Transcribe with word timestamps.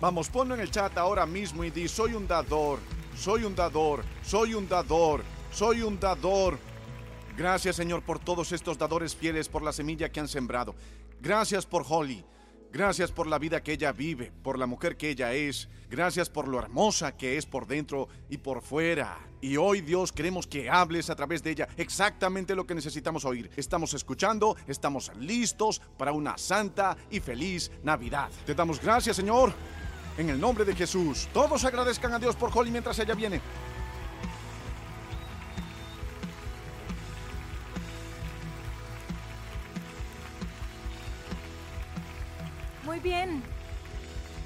Vamos, 0.00 0.28
ponlo 0.28 0.54
en 0.54 0.60
el 0.60 0.70
chat 0.70 0.96
ahora 0.98 1.24
mismo 1.24 1.64
y 1.64 1.70
di, 1.70 1.88
soy 1.88 2.12
un 2.12 2.28
dador, 2.28 2.80
soy 3.16 3.44
un 3.44 3.54
dador, 3.54 4.04
soy 4.22 4.52
un 4.52 4.68
dador, 4.68 5.22
soy 5.50 5.80
un 5.80 5.98
dador. 5.98 6.58
Gracias 7.34 7.76
Señor 7.76 8.02
por 8.02 8.18
todos 8.18 8.52
estos 8.52 8.76
dadores 8.76 9.16
fieles, 9.16 9.48
por 9.48 9.62
la 9.62 9.72
semilla 9.72 10.10
que 10.10 10.20
han 10.20 10.28
sembrado. 10.28 10.74
Gracias 11.20 11.64
por 11.64 11.84
Holly. 11.88 12.24
Gracias 12.72 13.10
por 13.10 13.26
la 13.26 13.38
vida 13.38 13.62
que 13.62 13.72
ella 13.72 13.92
vive, 13.92 14.32
por 14.42 14.58
la 14.58 14.66
mujer 14.66 14.98
que 14.98 15.08
ella 15.08 15.32
es. 15.32 15.66
Gracias 15.88 16.28
por 16.28 16.46
lo 16.46 16.58
hermosa 16.58 17.16
que 17.16 17.38
es 17.38 17.46
por 17.46 17.66
dentro 17.66 18.08
y 18.28 18.36
por 18.36 18.60
fuera. 18.60 19.18
Y 19.40 19.56
hoy 19.56 19.80
Dios 19.80 20.12
queremos 20.12 20.46
que 20.46 20.68
hables 20.68 21.08
a 21.08 21.16
través 21.16 21.42
de 21.42 21.52
ella 21.52 21.68
exactamente 21.78 22.54
lo 22.54 22.66
que 22.66 22.74
necesitamos 22.74 23.24
oír. 23.24 23.50
Estamos 23.56 23.94
escuchando, 23.94 24.56
estamos 24.66 25.10
listos 25.18 25.80
para 25.96 26.12
una 26.12 26.36
santa 26.36 26.98
y 27.10 27.20
feliz 27.20 27.70
Navidad. 27.82 28.28
Te 28.44 28.54
damos 28.54 28.78
gracias 28.78 29.16
Señor. 29.16 29.54
En 30.16 30.30
el 30.30 30.40
nombre 30.40 30.64
de 30.64 30.74
Jesús. 30.74 31.28
Todos 31.32 31.64
agradezcan 31.64 32.12
a 32.14 32.18
Dios 32.18 32.34
por 32.36 32.50
Holly 32.56 32.70
mientras 32.70 32.98
ella 32.98 33.14
viene. 33.14 33.40
Muy 42.84 42.98
bien. 43.00 43.42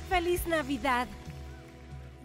Feliz 0.08 0.44
Navidad. 0.48 1.06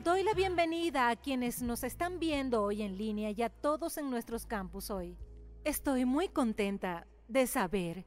Doy 0.04 0.24
la 0.24 0.34
bienvenida 0.34 1.10
a 1.10 1.16
quienes 1.16 1.62
nos 1.62 1.84
están 1.84 2.20
viendo 2.20 2.64
hoy 2.64 2.82
en 2.82 2.98
línea 2.98 3.30
y 3.32 3.44
a 3.44 3.50
todos 3.50 3.98
en 3.98 4.10
nuestros 4.10 4.46
campus 4.48 4.90
hoy. 4.90 5.18
Estoy 5.64 6.06
muy 6.06 6.30
contenta 6.30 7.06
de 7.28 7.46
saber 7.46 8.06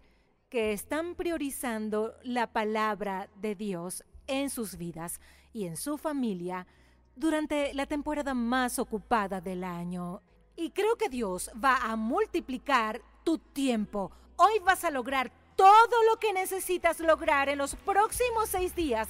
que 0.48 0.72
están 0.72 1.14
priorizando 1.14 2.14
la 2.22 2.52
palabra 2.52 3.28
de 3.40 3.54
Dios 3.54 4.04
en 4.28 4.50
sus 4.50 4.76
vidas 4.76 5.20
y 5.52 5.66
en 5.66 5.76
su 5.76 5.98
familia 5.98 6.66
durante 7.16 7.74
la 7.74 7.86
temporada 7.86 8.34
más 8.34 8.78
ocupada 8.78 9.40
del 9.40 9.64
año. 9.64 10.22
Y 10.56 10.70
creo 10.70 10.96
que 10.96 11.08
Dios 11.08 11.50
va 11.62 11.76
a 11.76 11.96
multiplicar 11.96 13.02
tu 13.24 13.38
tiempo. 13.38 14.12
Hoy 14.36 14.60
vas 14.64 14.84
a 14.84 14.90
lograr 14.90 15.32
todo 15.56 16.04
lo 16.08 16.18
que 16.18 16.32
necesitas 16.32 17.00
lograr 17.00 17.48
en 17.48 17.58
los 17.58 17.74
próximos 17.74 18.48
seis 18.48 18.74
días. 18.74 19.08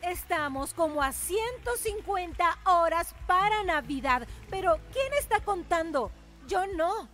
Estamos 0.00 0.74
como 0.74 1.02
a 1.02 1.12
150 1.12 2.58
horas 2.66 3.14
para 3.26 3.64
Navidad, 3.64 4.26
pero 4.50 4.78
¿quién 4.92 5.12
está 5.18 5.40
contando? 5.40 6.10
Yo 6.46 6.66
no. 6.68 7.08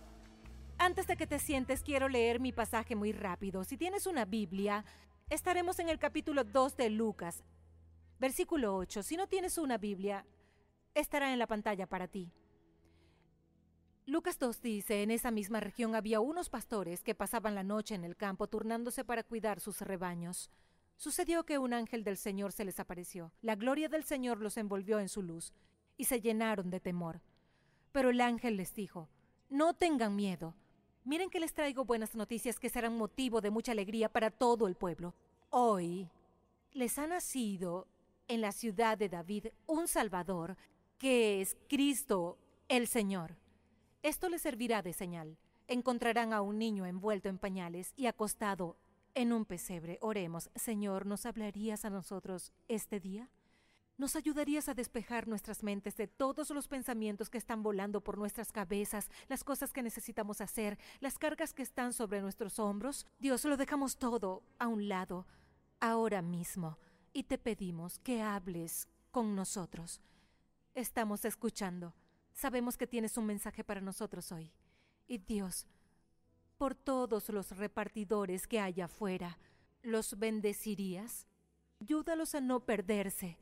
Antes 0.77 1.07
de 1.07 1.17
que 1.17 1.27
te 1.27 1.39
sientes, 1.39 1.81
quiero 1.81 2.07
leer 2.07 2.39
mi 2.39 2.51
pasaje 2.51 2.95
muy 2.95 3.11
rápido. 3.11 3.63
Si 3.63 3.77
tienes 3.77 4.07
una 4.07 4.25
Biblia, 4.25 4.85
estaremos 5.29 5.79
en 5.79 5.89
el 5.89 5.99
capítulo 5.99 6.43
2 6.43 6.77
de 6.77 6.89
Lucas, 6.89 7.43
versículo 8.19 8.75
8. 8.75 9.03
Si 9.03 9.15
no 9.15 9.27
tienes 9.27 9.57
una 9.57 9.77
Biblia, 9.77 10.25
estará 10.93 11.31
en 11.31 11.39
la 11.39 11.47
pantalla 11.47 11.87
para 11.87 12.07
ti. 12.07 12.31
Lucas 14.05 14.39
2 14.39 14.61
dice, 14.61 15.03
en 15.03 15.11
esa 15.11 15.29
misma 15.29 15.59
región 15.59 15.93
había 15.93 16.19
unos 16.19 16.49
pastores 16.49 17.03
que 17.03 17.13
pasaban 17.13 17.53
la 17.53 17.63
noche 17.63 17.93
en 17.93 18.03
el 18.03 18.15
campo 18.15 18.47
turnándose 18.47 19.05
para 19.05 19.23
cuidar 19.23 19.59
sus 19.59 19.81
rebaños. 19.81 20.49
Sucedió 20.97 21.45
que 21.45 21.59
un 21.59 21.73
ángel 21.73 22.03
del 22.03 22.17
Señor 22.17 22.51
se 22.51 22.65
les 22.65 22.79
apareció. 22.79 23.31
La 23.41 23.55
gloria 23.55 23.87
del 23.87 24.03
Señor 24.03 24.41
los 24.41 24.57
envolvió 24.57 24.99
en 24.99 25.09
su 25.09 25.21
luz, 25.21 25.53
y 25.95 26.05
se 26.05 26.21
llenaron 26.21 26.71
de 26.71 26.79
temor. 26.79 27.21
Pero 27.91 28.09
el 28.09 28.19
ángel 28.19 28.57
les 28.57 28.73
dijo, 28.73 29.09
No 29.49 29.75
tengan 29.75 30.15
miedo. 30.15 30.55
Miren 31.05 31.29
que 31.29 31.39
les 31.39 31.53
traigo 31.53 31.85
buenas 31.85 32.13
noticias 32.13 32.59
que 32.59 32.69
serán 32.69 32.97
motivo 32.97 33.41
de 33.41 33.51
mucha 33.51 33.71
alegría 33.71 34.09
para 34.09 34.31
todo 34.31 34.67
el 34.67 34.75
pueblo. 34.75 35.15
Hoy 35.49 36.09
les 36.73 36.99
ha 36.99 37.07
nacido 37.07 37.87
en 38.27 38.41
la 38.41 38.51
ciudad 38.51 38.97
de 38.97 39.09
David 39.09 39.47
un 39.65 39.87
Salvador, 39.87 40.57
que 40.97 41.41
es 41.41 41.57
Cristo 41.67 42.37
el 42.67 42.87
Señor. 42.87 43.35
Esto 44.03 44.29
les 44.29 44.41
servirá 44.41 44.81
de 44.81 44.93
señal. 44.93 45.37
Encontrarán 45.67 46.33
a 46.33 46.41
un 46.41 46.59
niño 46.59 46.85
envuelto 46.85 47.29
en 47.29 47.37
pañales 47.37 47.93
y 47.95 48.05
acostado 48.05 48.75
en 49.15 49.33
un 49.33 49.45
pesebre. 49.45 49.97
Oremos, 50.01 50.49
Señor, 50.55 51.05
¿nos 51.05 51.25
hablarías 51.25 51.85
a 51.85 51.89
nosotros 51.89 52.51
este 52.67 52.99
día? 52.99 53.29
¿Nos 53.99 54.15
ayudarías 54.15 54.69
a 54.69 54.73
despejar 54.73 55.27
nuestras 55.27 55.61
mentes 55.61 55.97
de 55.97 56.07
todos 56.07 56.51
los 56.51 56.69
pensamientos 56.69 57.29
que 57.29 57.37
están 57.37 57.61
volando 57.61 57.99
por 57.99 58.17
nuestras 58.17 58.49
cabezas, 58.49 59.09
las 59.27 59.43
cosas 59.43 59.73
que 59.73 59.83
necesitamos 59.83 60.39
hacer, 60.39 60.79
las 61.01 61.17
cargas 61.17 61.53
que 61.53 61.63
están 61.63 61.91
sobre 61.91 62.21
nuestros 62.21 62.59
hombros? 62.59 63.05
Dios, 63.19 63.43
lo 63.43 63.57
dejamos 63.57 63.97
todo 63.97 64.41
a 64.57 64.69
un 64.69 64.87
lado, 64.87 65.27
ahora 65.81 66.21
mismo, 66.21 66.77
y 67.11 67.23
te 67.23 67.37
pedimos 67.37 67.99
que 67.99 68.21
hables 68.21 68.87
con 69.11 69.35
nosotros. 69.35 69.99
Estamos 70.75 71.25
escuchando. 71.25 71.93
Sabemos 72.31 72.77
que 72.77 72.87
tienes 72.87 73.17
un 73.17 73.25
mensaje 73.25 73.65
para 73.65 73.81
nosotros 73.81 74.31
hoy. 74.31 74.53
Y 75.07 75.17
Dios, 75.17 75.67
por 76.57 76.73
todos 76.73 77.27
los 77.27 77.51
repartidores 77.57 78.47
que 78.47 78.61
hay 78.61 78.79
afuera, 78.79 79.39
¿los 79.81 80.17
bendecirías? 80.17 81.27
Ayúdalos 81.81 82.33
a 82.33 82.39
no 82.39 82.61
perderse 82.61 83.37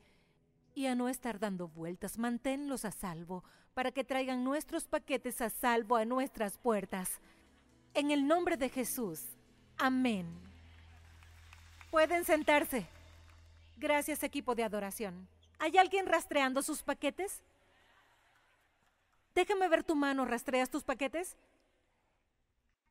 y 0.78 0.86
a 0.86 0.94
no 0.94 1.10
estar 1.10 1.40
dando 1.40 1.68
vueltas. 1.68 2.20
Manténlos 2.20 2.86
a 2.86 2.92
salvo 2.92 3.44
para 3.74 3.92
que 3.92 4.04
traigan 4.04 4.44
nuestros 4.44 4.86
paquetes 4.88 5.42
a 5.42 5.50
salvo 5.50 5.96
a 5.96 6.06
nuestras 6.06 6.60
puertas. 6.60 7.20
En 7.96 8.12
el 8.12 8.28
nombre 8.28 8.58
de 8.58 8.70
Jesús. 8.70 9.24
Amén. 9.80 10.28
Pueden 11.90 12.26
sentarse. 12.26 12.86
Gracias 13.76 14.22
equipo 14.22 14.54
de 14.54 14.66
adoración. 14.66 15.28
¿Hay 15.58 15.80
alguien 15.80 16.06
rastreando 16.06 16.62
sus 16.62 16.84
paquetes? 16.84 17.42
Déjame 19.34 19.68
ver 19.70 19.84
tu 19.84 19.96
mano, 19.96 20.26
¿rastreas 20.26 20.70
tus 20.70 20.84
paquetes? 20.84 21.36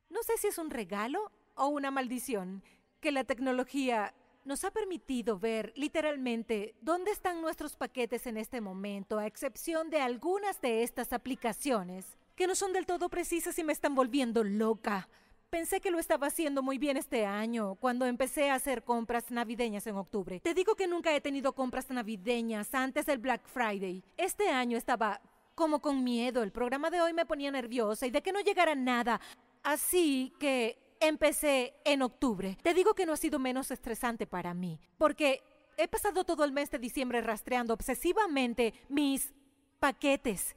No 0.09 0.21
sé 0.23 0.35
si 0.35 0.47
es 0.47 0.57
un 0.57 0.71
regalo 0.71 1.31
o 1.55 1.67
una 1.67 1.89
maldición 1.89 2.63
que 2.99 3.13
la 3.13 3.23
tecnología 3.23 4.13
nos 4.47 4.63
ha 4.63 4.71
permitido 4.71 5.37
ver 5.37 5.73
literalmente 5.75 6.73
dónde 6.81 7.11
están 7.11 7.41
nuestros 7.41 7.75
paquetes 7.75 8.25
en 8.27 8.37
este 8.37 8.61
momento, 8.61 9.19
a 9.19 9.27
excepción 9.27 9.89
de 9.89 9.99
algunas 9.99 10.61
de 10.61 10.83
estas 10.83 11.11
aplicaciones, 11.11 12.17
que 12.33 12.47
no 12.47 12.55
son 12.55 12.71
del 12.71 12.85
todo 12.85 13.09
precisas 13.09 13.59
y 13.59 13.65
me 13.65 13.73
están 13.73 13.93
volviendo 13.93 14.45
loca. 14.45 15.09
Pensé 15.49 15.81
que 15.81 15.91
lo 15.91 15.99
estaba 15.99 16.27
haciendo 16.27 16.63
muy 16.63 16.77
bien 16.77 16.95
este 16.95 17.25
año, 17.25 17.75
cuando 17.75 18.05
empecé 18.05 18.49
a 18.49 18.55
hacer 18.55 18.83
compras 18.83 19.29
navideñas 19.31 19.85
en 19.85 19.97
octubre. 19.97 20.39
Te 20.39 20.53
digo 20.53 20.75
que 20.75 20.87
nunca 20.87 21.13
he 21.13 21.19
tenido 21.19 21.53
compras 21.53 21.89
navideñas 21.89 22.73
antes 22.73 23.05
del 23.05 23.17
Black 23.17 23.45
Friday. 23.47 24.01
Este 24.15 24.49
año 24.49 24.77
estaba 24.77 25.19
como 25.55 25.81
con 25.81 26.05
miedo. 26.05 26.41
El 26.41 26.53
programa 26.53 26.89
de 26.89 27.01
hoy 27.01 27.11
me 27.11 27.25
ponía 27.25 27.51
nerviosa 27.51 28.07
y 28.07 28.11
de 28.11 28.21
que 28.21 28.31
no 28.31 28.39
llegara 28.39 28.75
nada. 28.75 29.19
Así 29.63 30.33
que 30.39 30.86
empecé 30.99 31.73
en 31.85 32.01
octubre. 32.01 32.57
Te 32.61 32.73
digo 32.73 32.93
que 32.93 33.05
no 33.05 33.13
ha 33.13 33.17
sido 33.17 33.39
menos 33.39 33.71
estresante 33.71 34.27
para 34.27 34.53
mí, 34.53 34.79
porque 34.97 35.41
he 35.77 35.87
pasado 35.87 36.23
todo 36.23 36.43
el 36.43 36.51
mes 36.51 36.71
de 36.71 36.79
diciembre 36.79 37.21
rastreando 37.21 37.73
obsesivamente 37.73 38.73
mis 38.89 39.33
paquetes. 39.79 40.55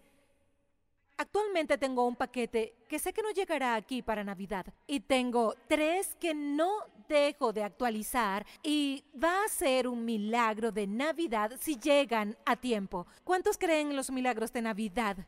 Actualmente 1.16 1.76
tengo 1.76 2.06
un 2.06 2.16
paquete 2.16 2.74
que 2.88 2.98
sé 2.98 3.12
que 3.12 3.22
no 3.22 3.30
llegará 3.30 3.74
aquí 3.74 4.00
para 4.00 4.24
Navidad 4.24 4.64
y 4.86 5.00
tengo 5.00 5.54
tres 5.68 6.16
que 6.18 6.32
no 6.32 6.70
dejo 7.10 7.52
de 7.52 7.62
actualizar 7.62 8.46
y 8.62 9.04
va 9.22 9.44
a 9.44 9.48
ser 9.48 9.86
un 9.86 10.02
milagro 10.06 10.72
de 10.72 10.86
Navidad 10.86 11.52
si 11.60 11.76
llegan 11.76 12.38
a 12.46 12.56
tiempo. 12.56 13.06
¿Cuántos 13.22 13.58
creen 13.58 13.90
en 13.90 13.96
los 13.96 14.10
milagros 14.10 14.50
de 14.54 14.62
Navidad? 14.62 15.18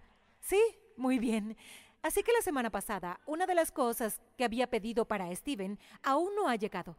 Sí, 0.40 0.60
muy 0.96 1.18
bien. 1.18 1.58
Así 2.02 2.22
que 2.24 2.32
la 2.32 2.42
semana 2.42 2.70
pasada, 2.70 3.20
una 3.26 3.46
de 3.46 3.54
las 3.54 3.70
cosas 3.70 4.20
que 4.36 4.44
había 4.44 4.68
pedido 4.68 5.06
para 5.06 5.34
Steven 5.34 5.78
aún 6.02 6.34
no 6.34 6.48
ha 6.48 6.56
llegado. 6.56 6.96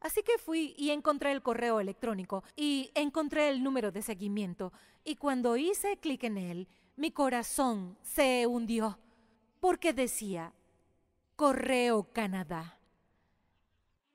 Así 0.00 0.22
que 0.22 0.38
fui 0.38 0.74
y 0.78 0.90
encontré 0.90 1.32
el 1.32 1.42
correo 1.42 1.78
electrónico 1.78 2.42
y 2.54 2.90
encontré 2.94 3.48
el 3.48 3.62
número 3.62 3.92
de 3.92 4.02
seguimiento. 4.02 4.72
Y 5.04 5.16
cuando 5.16 5.56
hice 5.56 5.98
clic 5.98 6.24
en 6.24 6.38
él, 6.38 6.68
mi 6.96 7.10
corazón 7.10 7.98
se 8.02 8.46
hundió 8.46 8.98
porque 9.60 9.92
decía 9.92 10.52
Correo 11.34 12.04
Canadá. 12.12 12.78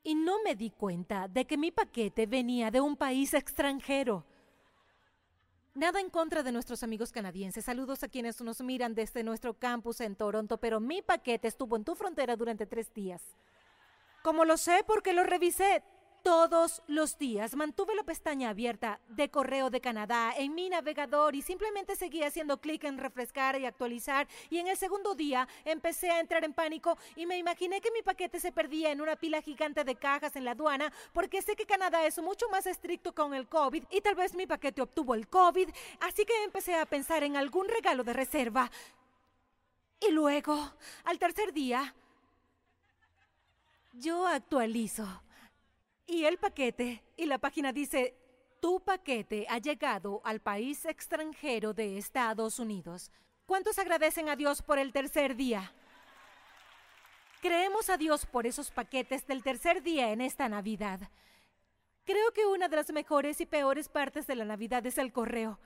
Y 0.04 0.16
no 0.16 0.42
me 0.44 0.56
di 0.56 0.72
cuenta 0.72 1.28
de 1.28 1.46
que 1.46 1.58
mi 1.58 1.72
paquete 1.72 2.26
venía 2.26 2.72
de 2.72 2.82
un 2.82 2.96
país 2.96 3.36
extranjero. 3.36 4.26
Nada 5.74 6.02
en 6.02 6.10
contra 6.10 6.44
de 6.44 6.52
nuestros 6.52 6.84
amigos 6.84 7.14
canadienses. 7.14 7.64
Saludos 7.64 8.04
a 8.04 8.10
quienes 8.10 8.42
nos 8.42 8.60
miran 8.62 8.94
desde 8.94 9.24
nuestro 9.24 9.54
campus 9.54 10.02
en 10.02 10.18
Toronto, 10.18 10.58
pero 10.58 10.82
mi 10.82 11.02
paquete 11.02 11.48
estuvo 11.48 11.78
en 11.78 11.86
tu 11.86 11.96
frontera 11.96 12.36
durante 12.36 12.66
tres 12.66 12.94
días. 12.94 13.22
Como 14.22 14.44
lo 14.44 14.58
sé 14.58 14.84
porque 14.86 15.14
lo 15.14 15.24
revisé 15.24 15.82
todos 16.24 16.82
los 16.88 17.18
días. 17.18 17.56
Mantuve 17.56 17.96
la 17.96 18.04
pestaña 18.04 18.50
abierta 18.50 19.00
de 19.10 19.30
Correo 19.30 19.70
de 19.70 19.82
Canadá 19.82 20.34
en 20.38 20.54
mi 20.54 20.70
navegador 20.70 21.36
y 21.36 21.42
simplemente 21.42 21.96
seguía 21.96 22.28
haciendo 22.28 22.60
clic 22.60 22.84
en 22.84 22.98
refrescar 22.98 23.60
y 23.60 23.66
actualizar. 23.66 24.28
Y 24.50 24.60
en 24.60 24.68
el 24.68 24.78
segundo 24.78 25.16
día 25.16 25.48
empecé 25.66 26.10
a 26.12 26.20
entrar 26.20 26.44
en 26.44 26.54
pánico 26.54 26.98
y 27.16 27.26
me 27.26 27.38
imaginé 27.38 27.82
que 27.82 27.92
mi 27.92 28.02
paquete 28.02 28.40
se 28.40 28.52
perdía 28.52 28.92
en 28.92 29.02
una 29.02 29.16
pila 29.16 29.42
gigante 29.42 29.84
de 29.84 29.96
cajas 29.96 30.36
en 30.36 30.46
la 30.46 30.52
aduana 30.52 30.92
porque 31.14 31.42
sé 31.42 31.56
que 31.56 31.66
Canadá 31.66 32.06
es 32.06 32.22
mucho 32.22 32.50
más 32.50 32.66
estricto 32.66 33.14
con 33.14 33.34
el 33.34 33.48
COVID 33.48 33.84
y 33.90 34.02
tal 34.02 34.16
vez 34.16 34.34
mi 34.36 34.48
paquete 34.48 34.82
obtuvo 34.82 35.16
el 35.16 35.28
COVID. 35.28 35.70
Así 36.02 36.26
que 36.26 36.44
empecé 36.44 36.76
a 36.76 36.86
pensar 36.86 37.24
en 37.24 37.36
algún 37.36 37.68
regalo 37.68 38.04
de 38.04 38.14
reserva. 38.14 38.72
Y 40.00 40.12
luego, 40.12 40.74
al 41.04 41.20
tercer 41.20 41.54
día, 41.54 41.94
yo 43.94 44.26
actualizo 44.26 45.22
y 46.12 46.26
el 46.26 46.38
paquete, 46.38 47.02
y 47.16 47.26
la 47.26 47.38
página 47.38 47.72
dice, 47.72 48.18
tu 48.60 48.82
paquete 48.82 49.48
ha 49.50 49.60
llegado 49.60 50.22
al 50.26 50.42
país 50.42 50.84
extranjero 50.84 51.74
de 51.74 51.98
Estados 51.98 52.60
Unidos. 52.60 53.12
¿Cuántos 53.46 53.80
agradecen 53.80 54.28
a 54.28 54.36
Dios 54.36 54.62
por 54.62 54.78
el 54.78 54.92
tercer 54.92 55.38
día? 55.38 55.72
Creemos 57.42 57.90
a 57.90 57.96
Dios 57.96 58.26
por 58.26 58.46
esos 58.46 58.72
paquetes 58.72 59.26
del 59.26 59.42
tercer 59.42 59.82
día 59.84 60.12
en 60.12 60.20
esta 60.20 60.50
Navidad. 60.50 61.00
Creo 62.04 62.34
que 62.34 62.46
una 62.46 62.68
de 62.68 62.76
las 62.76 62.92
mejores 62.92 63.40
y 63.40 63.46
peores 63.46 63.88
partes 63.88 64.28
de 64.28 64.36
la 64.36 64.44
Navidad 64.44 64.86
es 64.86 64.98
el 64.98 65.14
correo, 65.14 65.60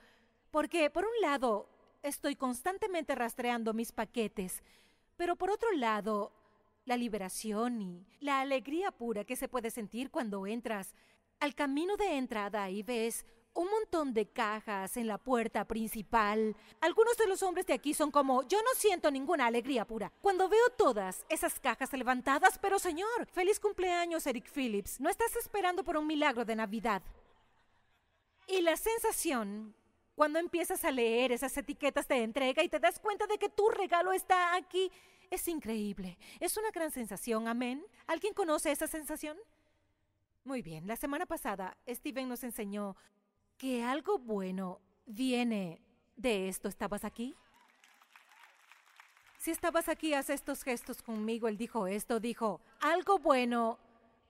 porque 0.52 0.90
por 0.90 1.04
un 1.06 1.20
lado 1.22 1.68
estoy 2.04 2.36
constantemente 2.36 3.16
rastreando 3.16 3.74
mis 3.74 3.90
paquetes, 3.90 4.62
pero 5.16 5.34
por 5.34 5.50
otro 5.50 5.72
lado 5.72 6.30
la 6.86 6.96
liberación 6.96 7.82
y 7.82 8.06
la 8.20 8.40
alegría 8.40 8.90
pura 8.92 9.24
que 9.24 9.36
se 9.36 9.48
puede 9.48 9.70
sentir 9.70 10.10
cuando 10.10 10.46
entras 10.46 10.94
al 11.40 11.54
camino 11.54 11.96
de 11.96 12.16
entrada 12.16 12.70
y 12.70 12.82
ves 12.82 13.26
un 13.56 13.68
montón 13.70 14.12
de 14.12 14.26
cajas 14.28 14.96
en 14.96 15.06
la 15.06 15.18
puerta 15.18 15.66
principal. 15.66 16.54
Algunos 16.80 17.16
de 17.16 17.26
los 17.26 17.42
hombres 17.42 17.66
de 17.66 17.72
aquí 17.72 17.94
son 17.94 18.10
como, 18.10 18.46
yo 18.46 18.58
no 18.62 18.70
siento 18.76 19.10
ninguna 19.10 19.46
alegría 19.46 19.86
pura. 19.86 20.12
Cuando 20.20 20.48
veo 20.48 20.68
todas 20.76 21.24
esas 21.28 21.58
cajas 21.58 21.92
levantadas, 21.92 22.58
pero 22.58 22.78
señor, 22.78 23.26
feliz 23.32 23.58
cumpleaños 23.58 24.26
Eric 24.26 24.50
Phillips, 24.52 25.00
no 25.00 25.08
estás 25.08 25.34
esperando 25.36 25.82
por 25.82 25.96
un 25.96 26.06
milagro 26.06 26.44
de 26.44 26.56
Navidad. 26.56 27.02
Y 28.46 28.60
la 28.60 28.76
sensación, 28.76 29.74
cuando 30.16 30.38
empiezas 30.38 30.84
a 30.84 30.90
leer 30.90 31.30
esas 31.30 31.56
etiquetas 31.56 32.08
de 32.08 32.22
entrega 32.22 32.64
y 32.64 32.68
te 32.68 32.80
das 32.80 32.98
cuenta 32.98 33.26
de 33.26 33.38
que 33.38 33.50
tu 33.50 33.68
regalo 33.68 34.12
está 34.12 34.56
aquí, 34.56 34.90
es 35.30 35.46
increíble. 35.46 36.18
Es 36.40 36.56
una 36.56 36.70
gran 36.70 36.90
sensación, 36.90 37.46
amén. 37.46 37.84
¿Alguien 38.06 38.32
conoce 38.32 38.72
esa 38.72 38.86
sensación? 38.86 39.36
Muy 40.42 40.62
bien, 40.62 40.86
la 40.86 40.96
semana 40.96 41.26
pasada 41.26 41.76
Steven 41.86 42.28
nos 42.28 42.42
enseñó 42.44 42.96
que 43.58 43.84
algo 43.84 44.18
bueno 44.18 44.80
viene 45.04 45.82
de 46.16 46.48
esto. 46.48 46.68
¿Estabas 46.68 47.04
aquí? 47.04 47.36
Si 49.38 49.50
estabas 49.50 49.88
aquí, 49.88 50.14
haz 50.14 50.30
estos 50.30 50.62
gestos 50.62 51.02
conmigo. 51.02 51.46
Él 51.46 51.58
dijo 51.58 51.86
esto, 51.86 52.20
dijo, 52.20 52.60
algo 52.80 53.18
bueno 53.18 53.78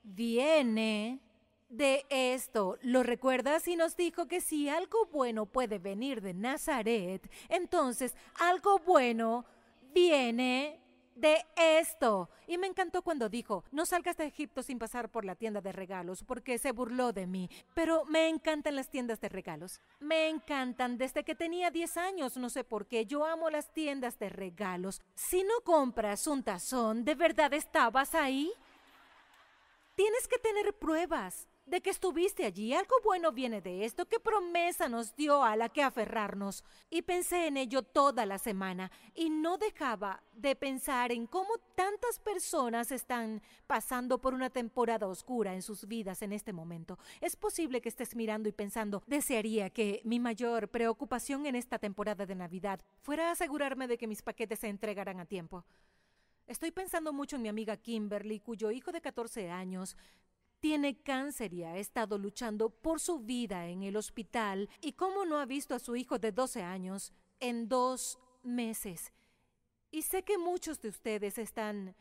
viene 0.03 1.21
de 1.69 2.07
esto. 2.09 2.79
¿Lo 2.83 3.03
recuerdas? 3.03 3.67
Y 3.69 3.77
nos 3.77 3.97
dijo 3.97 4.27
que 4.27 4.41
si 4.41 4.69
algo 4.69 5.07
bueno 5.13 5.47
puede 5.47 5.79
venir 5.79 6.21
de 6.21 6.35
Nazaret, 6.35 7.31
entonces 7.49 8.15
algo 8.39 8.79
bueno 8.81 9.45
viene 9.93 10.81
de 11.17 11.45
esto. 11.57 12.29
Y 12.47 12.59
me 12.59 12.69
encantó 12.69 13.03
cuando 13.03 13.29
dijo, 13.29 13.65
no 13.73 13.87
salgas 13.87 14.17
de 14.17 14.27
Egipto 14.27 14.63
sin 14.63 14.79
pasar 14.79 15.11
por 15.11 15.25
la 15.25 15.35
tienda 15.35 15.61
de 15.61 15.73
regalos, 15.73 16.23
porque 16.23 16.59
se 16.59 16.73
burló 16.73 17.13
de 17.13 17.27
mí. 17.27 17.51
Pero 17.75 18.05
me 18.05 18.29
encantan 18.29 18.77
las 18.77 18.89
tiendas 18.89 19.21
de 19.21 19.29
regalos. 19.29 19.81
Me 19.99 20.29
encantan 20.29 20.99
desde 20.99 21.25
que 21.25 21.35
tenía 21.35 21.71
10 21.71 21.97
años, 21.97 22.37
no 22.37 22.51
sé 22.51 22.63
por 22.63 22.87
qué. 22.87 23.07
Yo 23.07 23.25
amo 23.25 23.51
las 23.51 23.73
tiendas 23.73 24.19
de 24.19 24.29
regalos. 24.29 25.01
Si 25.15 25.43
no 25.43 25.61
compras 25.65 26.27
un 26.27 26.45
tazón, 26.45 27.05
¿de 27.05 27.15
verdad 27.15 27.53
estabas 27.55 28.15
ahí? 28.15 28.53
Tienes 29.97 30.29
que 30.29 30.39
tener 30.39 30.75
pruebas 30.75 31.49
de 31.67 31.81
que 31.81 31.91
estuviste 31.91 32.45
allí. 32.45 32.73
Algo 32.73 32.95
bueno 33.05 33.33
viene 33.33 33.61
de 33.61 33.85
esto. 33.85 34.07
¿Qué 34.07 34.19
promesa 34.21 34.89
nos 34.89 35.15
dio 35.17 35.43
a 35.43 35.57
la 35.57 35.69
que 35.69 35.83
aferrarnos? 35.83 36.65
Y 36.91 37.03
pensé 37.03 37.49
en 37.49 37.57
ello 37.57 37.83
toda 37.83 38.25
la 38.25 38.39
semana 38.39 38.91
y 39.15 39.31
no 39.31 39.59
dejaba 39.59 40.23
de 40.33 40.55
pensar 40.55 41.13
en 41.13 41.27
cómo 41.27 41.59
tantas 41.75 42.19
personas 42.21 42.93
están 42.93 43.43
pasando 43.67 44.21
por 44.21 44.33
una 44.33 44.51
temporada 44.51 45.07
oscura 45.07 45.55
en 45.55 45.63
sus 45.63 45.87
vidas 45.87 46.23
en 46.23 46.33
este 46.33 46.53
momento. 46.53 46.99
Es 47.21 47.37
posible 47.37 47.81
que 47.81 47.89
estés 47.89 48.15
mirando 48.15 48.49
y 48.49 48.53
pensando, 48.53 49.03
desearía 49.07 49.71
que 49.71 50.01
mi 50.05 50.21
mayor 50.21 50.69
preocupación 50.69 51.47
en 51.47 51.57
esta 51.57 51.79
temporada 51.79 52.27
de 52.27 52.35
Navidad 52.35 52.81
fuera 53.03 53.31
asegurarme 53.31 53.89
de 53.89 53.99
que 53.99 54.07
mis 54.07 54.23
paquetes 54.23 54.61
se 54.61 54.69
entregaran 54.69 55.19
a 55.19 55.27
tiempo. 55.27 55.65
Estoy 56.47 56.71
pensando 56.71 57.13
mucho 57.13 57.35
en 57.35 57.43
mi 57.43 57.49
amiga 57.49 57.77
Kimberly, 57.77 58.39
cuyo 58.39 58.71
hijo 58.71 58.93
de 58.93 59.01
14 59.01 59.51
años 59.51 59.97
tiene 60.67 61.01
cáncer 61.01 61.55
y 61.55 61.63
ha 61.63 61.77
estado 61.77 62.19
luchando 62.19 62.71
por 62.71 62.99
su 62.99 63.21
vida 63.21 63.69
en 63.69 63.85
el 63.85 63.95
hospital 63.95 64.69
y 64.81 64.95
cómo 64.95 65.25
no 65.25 65.39
ha 65.39 65.47
visto 65.47 65.77
a 65.77 65.79
su 65.79 65.95
hijo 65.95 66.19
de 66.19 66.33
12 66.33 66.61
años 66.61 67.13
en 67.39 67.69
dos 67.69 68.19
meses. 68.43 69.13
Y 69.93 70.03
sé 70.03 70.25
que 70.25 70.39
muchos 70.39 70.81
de 70.81 70.89
ustedes 70.89 71.39
están 71.39 71.95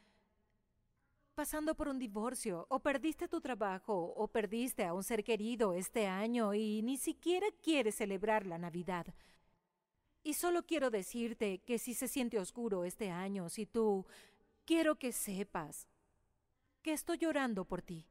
pasando 1.35 1.75
por 1.75 1.89
un 1.89 1.99
divorcio, 1.99 2.65
o 2.71 2.79
perdiste 2.79 3.27
tu 3.27 3.39
trabajo, 3.39 3.93
o 4.17 4.27
perdiste 4.29 4.83
a 4.83 4.95
un 4.95 5.03
ser 5.03 5.23
querido 5.23 5.75
este 5.75 6.07
año 6.07 6.55
y 6.55 6.81
ni 6.81 6.97
siquiera 6.97 7.45
quieres 7.61 7.93
celebrar 7.93 8.47
la 8.47 8.57
Navidad. 8.57 9.05
Y 10.23 10.33
solo 10.33 10.65
quiero 10.65 10.89
decirte 10.89 11.59
que 11.59 11.77
si 11.77 11.93
se 11.93 12.07
siente 12.07 12.39
oscuro 12.39 12.83
este 12.83 13.11
año, 13.11 13.47
si 13.47 13.67
tú, 13.67 14.07
quiero 14.65 14.97
que 14.97 15.11
sepas 15.11 15.87
que 16.81 16.93
estoy 16.93 17.19
llorando 17.19 17.63
por 17.65 17.83
ti. 17.83 18.07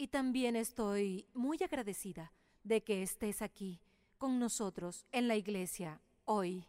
Y 0.00 0.08
también 0.08 0.56
estoy 0.56 1.26
muy 1.34 1.58
agradecida 1.62 2.32
de 2.64 2.82
que 2.82 3.02
estés 3.02 3.42
aquí 3.42 3.82
con 4.16 4.38
nosotros 4.38 5.04
en 5.12 5.28
la 5.28 5.36
iglesia 5.36 6.00
hoy. 6.24 6.64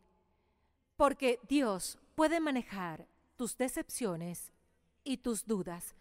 Porque 0.98 1.40
Dios 1.48 1.98
puede 2.16 2.42
manejar 2.42 3.08
tus 3.38 3.56
decepciones 3.56 4.52
y 5.06 5.16
tus 5.16 5.46
dudas. 5.46 5.96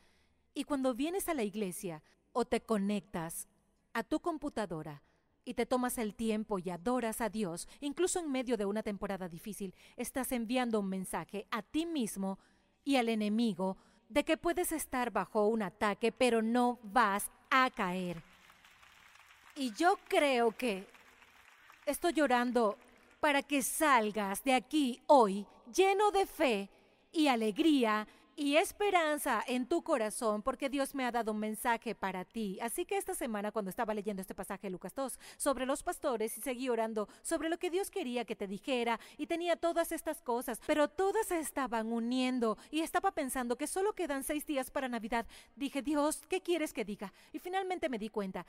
Y 0.54 0.64
cuando 0.64 0.92
vienes 0.92 1.28
a 1.28 1.34
la 1.34 1.44
iglesia 1.44 2.02
o 2.32 2.44
te 2.44 2.62
conectas 2.62 3.46
a 3.92 4.02
tu 4.02 4.18
computadora 4.18 5.04
y 5.44 5.54
te 5.54 5.66
tomas 5.66 5.98
el 5.98 6.16
tiempo 6.16 6.58
y 6.58 6.70
adoras 6.70 7.20
a 7.20 7.28
Dios, 7.28 7.68
incluso 7.78 8.18
en 8.18 8.32
medio 8.32 8.56
de 8.56 8.64
una 8.64 8.82
temporada 8.82 9.28
difícil, 9.28 9.72
estás 9.96 10.32
enviando 10.32 10.80
un 10.80 10.88
mensaje 10.88 11.46
a 11.52 11.62
ti 11.62 11.86
mismo 11.86 12.40
y 12.82 12.96
al 12.96 13.08
enemigo 13.08 13.76
de 14.10 14.24
que 14.24 14.36
puedes 14.36 14.72
estar 14.72 15.10
bajo 15.10 15.46
un 15.46 15.62
ataque, 15.62 16.12
pero 16.12 16.42
no 16.42 16.78
vas 16.82 17.30
a 17.48 17.70
caer. 17.70 18.22
Y 19.54 19.72
yo 19.72 19.96
creo 20.08 20.52
que 20.52 20.86
estoy 21.86 22.12
llorando 22.12 22.76
para 23.20 23.42
que 23.42 23.62
salgas 23.62 24.42
de 24.44 24.54
aquí 24.54 25.00
hoy 25.06 25.46
lleno 25.72 26.10
de 26.10 26.26
fe 26.26 26.68
y 27.12 27.28
alegría 27.28 28.06
y 28.36 28.56
esperanza 28.56 29.42
en 29.46 29.66
tu 29.66 29.82
corazón 29.82 30.42
porque 30.42 30.68
Dios 30.68 30.94
me 30.94 31.04
ha 31.04 31.12
dado 31.12 31.32
un 31.32 31.38
mensaje 31.38 31.94
para 31.94 32.24
ti. 32.24 32.58
Así 32.60 32.84
que 32.84 32.96
esta 32.96 33.14
semana 33.14 33.52
cuando 33.52 33.70
estaba 33.70 33.94
leyendo 33.94 34.22
este 34.22 34.34
pasaje 34.34 34.66
de 34.66 34.70
Lucas 34.70 34.94
2 34.94 35.18
sobre 35.36 35.66
los 35.66 35.82
pastores 35.82 36.36
y 36.38 36.40
seguí 36.40 36.68
orando 36.68 37.08
sobre 37.22 37.48
lo 37.48 37.58
que 37.58 37.70
Dios 37.70 37.90
quería 37.90 38.24
que 38.24 38.36
te 38.36 38.46
dijera 38.46 38.98
y 39.16 39.26
tenía 39.26 39.56
todas 39.56 39.92
estas 39.92 40.22
cosas, 40.22 40.60
pero 40.66 40.88
todas 40.88 41.26
se 41.26 41.38
estaban 41.38 41.92
uniendo 41.92 42.56
y 42.70 42.80
estaba 42.80 43.12
pensando 43.12 43.56
que 43.56 43.66
solo 43.66 43.94
quedan 43.94 44.24
seis 44.24 44.46
días 44.46 44.70
para 44.70 44.88
Navidad. 44.88 45.26
Dije, 45.56 45.82
Dios, 45.82 46.22
¿qué 46.28 46.40
quieres 46.40 46.72
que 46.72 46.84
diga? 46.84 47.12
Y 47.32 47.38
finalmente 47.38 47.88
me 47.88 47.98
di 47.98 48.08
cuenta. 48.08 48.46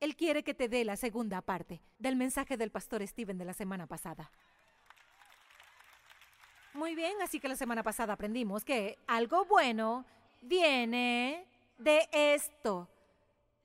Él 0.00 0.16
quiere 0.16 0.42
que 0.42 0.54
te 0.54 0.68
dé 0.68 0.84
la 0.84 0.96
segunda 0.96 1.42
parte 1.42 1.82
del 1.98 2.16
mensaje 2.16 2.56
del 2.56 2.70
pastor 2.70 3.06
Steven 3.06 3.36
de 3.36 3.44
la 3.44 3.52
semana 3.52 3.86
pasada. 3.86 4.30
Muy 6.72 6.94
bien, 6.94 7.20
así 7.20 7.40
que 7.40 7.48
la 7.48 7.56
semana 7.56 7.82
pasada 7.82 8.12
aprendimos 8.12 8.64
que 8.64 8.96
algo 9.08 9.44
bueno 9.44 10.04
viene 10.40 11.44
de 11.78 12.08
esto. 12.12 12.88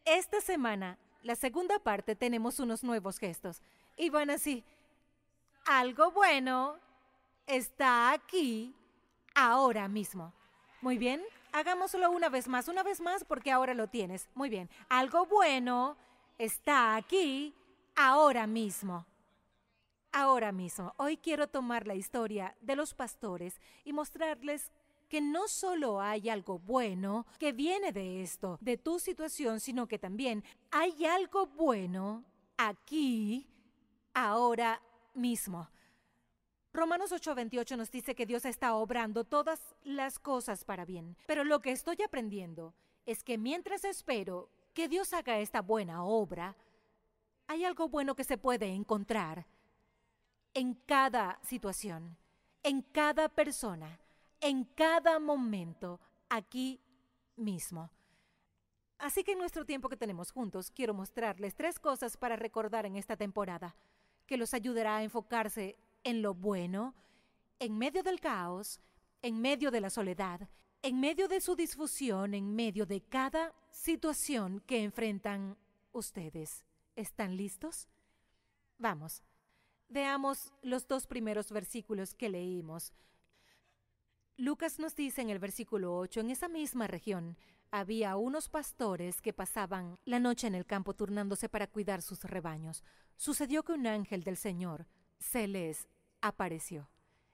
Esta 0.05 0.41
semana, 0.41 0.97
la 1.21 1.35
segunda 1.35 1.77
parte, 1.77 2.15
tenemos 2.15 2.59
unos 2.59 2.83
nuevos 2.83 3.19
gestos. 3.19 3.62
Y 3.95 4.09
van 4.09 4.31
así, 4.31 4.63
algo 5.65 6.12
bueno 6.12 6.77
está 7.45 8.12
aquí 8.12 8.74
ahora 9.35 9.88
mismo. 9.88 10.33
Muy 10.81 10.97
bien, 10.97 11.24
hagámoslo 11.53 12.09
una 12.09 12.29
vez 12.29 12.47
más, 12.47 12.67
una 12.67 12.81
vez 12.81 13.01
más 13.01 13.24
porque 13.24 13.51
ahora 13.51 13.75
lo 13.75 13.88
tienes. 13.88 14.27
Muy 14.33 14.50
bien, 14.50 14.67
algo 14.89 15.27
bueno 15.27 15.95
está 16.39 16.95
aquí 16.95 17.53
ahora 17.95 18.47
mismo 18.47 19.05
ahora 20.15 20.53
mismo. 20.53 20.93
Hoy 20.95 21.17
quiero 21.17 21.48
tomar 21.48 21.86
la 21.86 21.93
historia 21.93 22.55
de 22.62 22.77
los 22.77 22.93
pastores 22.93 23.60
y 23.84 23.91
mostrarles 23.91 24.72
que 25.10 25.19
no 25.19 25.50
solo 25.50 26.00
hay 26.00 26.29
algo 26.29 26.57
bueno 26.57 27.27
que 27.38 27.51
viene 27.51 27.91
de 27.91 28.24
esto, 28.24 28.57
de 28.62 28.77
tu 28.77 28.98
situación, 28.98 29.60
sino 29.60 29.88
que 29.88 30.00
también 30.00 30.41
hay 30.72 31.05
algo 31.05 31.48
bueno 31.48 32.24
aquí, 32.55 33.45
ahora 34.13 34.81
mismo. 35.13 35.69
Romanos 36.72 37.12
8:28 37.12 37.75
nos 37.75 37.91
dice 37.91 38.15
que 38.15 38.25
Dios 38.25 38.45
está 38.45 38.74
obrando 38.75 39.25
todas 39.25 39.75
las 39.84 40.17
cosas 40.17 40.63
para 40.63 40.86
bien. 40.86 41.17
Pero 41.27 41.43
lo 41.43 41.60
que 41.60 41.72
estoy 41.72 41.98
aprendiendo 42.01 42.74
es 43.05 43.22
que 43.22 43.38
mientras 43.38 43.84
espero 43.84 44.50
que 44.74 44.88
Dios 44.88 45.12
haga 45.12 45.39
esta 45.39 45.62
buena 45.62 46.05
obra, 46.05 46.55
hay 47.48 47.65
algo 47.65 47.89
bueno 47.89 48.15
que 48.15 48.24
se 48.24 48.38
puede 48.38 48.67
encontrar 48.67 49.45
en 50.55 50.74
cada 50.74 51.38
situación, 51.43 52.17
en 52.63 52.81
cada 52.81 53.29
persona, 53.29 54.00
en 54.39 54.63
cada 54.63 55.19
momento, 55.19 56.00
aquí 56.29 56.81
mismo. 57.35 57.91
Así 58.97 59.24
que 59.24 59.33
en 59.33 59.38
nuestro 59.38 59.65
tiempo 59.65 59.89
que 59.89 59.97
tenemos 59.97 60.31
juntos, 60.31 60.71
quiero 60.71 60.93
mostrarles 60.93 61.55
tres 61.55 61.77
cosas 61.77 62.15
para 62.15 62.38
recordar 62.38 62.85
en 62.85 62.95
esta 62.95 63.17
temporada, 63.17 63.75
que 64.25 64.38
los 64.38 64.53
ayudará 64.53 64.97
a 64.97 65.03
enfocarse 65.03 65.77
en 66.03 66.21
lo 66.21 66.33
bueno, 66.33 66.95
en 67.59 67.77
medio 67.77 68.01
del 68.01 68.21
caos, 68.21 68.79
en 69.21 69.41
medio 69.41 69.71
de 69.71 69.81
la 69.81 69.89
soledad, 69.89 70.47
en 70.81 71.00
medio 71.01 71.27
de 71.27 71.41
su 71.41 71.55
disfusión, 71.55 72.33
en 72.33 72.55
medio 72.55 72.85
de 72.85 73.01
cada 73.01 73.53
situación 73.71 74.62
que 74.62 74.83
enfrentan 74.83 75.57
ustedes. 75.91 76.63
¿Están 76.95 77.35
listos? 77.35 77.89
Vamos, 78.77 79.21
veamos 79.89 80.54
los 80.62 80.88
dos 80.88 81.08
primeros 81.08 81.51
versículos 81.51 82.13
que 82.13 82.30
leímos. 82.30 82.94
Lucas 84.38 84.80
nos 84.80 84.96
dice 84.96 85.22
en 85.22 85.30
el 85.30 85.39
versículo 85.39 85.98
8, 85.98 86.20
en 86.20 86.30
esa 86.30 86.50
misma 86.50 86.88
región 86.88 87.38
había 87.72 88.15
unos 88.15 88.50
pastores 88.50 89.22
que 89.22 89.34
pasaban 89.34 89.98
la 90.06 90.20
noche 90.20 90.48
en 90.48 90.56
el 90.56 90.65
campo 90.65 90.94
turnándose 90.94 91.50
para 91.50 91.68
cuidar 91.68 92.01
sus 92.01 92.24
rebaños. 92.24 92.84
Sucedió 93.15 93.63
que 93.63 93.74
un 93.74 93.88
ángel 93.88 94.24
del 94.24 94.38
Señor 94.38 94.88
se 95.20 95.48
les 95.48 95.88
apareció. 96.22 96.89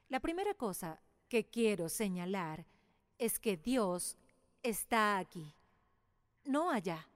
La 0.08 0.20
primera 0.20 0.54
cosa 0.54 1.02
que 1.28 1.48
quiero 1.48 1.88
señalar 1.88 2.66
es 3.18 3.38
que 3.38 3.56
Dios 3.56 4.16
está 4.62 5.18
aquí, 5.18 5.54
no 6.44 6.70
allá. 6.70 7.08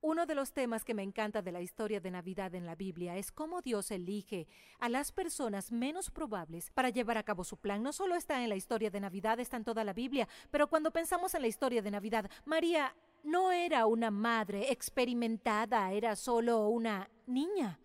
Uno 0.00 0.26
de 0.26 0.36
los 0.36 0.52
temas 0.52 0.84
que 0.84 0.94
me 0.94 1.02
encanta 1.02 1.42
de 1.42 1.50
la 1.50 1.60
historia 1.60 1.98
de 1.98 2.12
Navidad 2.12 2.54
en 2.54 2.66
la 2.66 2.76
Biblia 2.76 3.16
es 3.16 3.32
cómo 3.32 3.62
Dios 3.62 3.90
elige 3.90 4.46
a 4.78 4.88
las 4.88 5.10
personas 5.10 5.72
menos 5.72 6.12
probables 6.12 6.70
para 6.70 6.90
llevar 6.90 7.18
a 7.18 7.24
cabo 7.24 7.42
su 7.42 7.56
plan. 7.56 7.82
No 7.82 7.92
solo 7.92 8.14
está 8.14 8.40
en 8.40 8.48
la 8.48 8.54
historia 8.54 8.90
de 8.90 9.00
Navidad, 9.00 9.40
está 9.40 9.56
en 9.56 9.64
toda 9.64 9.82
la 9.82 9.92
Biblia, 9.92 10.28
pero 10.52 10.68
cuando 10.68 10.92
pensamos 10.92 11.34
en 11.34 11.42
la 11.42 11.48
historia 11.48 11.82
de 11.82 11.90
Navidad, 11.90 12.30
María 12.44 12.94
no 13.24 13.50
era 13.50 13.86
una 13.86 14.12
madre 14.12 14.70
experimentada, 14.70 15.90
era 15.90 16.14
solo 16.14 16.68
una 16.68 17.10
niña. 17.26 17.80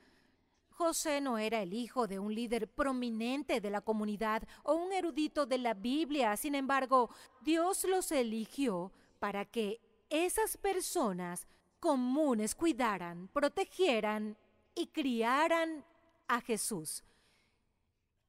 José 0.69 1.19
no 1.19 1.39
era 1.39 1.63
el 1.63 1.73
hijo 1.73 2.05
de 2.05 2.19
un 2.19 2.33
líder 2.33 2.67
prominente 2.67 3.59
de 3.59 3.69
la 3.71 3.81
comunidad 3.81 4.43
o 4.63 4.75
un 4.75 4.93
erudito 4.93 5.47
de 5.47 5.57
la 5.57 5.73
Biblia. 5.73 6.37
Sin 6.37 6.53
embargo, 6.53 7.09
Dios 7.41 7.85
los 7.85 8.11
eligió 8.11 8.91
para 9.19 9.45
que 9.45 9.81
esas 10.09 10.57
personas 10.57 11.47
comunes 11.83 12.55
cuidaran, 12.55 13.27
protegieran 13.33 14.37
y 14.73 14.87
criaran 14.87 15.83
a 16.29 16.39
Jesús. 16.39 17.03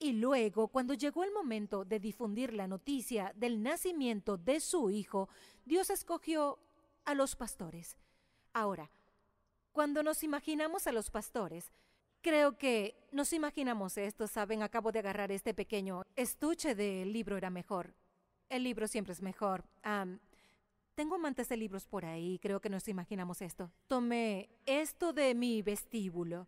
Y 0.01 0.15
luego, 0.15 0.67
cuando 0.67 0.93
llegó 0.95 1.23
el 1.23 1.31
momento 1.31 1.85
de 1.85 2.01
difundir 2.01 2.53
la 2.53 2.67
noticia 2.67 3.33
del 3.37 3.63
nacimiento 3.63 4.37
de 4.37 4.59
su 4.59 4.91
hijo, 4.91 5.29
Dios 5.65 5.91
escogió 5.91 6.59
a 7.05 7.15
los 7.15 7.37
pastores. 7.37 7.97
Ahora, 8.53 8.91
cuando 9.71 10.03
nos 10.03 10.25
imaginamos 10.25 10.89
a 10.89 10.93
los 10.93 11.11
pastores, 11.11 11.71
Creo 12.23 12.57
que 12.57 12.97
nos 13.13 13.35
imaginamos 13.35 13.99
esto, 13.99 14.27
¿saben? 14.27 14.63
Acabo 14.63 14.93
de 14.93 15.01
agarrar 15.01 15.31
este 15.31 15.53
pequeño 15.53 16.07
estuche 16.17 16.75
del 16.75 17.13
libro 17.13 17.37
era 17.37 17.51
mejor. 17.51 17.93
El 18.49 18.65
libro 18.65 18.89
siempre 18.89 19.13
es 19.13 19.21
mejor. 19.21 19.63
Tengo 20.95 21.17
amantes 21.17 21.49
de 21.49 21.57
libros 21.57 21.87
por 21.87 22.05
ahí, 22.05 22.39
creo 22.41 22.61
que 22.61 22.71
nos 22.71 22.89
imaginamos 22.89 23.43
esto. 23.43 23.71
Tomé 23.89 24.49
esto 24.67 25.13
de 25.13 25.35
mi 25.35 25.63
vestíbulo. 25.63 26.47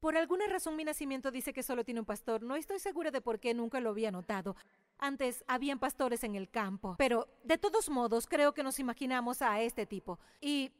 Por 0.00 0.16
alguna 0.16 0.48
razón 0.48 0.74
mi 0.74 0.84
nacimiento 0.84 1.30
dice 1.30 1.52
que 1.52 1.62
solo 1.62 1.84
tiene 1.84 2.00
un 2.00 2.06
pastor. 2.06 2.42
No 2.42 2.56
estoy 2.56 2.80
segura 2.80 3.12
de 3.12 3.20
por 3.20 3.38
qué 3.38 3.54
nunca 3.54 3.78
lo 3.78 3.90
había 3.90 4.10
notado. 4.10 4.56
Antes 4.98 5.44
habían 5.46 5.78
pastores 5.78 6.24
en 6.24 6.34
el 6.34 6.50
campo. 6.50 6.96
Pero 6.98 7.28
de 7.44 7.56
todos 7.56 7.88
modos 7.88 8.26
creo 8.26 8.52
que 8.52 8.64
nos 8.64 8.80
imaginamos 8.80 9.42
a 9.42 9.62
este 9.62 9.86
tipo. 9.86 10.18
Y, 10.40 10.72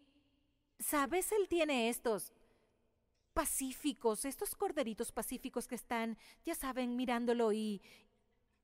¿sabes? 0.80 1.30
Él 1.30 1.46
tiene 1.48 1.88
estos 1.88 2.32
pacíficos, 3.32 4.24
estos 4.24 4.56
corderitos 4.56 5.12
pacíficos 5.12 5.68
que 5.68 5.76
están, 5.76 6.18
ya 6.44 6.56
saben, 6.56 6.96
mirándolo 6.96 7.52
y, 7.52 7.80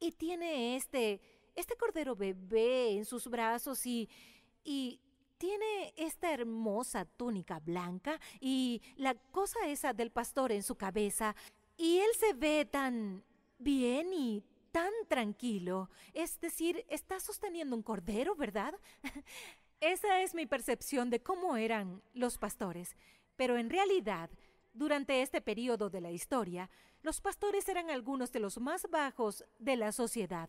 y 0.01 0.11
tiene 0.11 0.75
este, 0.75 1.21
este 1.59 1.77
cordero 1.77 2.15
bebé 2.15 2.93
en 2.93 3.05
sus 3.05 3.29
brazos 3.29 3.85
y, 3.87 4.09
y 4.65 5.01
tiene 5.39 5.93
esta 5.97 6.33
hermosa 6.33 7.05
túnica 7.05 7.61
blanca 7.61 8.21
y 8.41 8.83
la 8.97 9.15
cosa 9.15 9.67
esa 9.67 9.93
del 9.93 10.11
pastor 10.11 10.53
en 10.53 10.63
su 10.63 10.75
cabeza 10.75 11.35
y 11.77 11.99
él 11.99 12.11
se 12.19 12.33
ve 12.33 12.65
tan 12.65 13.23
bien 13.59 14.13
y 14.13 14.43
tan 14.73 14.93
tranquilo. 15.09 15.91
Es 16.13 16.41
decir, 16.41 16.85
está 16.89 17.21
sosteniendo 17.21 17.75
un 17.77 17.83
cordero, 17.83 18.35
¿verdad? 18.35 18.75
Esa 19.81 20.23
es 20.23 20.35
mi 20.35 20.47
percepción 20.47 21.09
de 21.09 21.23
cómo 21.23 21.57
eran 21.57 22.03
los 22.15 22.37
pastores. 22.37 22.97
Pero 23.37 23.57
en 23.57 23.71
realidad, 23.71 24.29
durante 24.75 25.23
este 25.23 25.41
periodo 25.41 25.89
de 25.89 26.01
la 26.01 26.11
historia, 26.11 26.69
los 27.03 27.21
pastores 27.21 27.69
eran 27.69 27.91
algunos 27.91 28.33
de 28.33 28.41
los 28.41 28.59
más 28.59 28.91
bajos 28.91 29.45
de 29.59 29.77
la 29.77 29.93
sociedad. 29.93 30.49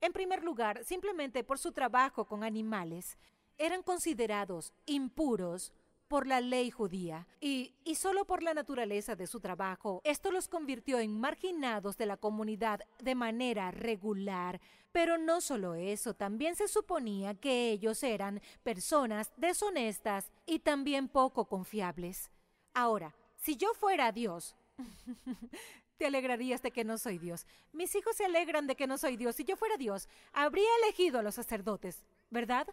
En 0.00 0.12
primer 0.12 0.42
lugar, 0.42 0.84
simplemente 0.84 1.44
por 1.44 1.58
su 1.58 1.72
trabajo 1.72 2.24
con 2.24 2.42
animales, 2.42 3.18
eran 3.58 3.82
considerados 3.82 4.72
impuros 4.86 5.72
por 6.08 6.26
la 6.26 6.40
ley 6.40 6.70
judía 6.70 7.28
y, 7.40 7.76
y 7.84 7.94
solo 7.94 8.24
por 8.24 8.42
la 8.42 8.52
naturaleza 8.52 9.14
de 9.14 9.28
su 9.28 9.38
trabajo, 9.38 10.00
esto 10.02 10.32
los 10.32 10.48
convirtió 10.48 10.98
en 10.98 11.20
marginados 11.20 11.96
de 11.96 12.06
la 12.06 12.16
comunidad 12.16 12.80
de 12.98 13.14
manera 13.14 13.70
regular. 13.70 14.60
Pero 14.90 15.18
no 15.18 15.40
solo 15.40 15.74
eso, 15.74 16.14
también 16.14 16.56
se 16.56 16.66
suponía 16.66 17.34
que 17.34 17.70
ellos 17.70 18.02
eran 18.02 18.40
personas 18.64 19.30
deshonestas 19.36 20.32
y 20.46 20.58
también 20.58 21.06
poco 21.06 21.44
confiables. 21.44 22.30
Ahora, 22.74 23.14
si 23.36 23.56
yo 23.56 23.72
fuera 23.74 24.10
Dios, 24.10 24.56
te 26.00 26.06
alegrarías 26.06 26.62
de 26.62 26.70
que 26.70 26.82
no 26.82 26.96
soy 26.96 27.18
Dios. 27.18 27.46
Mis 27.74 27.94
hijos 27.94 28.16
se 28.16 28.24
alegran 28.24 28.66
de 28.66 28.74
que 28.74 28.86
no 28.86 28.96
soy 28.96 29.18
Dios. 29.18 29.36
Si 29.36 29.44
yo 29.44 29.54
fuera 29.58 29.76
Dios, 29.76 30.08
habría 30.32 30.70
elegido 30.82 31.18
a 31.18 31.22
los 31.22 31.34
sacerdotes, 31.34 32.06
¿verdad? 32.30 32.66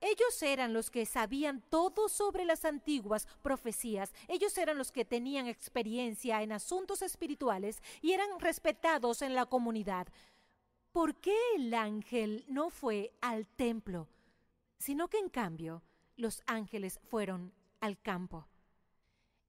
Ellos 0.00 0.42
eran 0.42 0.72
los 0.72 0.90
que 0.90 1.04
sabían 1.04 1.62
todo 1.68 2.08
sobre 2.08 2.46
las 2.46 2.64
antiguas 2.64 3.28
profecías. 3.42 4.14
Ellos 4.26 4.56
eran 4.56 4.78
los 4.78 4.90
que 4.90 5.04
tenían 5.04 5.48
experiencia 5.48 6.42
en 6.42 6.50
asuntos 6.50 7.02
espirituales 7.02 7.82
y 8.00 8.12
eran 8.12 8.40
respetados 8.40 9.20
en 9.20 9.34
la 9.34 9.44
comunidad. 9.44 10.08
¿Por 10.92 11.16
qué 11.16 11.36
el 11.56 11.74
ángel 11.74 12.42
no 12.48 12.70
fue 12.70 13.12
al 13.20 13.46
templo, 13.46 14.08
sino 14.78 15.08
que 15.08 15.18
en 15.18 15.28
cambio 15.28 15.82
los 16.16 16.42
ángeles 16.46 17.00
fueron 17.04 17.52
al 17.80 18.00
campo? 18.00 18.46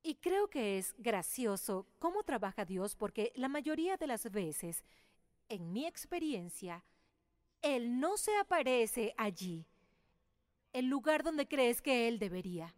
Y 0.03 0.15
creo 0.15 0.49
que 0.49 0.77
es 0.77 0.93
gracioso 0.97 1.87
cómo 1.97 2.23
trabaja 2.23 2.65
Dios 2.65 2.93
porque 2.93 3.31
la 3.35 3.47
mayoría 3.47 3.95
de 3.95 4.07
las 4.07 4.29
veces, 4.29 4.83
en 5.47 5.71
mi 5.71 5.85
experiencia, 5.85 6.83
Él 7.61 8.01
no 8.01 8.17
se 8.17 8.35
aparece 8.35 9.15
allí, 9.17 9.65
el 10.73 10.87
lugar 10.87 11.23
donde 11.23 11.47
crees 11.47 11.81
que 11.81 12.09
Él 12.09 12.19
debería. 12.19 12.75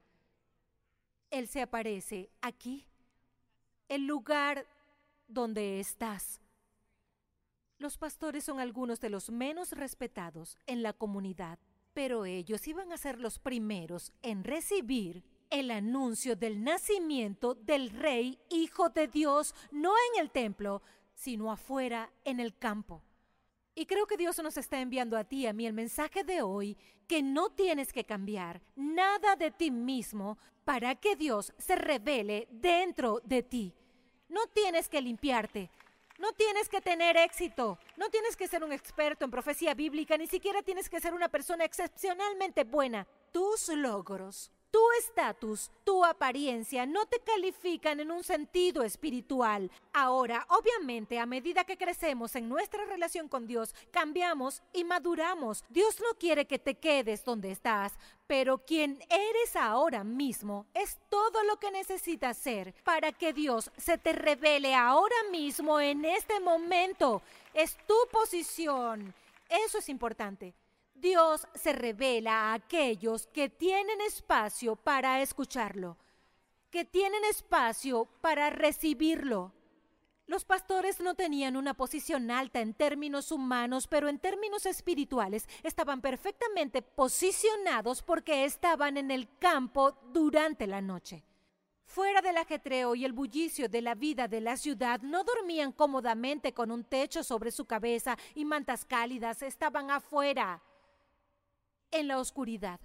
Él 1.31 1.47
se 1.47 1.63
aparece 1.63 2.29
aquí, 2.41 2.85
el 3.89 4.05
lugar 4.05 4.67
donde 5.27 5.79
estás. 5.79 6.39
Los 7.79 7.97
pastores 7.97 8.43
son 8.43 8.59
algunos 8.59 9.01
de 9.01 9.09
los 9.09 9.31
menos 9.31 9.71
respetados 9.71 10.59
en 10.67 10.83
la 10.83 10.93
comunidad, 10.93 11.57
pero 11.95 12.25
ellos 12.25 12.67
iban 12.67 12.91
a 12.91 12.97
ser 12.97 13.19
los 13.19 13.39
primeros 13.39 14.13
en 14.21 14.43
recibir 14.43 15.23
el 15.49 15.71
anuncio 15.71 16.35
del 16.35 16.63
nacimiento 16.63 17.55
del 17.55 17.89
Rey, 17.89 18.39
Hijo 18.49 18.89
de 18.89 19.07
Dios, 19.07 19.55
no 19.71 19.93
en 20.13 20.21
el 20.21 20.31
templo, 20.31 20.81
sino 21.13 21.51
afuera 21.51 22.11
en 22.23 22.39
el 22.39 22.57
campo. 22.57 23.03
Y 23.73 23.85
creo 23.85 24.07
que 24.07 24.17
Dios 24.17 24.41
nos 24.41 24.57
está 24.57 24.79
enviando 24.79 25.17
a 25.17 25.25
ti, 25.25 25.47
a 25.47 25.53
mí, 25.53 25.65
el 25.65 25.73
mensaje 25.73 26.23
de 26.23 26.41
hoy, 26.41 26.77
que 27.07 27.21
no 27.21 27.49
tienes 27.49 27.91
que 27.91 28.05
cambiar 28.05 28.61
nada 28.75 29.35
de 29.35 29.51
ti 29.51 29.69
mismo 29.69 30.37
para 30.63 30.95
que 30.95 31.15
Dios 31.15 31.53
se 31.57 31.75
revele 31.75 32.47
dentro 32.51 33.21
de 33.25 33.43
ti. 33.43 33.73
No 34.29 34.47
tienes 34.47 34.87
que 34.87 35.01
limpiarte. 35.01 35.69
No 36.17 36.31
tienes 36.31 36.69
que 36.69 36.79
tener 36.79 37.17
éxito, 37.17 37.77
no 37.97 38.09
tienes 38.09 38.37
que 38.37 38.47
ser 38.47 38.63
un 38.63 38.71
experto 38.71 39.25
en 39.25 39.31
profecía 39.31 39.73
bíblica, 39.73 40.17
ni 40.17 40.27
siquiera 40.27 40.61
tienes 40.63 40.89
que 40.89 41.01
ser 41.01 41.13
una 41.13 41.27
persona 41.27 41.65
excepcionalmente 41.65 42.63
buena. 42.63 43.05
Tus 43.33 43.67
logros 43.67 44.49
tu 44.75 44.91
estatus, 44.99 45.71
tu 45.85 46.03
apariencia 46.03 46.85
no 46.85 47.05
te 47.05 47.21
califican 47.21 48.01
en 48.01 48.11
un 48.11 48.25
sentido 48.25 48.83
espiritual. 48.83 49.71
Ahora, 49.93 50.45
obviamente, 50.49 51.17
a 51.17 51.25
medida 51.25 51.63
que 51.63 51.77
crecemos 51.77 52.35
en 52.35 52.49
nuestra 52.49 52.83
relación 52.83 53.29
con 53.29 53.47
Dios, 53.47 53.73
cambiamos 53.89 54.61
y 54.73 54.83
maduramos. 54.83 55.63
Dios 55.69 56.01
no 56.01 56.19
quiere 56.19 56.45
que 56.45 56.59
te 56.59 56.75
quedes 56.75 57.23
donde 57.23 57.51
estás, 57.51 57.93
pero 58.27 58.57
quien 58.57 58.99
eres 59.09 59.55
ahora 59.55 60.03
mismo 60.03 60.65
es 60.73 60.99
todo 61.07 61.41
lo 61.45 61.55
que 61.57 61.71
necesitas 61.71 62.35
ser 62.35 62.75
para 62.83 63.13
que 63.13 63.31
Dios 63.31 63.71
se 63.77 63.97
te 63.97 64.11
revele 64.11 64.75
ahora 64.75 65.15
mismo 65.31 65.79
en 65.79 66.03
este 66.03 66.41
momento. 66.41 67.21
Es 67.53 67.77
tu 67.87 67.95
posición. 68.11 69.13
Eso 69.47 69.77
es 69.77 69.87
importante. 69.87 70.53
Dios 70.95 71.45
se 71.53 71.73
revela 71.73 72.33
a 72.33 72.53
aquellos 72.53 73.27
que 73.27 73.49
tienen 73.49 73.99
espacio 74.01 74.77
para 74.77 75.21
escucharlo, 75.21 75.97
que 76.71 76.85
tienen 76.85 77.23
espacio 77.25 78.05
para 78.21 78.49
recibirlo. 78.49 79.53
Los 80.25 80.45
pastores 80.45 81.01
no 81.01 81.13
tenían 81.13 81.57
una 81.57 81.75
posición 81.75 82.31
alta 82.31 82.61
en 82.61 82.73
términos 82.73 83.31
humanos, 83.31 83.87
pero 83.87 84.07
en 84.07 84.19
términos 84.19 84.65
espirituales 84.65 85.47
estaban 85.63 86.01
perfectamente 86.01 86.81
posicionados 86.81 88.01
porque 88.01 88.45
estaban 88.45 88.97
en 88.97 89.11
el 89.11 89.37
campo 89.37 89.99
durante 90.13 90.65
la 90.65 90.81
noche. 90.81 91.25
Fuera 91.85 92.21
del 92.21 92.37
ajetreo 92.37 92.95
y 92.95 93.05
el 93.05 93.13
bullicio 93.13 93.69
de 93.69 93.81
la 93.81 93.93
vida 93.93 94.27
de 94.27 94.41
la 94.41 94.57
ciudad, 94.57 95.01
no 95.01 95.23
dormían 95.23 95.73
cómodamente 95.73 96.53
con 96.53 96.71
un 96.71 96.85
techo 96.85 97.21
sobre 97.21 97.51
su 97.51 97.65
cabeza 97.65 98.17
y 98.33 98.45
mantas 98.45 98.85
cálidas, 98.85 99.43
estaban 99.43 99.91
afuera 99.91 100.63
en 101.91 102.07
la 102.07 102.19
oscuridad. 102.19 102.79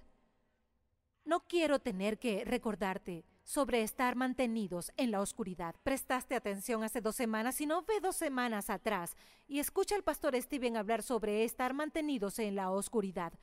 No 1.23 1.41
quiero 1.47 1.79
tener 1.79 2.17
que 2.17 2.43
recordarte 2.45 3.25
sobre 3.43 3.83
estar 3.83 4.15
mantenidos 4.15 4.91
en 4.97 5.11
la 5.11 5.21
oscuridad. 5.21 5.75
Prestaste 5.83 6.35
atención 6.35 6.83
hace 6.83 7.01
dos 7.01 7.15
semanas 7.15 7.59
y 7.61 7.65
no 7.65 7.83
ve 7.83 7.99
dos 8.01 8.15
semanas 8.15 8.69
atrás 8.69 9.15
y 9.47 9.59
escucha 9.59 9.95
al 9.95 10.03
pastor 10.03 10.39
Steven 10.41 10.77
hablar 10.77 11.03
sobre 11.03 11.43
estar 11.43 11.73
mantenidos 11.73 12.39
en 12.39 12.55
la 12.55 12.71
oscuridad. 12.71 13.33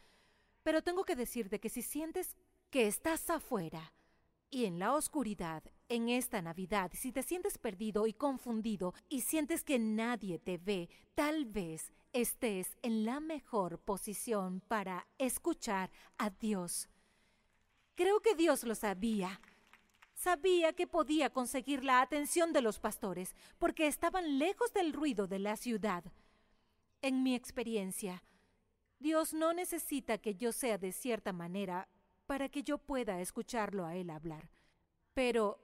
Pero 0.63 0.83
tengo 0.83 1.05
que 1.05 1.17
decirte 1.17 1.61
que 1.61 1.69
si 1.69 1.83
sientes 1.83 2.37
que 2.71 2.87
estás 2.87 3.31
afuera 3.31 3.93
y 4.51 4.65
en 4.65 4.79
la 4.79 4.95
oscuridad 4.95 5.63
en 5.89 6.09
esta 6.09 6.43
Navidad, 6.43 6.91
si 6.95 7.13
te 7.13 7.23
sientes 7.23 7.59
perdido 7.59 8.07
y 8.07 8.13
confundido 8.13 8.95
y 9.09 9.23
sientes 9.23 9.65
que 9.65 9.79
nadie 9.79 10.39
te 10.39 10.59
ve, 10.59 10.89
tal 11.15 11.47
vez 11.47 11.93
estés 12.13 12.77
en 12.83 13.05
la 13.05 13.21
mejor 13.21 13.79
posición 13.79 14.61
para 14.67 15.07
escuchar 15.19 15.91
a 16.17 16.31
Dios. 16.31 16.89
Creo 17.95 18.21
que 18.21 18.35
Dios 18.35 18.65
lo 18.65 18.75
sabía. 18.75 19.41
Sabía 20.15 20.73
que 20.73 20.87
podía 20.87 21.31
conseguir 21.31 21.85
la 21.85 22.01
atención 22.01 22.53
de 22.53 22.63
los 22.63 22.79
pastores 22.81 23.35
porque 23.59 23.87
estaban 23.87 24.39
lejos 24.39 24.73
del 24.73 24.93
ruido 24.93 25.27
de 25.27 25.39
la 25.39 25.57
ciudad. 25.57 26.05
En 27.03 27.23
mi 27.23 27.35
experiencia, 27.35 28.23
Dios 28.99 29.33
no 29.33 29.53
necesita 29.53 30.19
que 30.19 30.35
yo 30.35 30.53
sea 30.53 30.79
de 30.79 30.93
cierta 30.93 31.33
manera 31.33 31.89
para 32.27 32.49
que 32.49 32.63
yo 32.63 32.79
pueda 32.79 33.21
escucharlo 33.21 33.87
a 33.87 33.95
Él 33.95 34.11
hablar. 34.11 34.51
Pero 35.15 35.61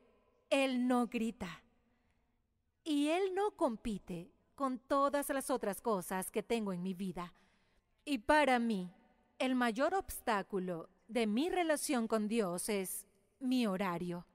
Él 0.51 0.87
no 0.87 1.07
grita. 1.09 1.63
Y 2.85 3.09
Él 3.09 3.35
no 3.35 3.57
compite 3.57 4.34
con 4.55 4.79
todas 4.79 5.29
las 5.31 5.51
otras 5.51 5.81
cosas 5.81 6.31
que 6.31 6.43
tengo 6.43 6.73
en 6.73 6.83
mi 6.83 6.95
vida. 6.95 7.33
Y 8.05 8.19
para 8.19 8.59
mí, 8.59 8.93
el 9.39 9.55
mayor 9.55 9.95
obstáculo 9.95 10.89
de 11.09 11.27
mi 11.27 11.51
relación 11.51 12.07
con 12.07 12.29
Dios 12.29 12.69
es 12.69 13.07
mi 13.41 13.67
horario. 13.67 14.27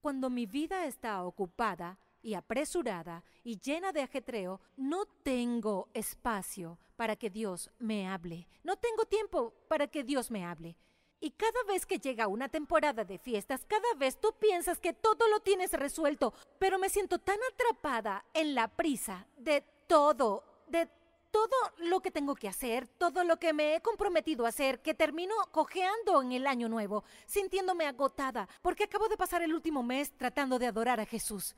Cuando 0.00 0.30
mi 0.30 0.46
vida 0.46 0.86
está 0.86 1.24
ocupada 1.24 1.98
y 2.22 2.34
apresurada 2.34 3.24
y 3.44 3.58
llena 3.58 3.92
de 3.92 4.02
ajetreo, 4.02 4.60
no 4.76 5.06
tengo 5.22 5.88
espacio 5.94 6.78
para 6.96 7.16
que 7.16 7.30
Dios 7.30 7.70
me 7.78 8.08
hable. 8.08 8.48
No 8.64 8.76
tengo 8.76 9.04
tiempo 9.04 9.54
para 9.68 9.86
que 9.86 10.04
Dios 10.04 10.30
me 10.30 10.44
hable. 10.44 10.76
Y 11.24 11.30
cada 11.30 11.62
vez 11.68 11.86
que 11.86 12.00
llega 12.00 12.26
una 12.26 12.48
temporada 12.48 13.04
de 13.04 13.16
fiestas, 13.16 13.64
cada 13.64 13.94
vez 13.94 14.20
tú 14.20 14.34
piensas 14.40 14.80
que 14.80 14.92
todo 14.92 15.28
lo 15.28 15.38
tienes 15.38 15.72
resuelto, 15.72 16.34
pero 16.58 16.80
me 16.80 16.88
siento 16.88 17.20
tan 17.20 17.38
atrapada 17.52 18.24
en 18.34 18.56
la 18.56 18.66
prisa 18.66 19.24
de 19.36 19.64
todo, 19.86 20.42
de 20.66 20.88
todo 21.30 21.54
lo 21.76 22.00
que 22.00 22.10
tengo 22.10 22.34
que 22.34 22.48
hacer, 22.48 22.88
todo 22.88 23.22
lo 23.22 23.38
que 23.38 23.52
me 23.52 23.76
he 23.76 23.80
comprometido 23.80 24.44
a 24.44 24.48
hacer, 24.48 24.82
que 24.82 24.94
termino 24.94 25.32
cojeando 25.52 26.22
en 26.22 26.32
el 26.32 26.44
año 26.44 26.68
nuevo, 26.68 27.04
sintiéndome 27.26 27.86
agotada, 27.86 28.48
porque 28.60 28.84
acabo 28.84 29.08
de 29.08 29.16
pasar 29.16 29.42
el 29.42 29.54
último 29.54 29.84
mes 29.84 30.10
tratando 30.16 30.58
de 30.58 30.66
adorar 30.66 30.98
a 30.98 31.06
Jesús. 31.06 31.54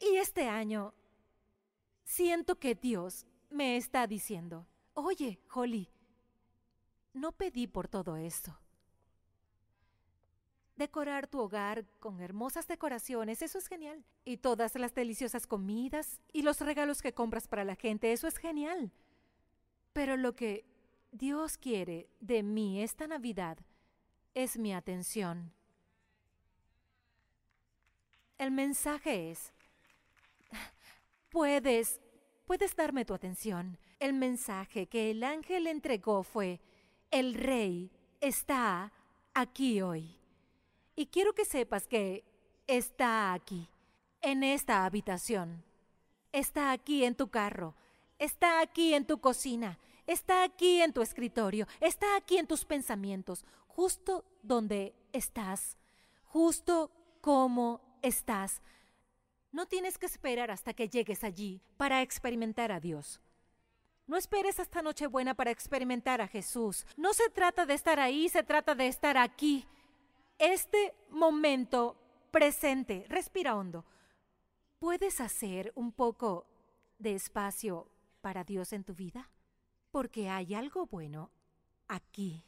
Y 0.00 0.16
este 0.16 0.48
año 0.48 0.94
siento 2.04 2.58
que 2.58 2.74
Dios 2.74 3.26
me 3.50 3.76
está 3.76 4.06
diciendo, 4.06 4.66
oye, 4.94 5.38
Holly, 5.52 5.90
no 7.22 7.30
pedí 7.30 7.68
por 7.68 7.86
todo 7.86 8.16
esto. 8.16 8.58
Decorar 10.74 11.28
tu 11.28 11.38
hogar 11.38 11.86
con 12.00 12.20
hermosas 12.20 12.66
decoraciones, 12.66 13.42
eso 13.42 13.58
es 13.58 13.68
genial. 13.68 14.04
Y 14.24 14.38
todas 14.38 14.74
las 14.74 14.92
deliciosas 14.92 15.46
comidas 15.46 16.20
y 16.32 16.42
los 16.42 16.60
regalos 16.60 17.00
que 17.00 17.14
compras 17.14 17.46
para 17.46 17.62
la 17.62 17.76
gente, 17.76 18.12
eso 18.12 18.26
es 18.26 18.38
genial. 18.38 18.90
Pero 19.92 20.16
lo 20.16 20.34
que 20.34 20.64
Dios 21.12 21.58
quiere 21.58 22.08
de 22.18 22.42
mí 22.42 22.82
esta 22.82 23.06
Navidad 23.06 23.56
es 24.34 24.58
mi 24.58 24.74
atención. 24.74 25.52
El 28.36 28.50
mensaje 28.50 29.30
es, 29.30 29.52
puedes, 31.30 32.00
puedes 32.46 32.74
darme 32.74 33.04
tu 33.04 33.14
atención. 33.14 33.78
El 34.00 34.12
mensaje 34.12 34.88
que 34.88 35.12
el 35.12 35.22
ángel 35.22 35.68
entregó 35.68 36.24
fue, 36.24 36.60
el 37.12 37.34
rey 37.34 37.92
está 38.20 38.90
aquí 39.34 39.80
hoy. 39.82 40.18
Y 40.96 41.06
quiero 41.06 41.34
que 41.34 41.44
sepas 41.44 41.86
que 41.86 42.24
está 42.66 43.32
aquí, 43.32 43.68
en 44.22 44.42
esta 44.42 44.84
habitación. 44.84 45.62
Está 46.32 46.72
aquí 46.72 47.04
en 47.04 47.14
tu 47.14 47.28
carro. 47.28 47.74
Está 48.18 48.60
aquí 48.60 48.94
en 48.94 49.06
tu 49.06 49.20
cocina. 49.20 49.78
Está 50.06 50.42
aquí 50.42 50.80
en 50.80 50.92
tu 50.92 51.02
escritorio. 51.02 51.66
Está 51.80 52.16
aquí 52.16 52.38
en 52.38 52.46
tus 52.46 52.64
pensamientos. 52.64 53.44
Justo 53.66 54.24
donde 54.42 54.94
estás. 55.12 55.76
Justo 56.24 56.90
como 57.20 57.80
estás. 58.00 58.62
No 59.50 59.66
tienes 59.66 59.98
que 59.98 60.06
esperar 60.06 60.50
hasta 60.50 60.72
que 60.72 60.88
llegues 60.88 61.24
allí 61.24 61.60
para 61.76 62.00
experimentar 62.00 62.72
a 62.72 62.80
Dios. 62.80 63.20
No 64.12 64.18
esperes 64.18 64.60
hasta 64.60 64.82
Nochebuena 64.82 65.32
para 65.32 65.52
experimentar 65.52 66.20
a 66.20 66.28
Jesús. 66.28 66.84
No 66.98 67.14
se 67.14 67.30
trata 67.30 67.64
de 67.64 67.72
estar 67.72 67.98
ahí, 67.98 68.28
se 68.28 68.42
trata 68.42 68.74
de 68.74 68.86
estar 68.86 69.16
aquí. 69.16 69.66
Este 70.38 70.94
momento 71.08 71.96
presente, 72.30 73.06
respira 73.08 73.56
hondo. 73.56 73.86
¿Puedes 74.78 75.18
hacer 75.22 75.72
un 75.76 75.92
poco 75.92 76.46
de 76.98 77.14
espacio 77.14 77.88
para 78.20 78.44
Dios 78.44 78.74
en 78.74 78.84
tu 78.84 78.94
vida? 78.94 79.30
Porque 79.90 80.28
hay 80.28 80.52
algo 80.52 80.84
bueno 80.84 81.30
aquí. 81.88 82.44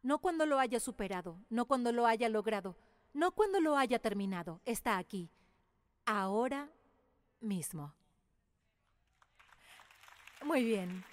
No 0.00 0.20
cuando 0.20 0.46
lo 0.46 0.60
haya 0.60 0.78
superado, 0.78 1.40
no 1.48 1.66
cuando 1.66 1.90
lo 1.90 2.06
haya 2.06 2.28
logrado, 2.28 2.76
no 3.14 3.32
cuando 3.32 3.60
lo 3.60 3.76
haya 3.76 3.98
terminado, 3.98 4.60
está 4.64 4.96
aquí, 4.96 5.28
ahora 6.06 6.70
mismo. 7.40 7.96
Muy 10.50 10.64
bien. 10.64 11.04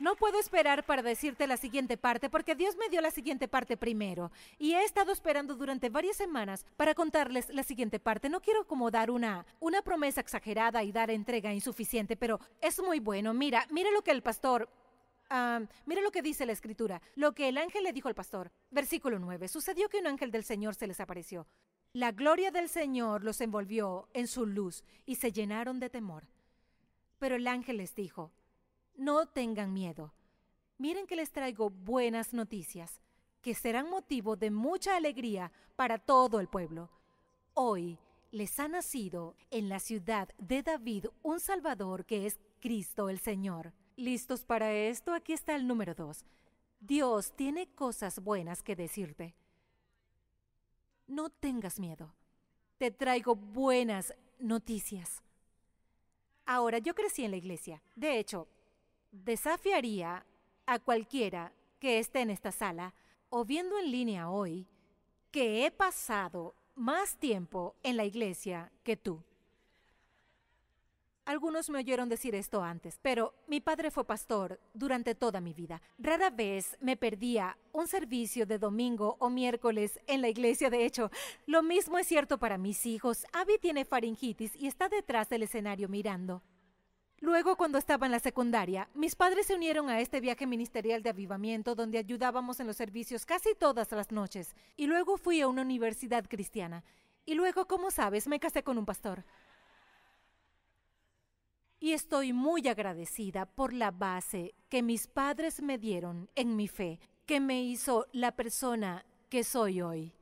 No 0.00 0.16
puedo 0.16 0.40
esperar 0.40 0.84
para 0.84 1.02
decirte 1.02 1.46
la 1.46 1.56
siguiente 1.56 1.96
parte 1.96 2.28
porque 2.28 2.56
Dios 2.56 2.76
me 2.76 2.88
dio 2.88 3.00
la 3.00 3.12
siguiente 3.12 3.46
parte 3.46 3.76
primero 3.76 4.32
y 4.58 4.72
he 4.72 4.82
estado 4.82 5.12
esperando 5.12 5.54
durante 5.54 5.88
varias 5.88 6.16
semanas 6.16 6.66
para 6.76 6.96
contarles 6.96 7.48
la 7.50 7.62
siguiente 7.62 8.00
parte. 8.00 8.28
No 8.28 8.40
quiero 8.40 8.66
como 8.66 8.90
dar 8.90 9.12
una, 9.12 9.46
una 9.60 9.82
promesa 9.82 10.20
exagerada 10.20 10.82
y 10.82 10.90
dar 10.90 11.12
entrega 11.12 11.54
insuficiente, 11.54 12.16
pero 12.16 12.40
es 12.60 12.82
muy 12.82 12.98
bueno. 12.98 13.34
Mira, 13.34 13.68
mira 13.70 13.92
lo 13.92 14.02
que 14.02 14.10
el 14.10 14.24
pastor 14.24 14.68
mira 15.86 16.02
lo 16.02 16.10
que 16.10 16.22
dice 16.22 16.44
la 16.44 16.54
escritura, 16.54 17.00
lo 17.14 17.34
que 17.36 17.48
el 17.48 17.58
ángel 17.58 17.84
le 17.84 17.92
dijo 17.92 18.08
al 18.08 18.16
pastor. 18.16 18.50
Versículo 18.72 19.20
9. 19.20 19.46
Sucedió 19.46 19.88
que 19.88 20.00
un 20.00 20.08
ángel 20.08 20.32
del 20.32 20.42
Señor 20.42 20.74
se 20.74 20.88
les 20.88 20.98
apareció. 20.98 21.46
La 21.92 22.10
gloria 22.10 22.50
del 22.50 22.68
Señor 22.68 23.22
los 23.22 23.40
envolvió 23.40 24.08
en 24.12 24.26
su 24.26 24.44
luz 24.44 24.82
y 25.06 25.14
se 25.14 25.30
llenaron 25.30 25.78
de 25.78 25.88
temor. 25.88 26.26
Pero 27.20 27.36
el 27.36 27.46
ángel 27.46 27.76
les 27.76 27.94
dijo, 27.94 28.32
no 28.96 29.26
tengan 29.26 29.72
miedo. 29.72 30.12
Miren 30.78 31.06
que 31.06 31.16
les 31.16 31.30
traigo 31.30 31.68
buenas 31.68 32.32
noticias, 32.32 33.00
que 33.42 33.54
serán 33.54 33.90
motivo 33.90 34.36
de 34.36 34.50
mucha 34.50 34.96
alegría 34.96 35.52
para 35.76 35.98
todo 35.98 36.40
el 36.40 36.48
pueblo. 36.48 36.90
Hoy 37.52 37.98
les 38.30 38.58
ha 38.58 38.68
nacido 38.68 39.36
en 39.50 39.68
la 39.68 39.80
ciudad 39.80 40.30
de 40.38 40.62
David 40.62 41.06
un 41.22 41.40
Salvador 41.40 42.06
que 42.06 42.26
es 42.26 42.40
Cristo 42.58 43.10
el 43.10 43.20
Señor. 43.20 43.74
¿Listos 43.96 44.44
para 44.44 44.72
esto? 44.72 45.12
Aquí 45.12 45.34
está 45.34 45.54
el 45.54 45.66
número 45.66 45.94
dos. 45.94 46.24
Dios 46.80 47.36
tiene 47.36 47.68
cosas 47.74 48.20
buenas 48.20 48.62
que 48.62 48.76
decirte. 48.76 49.34
No 51.06 51.28
tengas 51.28 51.78
miedo. 51.78 52.14
Te 52.78 52.90
traigo 52.90 53.36
buenas 53.36 54.14
noticias. 54.38 55.22
Ahora, 56.52 56.78
yo 56.78 56.96
crecí 56.96 57.24
en 57.24 57.30
la 57.30 57.36
iglesia. 57.36 57.80
De 57.94 58.18
hecho, 58.18 58.48
desafiaría 59.12 60.26
a 60.66 60.80
cualquiera 60.80 61.52
que 61.78 62.00
esté 62.00 62.22
en 62.22 62.30
esta 62.30 62.50
sala 62.50 62.92
o 63.28 63.44
viendo 63.44 63.78
en 63.78 63.92
línea 63.92 64.28
hoy 64.28 64.66
que 65.30 65.64
he 65.64 65.70
pasado 65.70 66.56
más 66.74 67.16
tiempo 67.16 67.76
en 67.84 67.96
la 67.96 68.04
iglesia 68.04 68.72
que 68.82 68.96
tú. 68.96 69.22
Algunos 71.30 71.70
me 71.70 71.78
oyeron 71.78 72.08
decir 72.08 72.34
esto 72.34 72.60
antes, 72.60 72.98
pero 73.00 73.34
mi 73.46 73.60
padre 73.60 73.92
fue 73.92 74.04
pastor 74.04 74.58
durante 74.74 75.14
toda 75.14 75.40
mi 75.40 75.54
vida. 75.54 75.80
Rara 75.96 76.28
vez 76.28 76.76
me 76.80 76.96
perdía 76.96 77.56
un 77.72 77.86
servicio 77.86 78.46
de 78.46 78.58
domingo 78.58 79.14
o 79.20 79.30
miércoles 79.30 80.00
en 80.08 80.22
la 80.22 80.28
iglesia. 80.28 80.70
De 80.70 80.84
hecho, 80.84 81.08
lo 81.46 81.62
mismo 81.62 82.00
es 82.00 82.08
cierto 82.08 82.38
para 82.38 82.58
mis 82.58 82.84
hijos. 82.84 83.26
Abby 83.32 83.58
tiene 83.60 83.84
faringitis 83.84 84.56
y 84.56 84.66
está 84.66 84.88
detrás 84.88 85.28
del 85.28 85.44
escenario 85.44 85.88
mirando. 85.88 86.42
Luego, 87.20 87.54
cuando 87.54 87.78
estaba 87.78 88.06
en 88.06 88.12
la 88.12 88.18
secundaria, 88.18 88.88
mis 88.94 89.14
padres 89.14 89.46
se 89.46 89.54
unieron 89.54 89.88
a 89.88 90.00
este 90.00 90.18
viaje 90.18 90.48
ministerial 90.48 91.04
de 91.04 91.10
avivamiento 91.10 91.76
donde 91.76 91.98
ayudábamos 91.98 92.58
en 92.58 92.66
los 92.66 92.76
servicios 92.76 93.24
casi 93.24 93.54
todas 93.54 93.92
las 93.92 94.10
noches. 94.10 94.56
Y 94.76 94.88
luego 94.88 95.16
fui 95.16 95.40
a 95.42 95.46
una 95.46 95.62
universidad 95.62 96.26
cristiana. 96.26 96.82
Y 97.24 97.34
luego, 97.34 97.68
como 97.68 97.92
sabes, 97.92 98.26
me 98.26 98.40
casé 98.40 98.64
con 98.64 98.78
un 98.78 98.84
pastor 98.84 99.24
y 101.80 101.94
estoy 101.94 102.34
muy 102.34 102.68
agradecida 102.68 103.46
por 103.46 103.72
la 103.72 103.90
base 103.90 104.54
que 104.68 104.82
mis 104.82 105.06
padres 105.06 105.62
me 105.62 105.78
dieron 105.78 106.28
en 106.34 106.54
mi 106.54 106.68
fe, 106.68 107.00
que 107.24 107.40
me 107.40 107.62
hizo 107.62 108.06
la 108.12 108.36
persona 108.36 109.06
que 109.30 109.42
soy 109.42 109.80
hoy. 109.80 110.12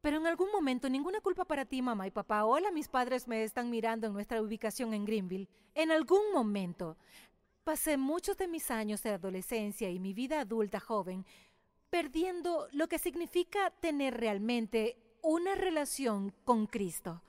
Pero 0.00 0.18
en 0.18 0.26
algún 0.26 0.50
momento, 0.50 0.90
ninguna 0.90 1.20
culpa 1.20 1.44
para 1.44 1.64
ti, 1.64 1.80
mamá 1.80 2.08
y 2.08 2.10
papá. 2.10 2.44
Hola, 2.44 2.72
mis 2.72 2.88
padres 2.88 3.28
me 3.28 3.44
están 3.44 3.70
mirando 3.70 4.08
en 4.08 4.12
nuestra 4.12 4.42
ubicación 4.42 4.94
en 4.94 5.04
Greenville. 5.04 5.48
En 5.74 5.92
algún 5.92 6.32
momento, 6.34 6.96
pasé 7.62 7.96
muchos 7.96 8.36
de 8.36 8.48
mis 8.48 8.70
años 8.70 9.02
de 9.02 9.10
adolescencia 9.10 9.90
y 9.90 10.00
mi 10.00 10.12
vida 10.12 10.40
adulta 10.40 10.80
joven 10.80 11.24
perdiendo 11.88 12.68
lo 12.72 12.88
que 12.88 12.98
significa 12.98 13.70
tener 13.70 14.14
realmente 14.18 14.96
una 15.22 15.54
relación 15.54 16.32
con 16.44 16.66
Cristo. 16.66 17.22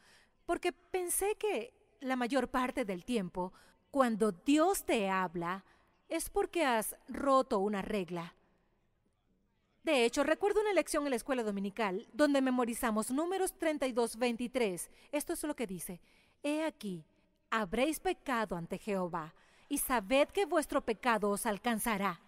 Porque 0.46 0.72
pensé 0.72 1.36
que 1.36 1.77
la 2.00 2.16
mayor 2.16 2.50
parte 2.50 2.86
del 2.86 3.06
tiempo, 3.06 3.54
cuando 3.92 4.32
Dios 4.32 4.86
te 4.86 5.10
habla, 5.10 5.64
es 6.10 6.30
porque 6.30 6.66
has 6.66 6.96
roto 7.08 7.60
una 7.60 7.82
regla. 7.82 8.36
De 9.84 10.04
hecho, 10.04 10.24
recuerdo 10.24 10.62
una 10.62 10.74
lección 10.74 11.06
en 11.06 11.12
la 11.12 11.16
escuela 11.16 11.44
dominical 11.44 12.08
donde 12.12 12.42
memorizamos 12.42 13.10
números 13.10 13.58
32, 13.58 14.18
23. 14.18 14.92
Esto 15.12 15.34
es 15.34 15.44
lo 15.44 15.56
que 15.56 15.66
dice. 15.66 16.02
He 16.44 16.64
aquí, 16.64 17.06
habréis 17.50 18.00
pecado 18.00 18.56
ante 18.56 18.78
Jehová, 18.78 19.34
y 19.70 19.78
sabed 19.78 20.30
que 20.30 20.46
vuestro 20.46 20.82
pecado 20.82 21.30
os 21.30 21.46
alcanzará. 21.46 22.20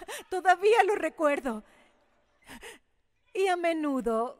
Todavía 0.30 0.82
lo 0.84 0.94
recuerdo. 0.94 1.64
Y 3.32 3.46
a 3.48 3.56
menudo, 3.56 4.38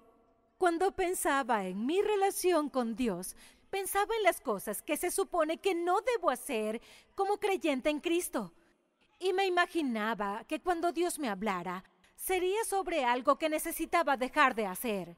cuando 0.58 0.90
pensaba 0.90 1.64
en 1.64 1.86
mi 1.86 2.02
relación 2.02 2.68
con 2.68 2.96
Dios, 2.96 3.36
pensaba 3.70 4.14
en 4.16 4.24
las 4.24 4.40
cosas 4.40 4.82
que 4.82 4.96
se 4.96 5.10
supone 5.10 5.58
que 5.58 5.74
no 5.74 6.00
debo 6.00 6.30
hacer 6.30 6.82
como 7.14 7.38
creyente 7.38 7.90
en 7.90 8.00
Cristo. 8.00 8.52
Y 9.20 9.32
me 9.32 9.46
imaginaba 9.46 10.44
que 10.44 10.60
cuando 10.60 10.92
Dios 10.92 11.18
me 11.18 11.28
hablara, 11.28 11.84
sería 12.16 12.64
sobre 12.64 13.04
algo 13.04 13.38
que 13.38 13.48
necesitaba 13.48 14.16
dejar 14.16 14.54
de 14.56 14.66
hacer. 14.66 15.16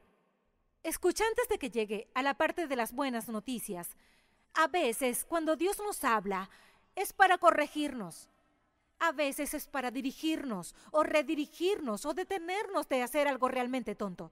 Escucha 0.83 1.25
antes 1.27 1.49
de 1.49 1.59
que 1.59 1.71
llegue 1.71 2.09
a 2.15 2.23
la 2.23 2.35
parte 2.35 2.67
de 2.67 2.77
las 2.77 2.93
buenas 2.93 3.29
noticias. 3.29 3.97
A 4.55 4.69
veces, 4.69 5.25
cuando 5.25 5.57
Dios 5.57 5.79
nos 5.79 6.05
habla, 6.05 6.51
es 6.97 7.13
para 7.13 7.39
corregirnos. 7.39 8.29
A 8.99 9.13
veces 9.13 9.55
es 9.55 9.67
para 9.67 9.91
dirigirnos 9.91 10.75
o 10.91 11.03
redirigirnos 11.03 12.05
o 12.05 12.13
detenernos 12.13 12.89
de 12.89 13.03
hacer 13.03 13.29
algo 13.29 13.49
realmente 13.49 13.95
tonto. 13.95 14.31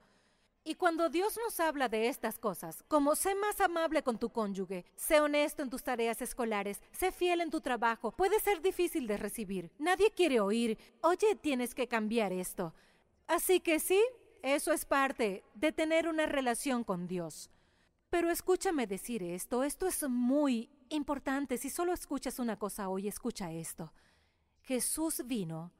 Y 0.68 0.74
cuando 0.74 1.08
Dios 1.08 1.38
nos 1.42 1.60
habla 1.60 1.88
de 1.88 2.08
estas 2.08 2.38
cosas, 2.38 2.84
como 2.88 3.16
sé 3.16 3.34
más 3.34 3.58
amable 3.58 4.02
con 4.02 4.18
tu 4.18 4.28
cónyuge, 4.28 4.84
sé 4.96 5.18
honesto 5.18 5.62
en 5.62 5.70
tus 5.70 5.82
tareas 5.82 6.20
escolares, 6.20 6.82
sé 6.92 7.10
fiel 7.10 7.40
en 7.40 7.48
tu 7.48 7.62
trabajo, 7.62 8.12
puede 8.12 8.38
ser 8.38 8.60
difícil 8.60 9.06
de 9.06 9.16
recibir. 9.16 9.72
Nadie 9.78 10.10
quiere 10.10 10.40
oír, 10.40 10.76
oye, 11.00 11.36
tienes 11.36 11.74
que 11.74 11.88
cambiar 11.88 12.34
esto. 12.34 12.74
Así 13.26 13.60
que 13.60 13.80
sí, 13.80 13.98
eso 14.42 14.74
es 14.74 14.84
parte 14.84 15.42
de 15.54 15.72
tener 15.72 16.06
una 16.06 16.26
relación 16.26 16.84
con 16.84 17.08
Dios. 17.08 17.50
Pero 18.10 18.30
escúchame 18.30 18.86
decir 18.86 19.22
esto, 19.22 19.64
esto 19.64 19.86
es 19.86 20.06
muy 20.06 20.68
importante. 20.90 21.56
Si 21.56 21.70
solo 21.70 21.94
escuchas 21.94 22.38
una 22.38 22.58
cosa 22.58 22.90
hoy, 22.90 23.08
escucha 23.08 23.50
esto. 23.52 23.90
Jesús 24.60 25.22
vino 25.24 25.72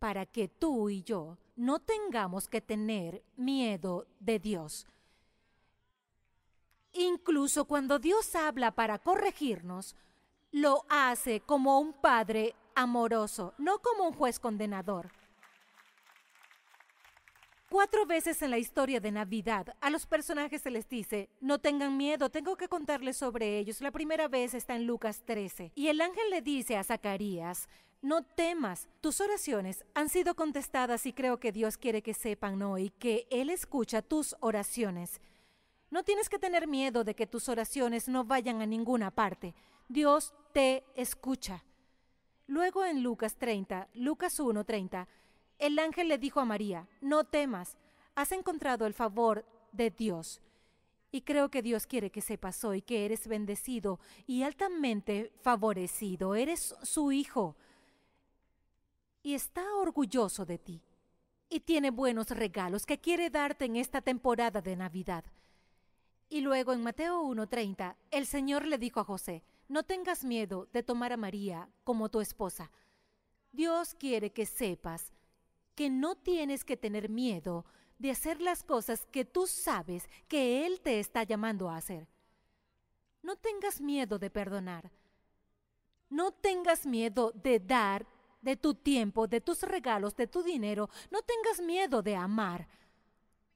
para 0.00 0.26
que 0.26 0.48
tú 0.48 0.90
y 0.90 1.04
yo 1.04 1.38
no 1.56 1.78
tengamos 1.80 2.48
que 2.48 2.60
tener 2.60 3.24
miedo 3.36 4.06
de 4.20 4.38
Dios. 4.38 4.86
Incluso 6.92 7.64
cuando 7.64 7.98
Dios 7.98 8.34
habla 8.34 8.70
para 8.70 8.98
corregirnos, 8.98 9.96
lo 10.52 10.84
hace 10.88 11.40
como 11.40 11.80
un 11.80 11.92
padre 11.92 12.54
amoroso, 12.74 13.54
no 13.58 13.78
como 13.80 14.08
un 14.08 14.14
juez 14.14 14.38
condenador. 14.38 15.10
Cuatro 17.68 18.06
veces 18.06 18.40
en 18.42 18.52
la 18.52 18.58
historia 18.58 19.00
de 19.00 19.10
Navidad 19.10 19.74
a 19.80 19.90
los 19.90 20.06
personajes 20.06 20.62
se 20.62 20.70
les 20.70 20.88
dice, 20.88 21.28
no 21.40 21.58
tengan 21.58 21.96
miedo, 21.96 22.30
tengo 22.30 22.56
que 22.56 22.68
contarles 22.68 23.16
sobre 23.16 23.58
ellos. 23.58 23.80
La 23.80 23.90
primera 23.90 24.28
vez 24.28 24.54
está 24.54 24.76
en 24.76 24.86
Lucas 24.86 25.22
13. 25.24 25.72
Y 25.74 25.88
el 25.88 26.00
ángel 26.00 26.30
le 26.30 26.42
dice 26.42 26.76
a 26.76 26.84
Zacarías, 26.84 27.68
no 28.02 28.22
temas, 28.22 28.88
tus 29.00 29.20
oraciones 29.20 29.84
han 29.94 30.08
sido 30.08 30.34
contestadas 30.34 31.06
y 31.06 31.12
creo 31.12 31.40
que 31.40 31.52
Dios 31.52 31.76
quiere 31.76 32.02
que 32.02 32.14
sepan 32.14 32.62
hoy 32.62 32.90
que 32.90 33.26
Él 33.30 33.50
escucha 33.50 34.02
tus 34.02 34.36
oraciones. 34.40 35.20
No 35.90 36.02
tienes 36.02 36.28
que 36.28 36.38
tener 36.38 36.66
miedo 36.66 37.04
de 37.04 37.14
que 37.14 37.26
tus 37.26 37.48
oraciones 37.48 38.08
no 38.08 38.24
vayan 38.24 38.60
a 38.60 38.66
ninguna 38.66 39.10
parte. 39.10 39.54
Dios 39.88 40.34
te 40.52 40.84
escucha. 40.94 41.64
Luego 42.46 42.84
en 42.84 43.02
Lucas 43.02 43.36
30, 43.36 43.88
Lucas 43.94 44.38
1, 44.38 44.64
30, 44.64 45.08
el 45.58 45.78
ángel 45.78 46.08
le 46.08 46.18
dijo 46.18 46.40
a 46.40 46.44
María, 46.44 46.88
no 47.00 47.24
temas, 47.24 47.76
has 48.14 48.32
encontrado 48.32 48.86
el 48.86 48.94
favor 48.94 49.44
de 49.72 49.90
Dios. 49.90 50.42
Y 51.10 51.22
creo 51.22 51.50
que 51.50 51.62
Dios 51.62 51.86
quiere 51.86 52.10
que 52.10 52.20
sepas 52.20 52.62
hoy 52.64 52.82
que 52.82 53.04
eres 53.04 53.26
bendecido 53.26 54.00
y 54.26 54.42
altamente 54.42 55.32
favorecido. 55.40 56.34
Eres 56.34 56.74
su 56.82 57.10
hijo 57.10 57.56
y 59.26 59.34
está 59.34 59.74
orgulloso 59.74 60.46
de 60.46 60.56
ti. 60.56 60.80
Y 61.48 61.58
tiene 61.58 61.90
buenos 61.90 62.30
regalos 62.30 62.86
que 62.86 63.00
quiere 63.00 63.28
darte 63.28 63.64
en 63.64 63.74
esta 63.74 64.00
temporada 64.00 64.62
de 64.62 64.76
Navidad. 64.76 65.24
Y 66.28 66.42
luego 66.42 66.72
en 66.72 66.80
Mateo 66.80 67.24
1.30, 67.24 67.96
el 68.12 68.26
Señor 68.26 68.66
le 68.66 68.78
dijo 68.78 69.00
a 69.00 69.04
José, 69.04 69.42
no 69.66 69.82
tengas 69.82 70.22
miedo 70.22 70.68
de 70.72 70.84
tomar 70.84 71.12
a 71.12 71.16
María 71.16 71.68
como 71.82 72.08
tu 72.08 72.20
esposa. 72.20 72.70
Dios 73.50 73.96
quiere 73.98 74.30
que 74.30 74.46
sepas 74.46 75.12
que 75.74 75.90
no 75.90 76.14
tienes 76.14 76.62
que 76.62 76.76
tener 76.76 77.08
miedo 77.08 77.64
de 77.98 78.12
hacer 78.12 78.40
las 78.40 78.62
cosas 78.62 79.06
que 79.06 79.24
tú 79.24 79.48
sabes 79.48 80.08
que 80.28 80.64
Él 80.66 80.80
te 80.80 81.00
está 81.00 81.24
llamando 81.24 81.68
a 81.68 81.78
hacer. 81.78 82.06
No 83.22 83.34
tengas 83.34 83.80
miedo 83.80 84.20
de 84.20 84.30
perdonar. 84.30 84.92
No 86.10 86.30
tengas 86.30 86.86
miedo 86.86 87.32
de 87.34 87.58
dar 87.58 88.06
de 88.46 88.56
tu 88.56 88.74
tiempo, 88.74 89.26
de 89.26 89.40
tus 89.40 89.62
regalos, 89.62 90.14
de 90.14 90.28
tu 90.28 90.42
dinero. 90.42 90.88
No 91.10 91.20
tengas 91.22 91.60
miedo 91.60 92.00
de 92.00 92.14
amar. 92.14 92.68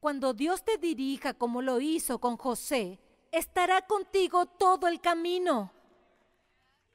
Cuando 0.00 0.34
Dios 0.34 0.64
te 0.64 0.78
dirija 0.78 1.32
como 1.32 1.62
lo 1.62 1.80
hizo 1.80 2.18
con 2.18 2.36
José, 2.36 2.98
estará 3.30 3.82
contigo 3.82 4.46
todo 4.46 4.88
el 4.88 5.00
camino. 5.00 5.70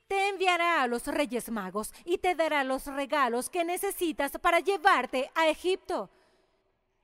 Te 0.08 0.28
enviará 0.28 0.84
a 0.84 0.88
los 0.88 1.08
reyes 1.08 1.50
magos 1.50 1.94
y 2.04 2.18
te 2.18 2.36
dará 2.36 2.66
los 2.66 2.86
regalos 2.86 3.50
que 3.50 3.64
necesitas 3.64 4.34
para 4.40 4.60
llevarte 4.60 5.32
a 5.34 5.48
Egipto. 5.48 6.10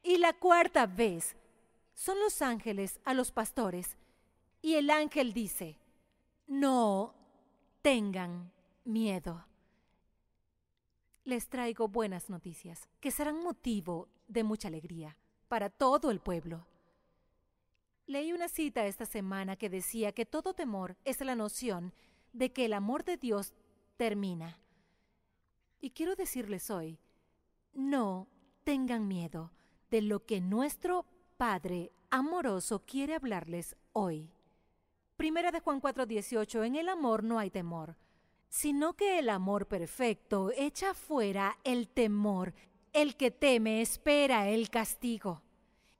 Y 0.03 0.17
la 0.17 0.33
cuarta 0.33 0.87
vez 0.87 1.37
son 1.93 2.19
los 2.19 2.41
ángeles 2.41 2.99
a 3.05 3.13
los 3.13 3.31
pastores. 3.31 3.95
Y 4.61 4.75
el 4.75 4.89
ángel 4.89 5.31
dice, 5.31 5.77
no 6.47 7.15
tengan 7.81 8.51
miedo. 8.83 9.45
Les 11.23 11.49
traigo 11.49 11.87
buenas 11.87 12.29
noticias, 12.29 12.87
que 12.99 13.11
serán 13.11 13.43
motivo 13.43 14.09
de 14.27 14.43
mucha 14.43 14.67
alegría 14.67 15.17
para 15.47 15.69
todo 15.69 16.11
el 16.11 16.19
pueblo. 16.19 16.65
Leí 18.07 18.33
una 18.33 18.49
cita 18.49 18.85
esta 18.85 19.05
semana 19.05 19.55
que 19.55 19.69
decía 19.69 20.11
que 20.11 20.25
todo 20.25 20.53
temor 20.53 20.97
es 21.05 21.21
la 21.21 21.35
noción 21.35 21.93
de 22.33 22.51
que 22.51 22.65
el 22.65 22.73
amor 22.73 23.03
de 23.03 23.17
Dios 23.17 23.53
termina. 23.97 24.59
Y 25.79 25.91
quiero 25.91 26.15
decirles 26.15 26.69
hoy, 26.69 26.99
no 27.73 28.27
tengan 28.63 29.07
miedo 29.07 29.51
de 29.89 30.01
lo 30.01 30.25
que 30.25 30.41
nuestro 30.41 31.05
Padre 31.37 31.91
amoroso 32.09 32.83
quiere 32.85 33.15
hablarles 33.15 33.75
hoy. 33.93 34.31
Primera 35.15 35.51
de 35.51 35.59
Juan 35.59 35.81
4:18, 35.81 36.63
en 36.65 36.75
el 36.75 36.89
amor 36.89 37.23
no 37.23 37.39
hay 37.39 37.49
temor, 37.49 37.95
sino 38.51 38.93
que 38.93 39.17
el 39.17 39.29
amor 39.29 39.65
perfecto 39.65 40.51
echa 40.55 40.93
fuera 40.93 41.57
el 41.63 41.87
temor. 41.87 42.53
El 42.91 43.15
que 43.15 43.31
teme 43.31 43.81
espera 43.81 44.49
el 44.49 44.69
castigo. 44.69 45.41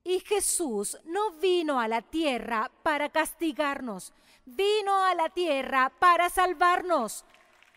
Y 0.04 0.20
Jesús 0.20 1.00
no 1.06 1.32
vino 1.32 1.80
a 1.80 1.88
la 1.88 2.02
tierra 2.02 2.70
para 2.84 3.08
castigarnos, 3.08 4.14
vino 4.46 5.02
a 5.02 5.16
la 5.16 5.30
tierra 5.30 5.94
para 5.98 6.30
salvarnos. 6.30 7.24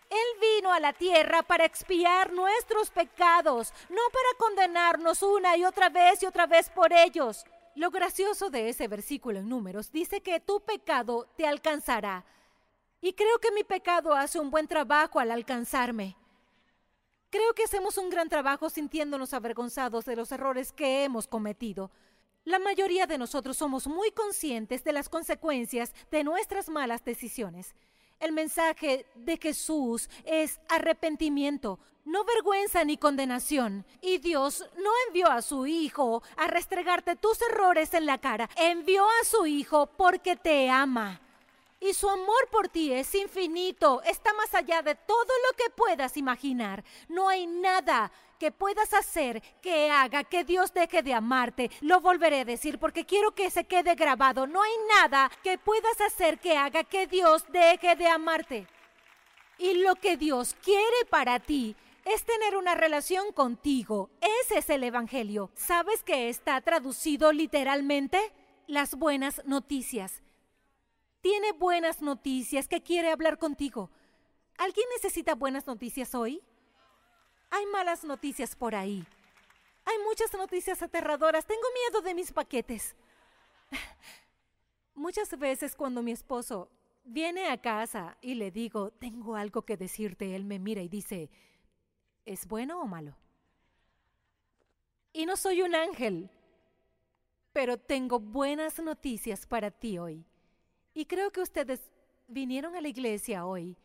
Él 0.09 0.39
vino 0.41 0.73
a 0.73 0.81
la 0.81 0.91
tierra 0.91 1.41
para 1.43 1.63
expiar 1.63 2.33
nuestros 2.33 2.89
pecados, 2.91 3.71
no 3.89 4.01
para 4.11 4.37
condenarnos 4.37 5.23
una 5.23 5.55
y 5.55 5.63
otra 5.63 5.87
vez 5.87 6.21
y 6.21 6.25
otra 6.25 6.47
vez 6.47 6.69
por 6.69 6.91
ellos. 6.91 7.45
Lo 7.75 7.91
gracioso 7.91 8.49
de 8.49 8.67
ese 8.67 8.89
versículo 8.89 9.39
en 9.39 9.47
números 9.47 9.93
dice 9.93 10.21
que 10.21 10.41
tu 10.41 10.59
pecado 10.59 11.27
te 11.37 11.47
alcanzará. 11.47 12.25
Y 13.05 13.13
creo 13.13 13.37
que 13.37 13.51
mi 13.51 13.63
pecado 13.63 14.15
hace 14.15 14.39
un 14.39 14.49
buen 14.49 14.67
trabajo 14.67 15.19
al 15.19 15.29
alcanzarme. 15.29 16.17
Creo 17.29 17.53
que 17.53 17.65
hacemos 17.65 17.99
un 17.99 18.09
gran 18.09 18.29
trabajo 18.29 18.67
sintiéndonos 18.67 19.35
avergonzados 19.35 20.05
de 20.05 20.15
los 20.15 20.31
errores 20.31 20.71
que 20.71 21.03
hemos 21.03 21.27
cometido. 21.27 21.91
La 22.45 22.57
mayoría 22.57 23.05
de 23.05 23.19
nosotros 23.19 23.57
somos 23.57 23.85
muy 23.85 24.09
conscientes 24.09 24.83
de 24.83 24.91
las 24.91 25.07
consecuencias 25.07 25.93
de 26.09 26.23
nuestras 26.23 26.67
malas 26.67 27.05
decisiones. 27.05 27.75
El 28.19 28.31
mensaje 28.31 29.05
de 29.13 29.37
Jesús 29.37 30.09
es 30.23 30.59
arrepentimiento, 30.67 31.77
no 32.05 32.23
vergüenza 32.23 32.83
ni 32.85 32.97
condenación. 32.97 33.85
Y 34.01 34.17
Dios 34.17 34.67
no 34.77 34.89
envió 35.05 35.29
a 35.29 35.43
su 35.43 35.67
Hijo 35.67 36.23
a 36.37 36.47
restregarte 36.47 37.15
tus 37.15 37.39
errores 37.51 37.93
en 37.93 38.07
la 38.07 38.17
cara, 38.17 38.49
envió 38.55 39.05
a 39.05 39.25
su 39.25 39.45
Hijo 39.45 39.91
porque 39.95 40.35
te 40.35 40.71
ama. 40.71 41.21
Y 41.79 41.93
su 41.93 42.09
amor 42.09 42.49
por 42.51 42.69
ti 42.69 42.93
es 42.93 43.13
infinito, 43.15 44.01
está 44.03 44.33
más 44.33 44.53
allá 44.55 44.81
de 44.81 44.95
todo 44.95 45.33
lo 45.49 45.57
que 45.57 45.69
puedas 45.69 46.17
imaginar. 46.17 46.83
No 47.09 47.27
hay 47.27 47.47
nada 47.47 48.11
que 48.39 48.51
puedas 48.51 48.93
hacer 48.93 49.41
que 49.61 49.91
haga 49.91 50.23
que 50.23 50.43
Dios 50.43 50.73
deje 50.73 51.03
de 51.03 51.13
amarte. 51.13 51.69
Lo 51.81 52.01
volveré 52.01 52.41
a 52.41 52.45
decir 52.45 52.79
porque 52.79 53.05
quiero 53.05 53.31
que 53.31 53.49
se 53.49 53.65
quede 53.65 53.95
grabado. 53.95 54.47
No 54.47 54.61
hay 54.61 54.73
nada 54.89 55.31
que 55.43 55.57
puedas 55.57 55.99
hacer 56.01 56.39
que 56.39 56.57
haga 56.57 56.83
que 56.83 57.07
Dios 57.07 57.45
deje 57.49 57.95
de 57.95 58.07
amarte. 58.07 58.67
Y 59.57 59.75
lo 59.75 59.95
que 59.95 60.17
Dios 60.17 60.55
quiere 60.61 61.05
para 61.09 61.39
ti 61.39 61.75
es 62.03 62.23
tener 62.23 62.55
una 62.55 62.75
relación 62.75 63.31
contigo. 63.31 64.09
Ese 64.43 64.59
es 64.59 64.69
el 64.69 64.83
Evangelio. 64.83 65.49
¿Sabes 65.55 66.03
que 66.03 66.29
está 66.29 66.61
traducido 66.61 67.31
literalmente? 67.31 68.19
Las 68.67 68.95
buenas 68.95 69.41
noticias. 69.45 70.24
Tiene 71.25 71.53
buenas 71.53 72.03
noticias 72.03 72.67
que 72.67 72.83
quiere 72.83 73.09
hablar 73.09 73.39
contigo. 73.39 73.89
¿Alguien 74.59 74.85
necesita 74.93 75.33
buenas 75.33 75.65
noticias 75.65 76.13
hoy? 76.13 76.39
Hay 77.49 77.65
malas 77.65 78.03
noticias 78.03 78.55
por 78.55 78.75
ahí. 78.75 79.03
Hay 79.85 79.97
muchas 80.07 80.31
noticias 80.35 80.83
aterradoras. 80.83 81.47
Tengo 81.47 81.63
miedo 81.73 82.03
de 82.03 82.13
mis 82.13 82.31
paquetes. 82.31 82.95
Muchas 84.93 85.35
veces 85.39 85.75
cuando 85.75 86.03
mi 86.03 86.11
esposo 86.11 86.69
viene 87.03 87.49
a 87.49 87.59
casa 87.59 88.19
y 88.21 88.35
le 88.35 88.51
digo, 88.51 88.91
tengo 88.91 89.35
algo 89.35 89.63
que 89.63 89.77
decirte, 89.77 90.35
él 90.35 90.45
me 90.45 90.59
mira 90.59 90.83
y 90.83 90.89
dice, 90.89 91.31
¿es 92.25 92.47
bueno 92.47 92.79
o 92.79 92.85
malo? 92.85 93.17
Y 95.11 95.25
no 95.25 95.35
soy 95.35 95.63
un 95.63 95.73
ángel, 95.73 96.29
pero 97.51 97.79
tengo 97.79 98.19
buenas 98.19 98.77
noticias 98.77 99.47
para 99.47 99.71
ti 99.71 99.97
hoy. 99.97 100.23
Y 100.95 101.05
creo 101.05 101.29
que 101.31 101.41
ustedes 101.41 101.91
vinieron 102.27 102.75
a 102.75 102.81
la 102.81 102.87
iglesia 102.87 103.45
hoy 103.45 103.77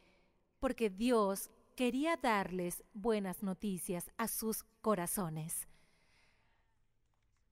porque 0.61 0.91
Dios 0.91 1.51
quería 1.75 2.17
darles 2.17 2.85
buenas 2.95 3.43
noticias 3.43 4.11
a 4.17 4.29
sus 4.29 4.63
corazones. 4.81 5.67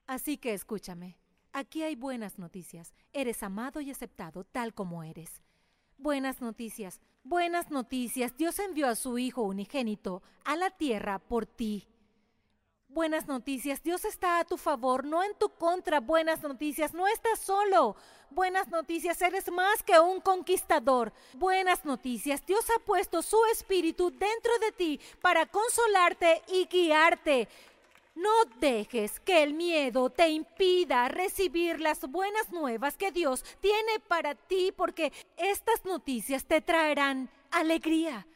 Así 0.06 0.38
que 0.38 0.54
escúchame, 0.54 1.18
aquí 1.52 1.82
hay 1.82 1.96
buenas 1.96 2.38
noticias. 2.38 2.94
Eres 3.12 3.42
amado 3.42 3.80
y 3.80 3.90
aceptado 3.90 4.44
tal 4.44 4.74
como 4.74 5.02
eres. 5.02 5.42
Buenas 5.96 6.40
noticias, 6.40 7.00
buenas 7.24 7.70
noticias. 7.72 8.36
Dios 8.36 8.60
envió 8.60 8.86
a 8.86 8.94
su 8.94 9.18
Hijo 9.18 9.42
unigénito 9.42 10.22
a 10.44 10.54
la 10.54 10.70
tierra 10.70 11.18
por 11.18 11.46
ti. 11.46 11.88
Buenas 12.90 13.26
noticias, 13.26 13.82
Dios 13.82 14.06
está 14.06 14.40
a 14.40 14.44
tu 14.44 14.56
favor, 14.56 15.04
no 15.04 15.22
en 15.22 15.34
tu 15.34 15.50
contra. 15.50 16.00
Buenas 16.00 16.42
noticias, 16.42 16.94
no 16.94 17.06
estás 17.06 17.38
solo. 17.38 17.96
Buenas 18.30 18.68
noticias, 18.68 19.20
eres 19.20 19.52
más 19.52 19.82
que 19.82 20.00
un 20.00 20.22
conquistador. 20.22 21.12
Buenas 21.34 21.84
noticias, 21.84 22.44
Dios 22.46 22.64
ha 22.70 22.78
puesto 22.80 23.20
su 23.20 23.36
espíritu 23.52 24.10
dentro 24.10 24.58
de 24.60 24.72
ti 24.72 25.00
para 25.20 25.44
consolarte 25.44 26.40
y 26.48 26.64
guiarte. 26.64 27.46
No 28.14 28.30
dejes 28.58 29.20
que 29.20 29.42
el 29.42 29.52
miedo 29.52 30.08
te 30.08 30.30
impida 30.30 31.08
recibir 31.08 31.80
las 31.80 32.00
buenas 32.00 32.50
nuevas 32.50 32.96
que 32.96 33.12
Dios 33.12 33.44
tiene 33.60 34.00
para 34.08 34.34
ti 34.34 34.72
porque 34.74 35.12
estas 35.36 35.84
noticias 35.84 36.46
te 36.46 36.62
traerán 36.62 37.28
alegría 37.50 38.26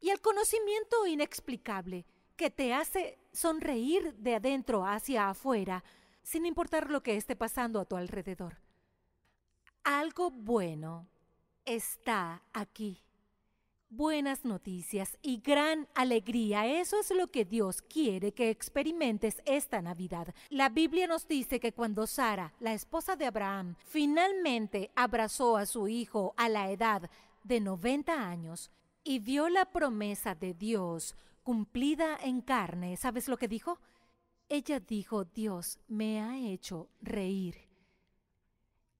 y 0.00 0.10
el 0.10 0.20
conocimiento 0.20 1.06
inexplicable 1.06 2.04
que 2.38 2.50
te 2.50 2.72
hace 2.72 3.18
sonreír 3.32 4.14
de 4.14 4.36
adentro 4.36 4.86
hacia 4.86 5.28
afuera, 5.28 5.82
sin 6.22 6.46
importar 6.46 6.88
lo 6.88 7.02
que 7.02 7.16
esté 7.16 7.34
pasando 7.34 7.80
a 7.80 7.84
tu 7.84 7.96
alrededor. 7.96 8.58
Algo 9.82 10.30
bueno 10.30 11.08
está 11.64 12.44
aquí. 12.52 13.02
Buenas 13.90 14.44
noticias 14.44 15.18
y 15.20 15.40
gran 15.40 15.88
alegría. 15.94 16.66
Eso 16.66 17.00
es 17.00 17.10
lo 17.10 17.26
que 17.26 17.44
Dios 17.44 17.82
quiere 17.82 18.32
que 18.32 18.50
experimentes 18.50 19.42
esta 19.44 19.82
Navidad. 19.82 20.32
La 20.48 20.68
Biblia 20.68 21.08
nos 21.08 21.26
dice 21.26 21.58
que 21.58 21.72
cuando 21.72 22.06
Sara, 22.06 22.52
la 22.60 22.72
esposa 22.72 23.16
de 23.16 23.26
Abraham, 23.26 23.74
finalmente 23.84 24.92
abrazó 24.94 25.56
a 25.56 25.66
su 25.66 25.88
hijo 25.88 26.34
a 26.36 26.48
la 26.48 26.70
edad 26.70 27.10
de 27.42 27.60
90 27.60 28.12
años 28.12 28.70
y 29.02 29.18
vio 29.18 29.48
la 29.48 29.64
promesa 29.64 30.36
de 30.36 30.54
Dios 30.54 31.16
cumplida 31.48 32.18
en 32.22 32.42
carne, 32.42 32.98
¿sabes 32.98 33.26
lo 33.26 33.38
que 33.38 33.48
dijo? 33.48 33.80
Ella 34.50 34.80
dijo, 34.80 35.24
Dios 35.24 35.78
me 35.88 36.20
ha 36.20 36.36
hecho 36.36 36.90
reír. 37.00 37.56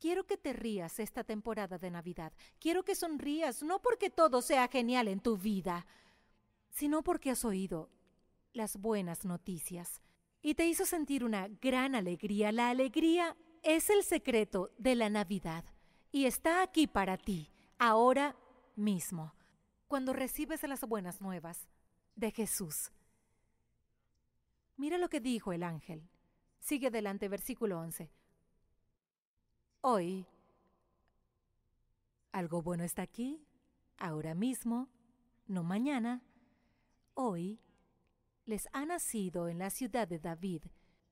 Quiero 0.00 0.26
que 0.26 0.38
te 0.38 0.54
rías 0.54 0.98
esta 0.98 1.24
temporada 1.24 1.76
de 1.76 1.90
Navidad. 1.90 2.32
Quiero 2.58 2.84
que 2.86 2.94
sonrías, 2.94 3.62
no 3.62 3.82
porque 3.82 4.08
todo 4.08 4.40
sea 4.40 4.66
genial 4.68 5.08
en 5.08 5.20
tu 5.20 5.36
vida, 5.36 5.86
sino 6.70 7.02
porque 7.02 7.32
has 7.32 7.44
oído 7.44 7.90
las 8.54 8.78
buenas 8.78 9.26
noticias. 9.26 10.00
Y 10.40 10.54
te 10.54 10.66
hizo 10.66 10.86
sentir 10.86 11.24
una 11.24 11.48
gran 11.48 11.94
alegría. 11.94 12.50
La 12.50 12.70
alegría 12.70 13.36
es 13.62 13.90
el 13.90 14.02
secreto 14.04 14.70
de 14.78 14.94
la 14.94 15.10
Navidad 15.10 15.66
y 16.12 16.24
está 16.24 16.62
aquí 16.62 16.86
para 16.86 17.18
ti, 17.18 17.52
ahora 17.78 18.36
mismo, 18.74 19.34
cuando 19.86 20.14
recibes 20.14 20.62
las 20.62 20.80
buenas 20.88 21.20
nuevas 21.20 21.68
de 22.18 22.32
Jesús. 22.32 22.90
Mira 24.76 24.98
lo 24.98 25.08
que 25.08 25.20
dijo 25.20 25.52
el 25.52 25.62
ángel. 25.62 26.08
Sigue 26.58 26.88
adelante, 26.88 27.28
versículo 27.28 27.78
11. 27.78 28.10
Hoy, 29.80 30.26
algo 32.32 32.60
bueno 32.60 32.82
está 32.82 33.02
aquí, 33.02 33.46
ahora 33.96 34.34
mismo, 34.34 34.88
no 35.46 35.62
mañana. 35.62 36.22
Hoy 37.14 37.60
les 38.46 38.68
ha 38.72 38.84
nacido 38.84 39.48
en 39.48 39.58
la 39.58 39.70
ciudad 39.70 40.08
de 40.08 40.18
David 40.18 40.64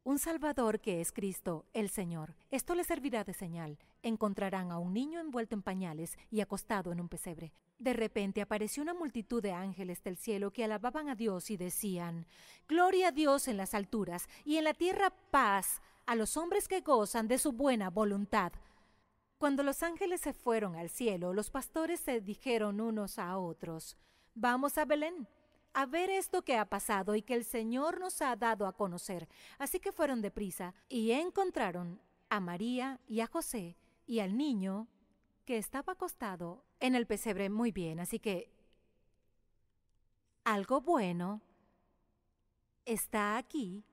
un 0.03 0.19
Salvador 0.19 0.81
que 0.81 1.01
es 1.01 1.12
Cristo, 1.12 1.66
el 1.73 1.88
Señor. 1.88 2.37
Esto 2.51 2.75
les 2.75 2.87
servirá 2.87 3.25
de 3.25 3.35
señal. 3.35 3.79
Encontrarán 4.03 4.71
a 4.71 4.79
un 4.79 4.92
niño 4.92 5.19
envuelto 5.19 5.57
en 5.57 5.62
pañales 5.62 6.16
y 6.31 6.40
acostado 6.40 6.92
en 6.92 7.01
un 7.01 7.09
pesebre. 7.09 7.53
De 7.79 7.93
repente 7.93 8.41
apareció 8.41 8.83
una 8.83 8.95
multitud 8.95 9.43
de 9.43 9.53
ángeles 9.53 10.03
del 10.03 10.17
cielo 10.17 10.51
que 10.51 10.65
alababan 10.65 11.09
a 11.09 11.15
Dios 11.15 11.51
y 11.51 11.57
decían, 11.57 12.27
Gloria 12.69 13.09
a 13.09 13.12
Dios 13.12 13.49
en 13.49 13.59
las 13.59 13.75
alturas 13.75 14.29
y 14.45 14.57
en 14.57 14.65
la 14.65 14.75
tierra 14.75 15.11
paz 15.31 15.83
a 16.07 16.15
los 16.15 16.37
hombres 16.37 16.69
que 16.69 16.81
gozan 16.81 17.29
de 17.29 17.39
su 17.39 17.53
buena 17.53 17.91
voluntad. 17.91 18.53
Cuando 19.39 19.62
los 19.62 19.83
ángeles 19.83 20.23
se 20.23 20.33
fueron 20.33 20.77
al 20.77 20.89
cielo, 20.89 21.35
los 21.35 21.51
pastores 21.51 22.01
se 22.01 22.21
dijeron 22.21 22.81
unos 22.81 23.19
a 23.19 23.37
otros, 23.37 23.99
Vamos 24.35 24.79
a 24.79 24.87
Belén, 24.87 25.29
a 25.75 25.85
ver 25.85 26.09
esto 26.09 26.43
que 26.43 26.57
ha 26.57 26.65
pasado 26.65 27.15
y 27.15 27.23
que 27.23 27.35
el 27.35 27.45
Señor 27.45 28.01
nos 28.01 28.23
ha 28.23 28.35
dado 28.37 28.67
a 28.67 28.73
conocer. 28.73 29.29
Así 29.59 29.79
que 29.79 29.93
fueron 29.93 30.23
deprisa 30.23 30.75
y 30.89 31.11
encontraron 31.11 32.01
a 32.31 32.41
María 32.41 32.99
y 33.07 33.21
a 33.21 33.27
José 33.27 33.77
y 34.07 34.21
al 34.21 34.39
niño 34.39 34.89
que 35.47 35.57
estaba 35.57 35.95
acostado 35.95 36.65
en 36.81 36.95
el 36.95 37.07
pesebre 37.07 37.49
muy 37.49 37.73
bien. 37.73 38.01
Así 38.01 38.19
que 38.19 38.53
algo 40.45 40.81
bueno 40.81 41.41
está 42.85 43.39
aquí 43.39 43.85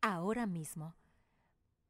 ahora 0.00 0.46
mismo, 0.46 0.94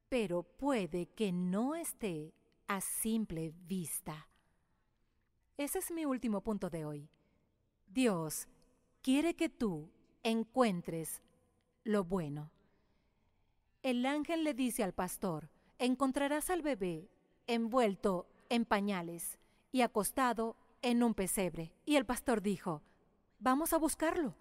pero 0.08 0.42
puede 0.42 1.06
que 1.06 1.30
no 1.32 1.74
esté 1.74 2.34
a 2.66 2.80
simple 2.80 3.52
vista. 3.66 4.28
Ese 5.56 5.78
es 5.78 5.90
mi 5.90 6.04
último 6.04 6.40
punto 6.40 6.70
de 6.70 6.84
hoy. 6.84 7.08
Dios 7.86 8.48
quiere 9.02 9.36
que 9.36 9.48
tú 9.48 9.90
encuentres 10.22 11.22
lo 11.84 12.04
bueno. 12.04 12.50
El 13.82 14.04
ángel 14.06 14.44
le 14.44 14.54
dice 14.54 14.82
al 14.82 14.92
pastor, 14.92 15.50
encontrarás 15.78 16.50
al 16.50 16.62
bebé 16.62 17.08
envuelto 17.46 18.26
en 18.48 18.64
pañales 18.64 19.38
y 19.72 19.82
acostado 19.82 20.56
en 20.82 21.02
un 21.02 21.14
pesebre. 21.14 21.72
Y 21.84 21.96
el 21.96 22.06
pastor 22.06 22.42
dijo, 22.42 22.82
vamos 23.38 23.72
a 23.72 23.78
buscarlo. 23.78 24.34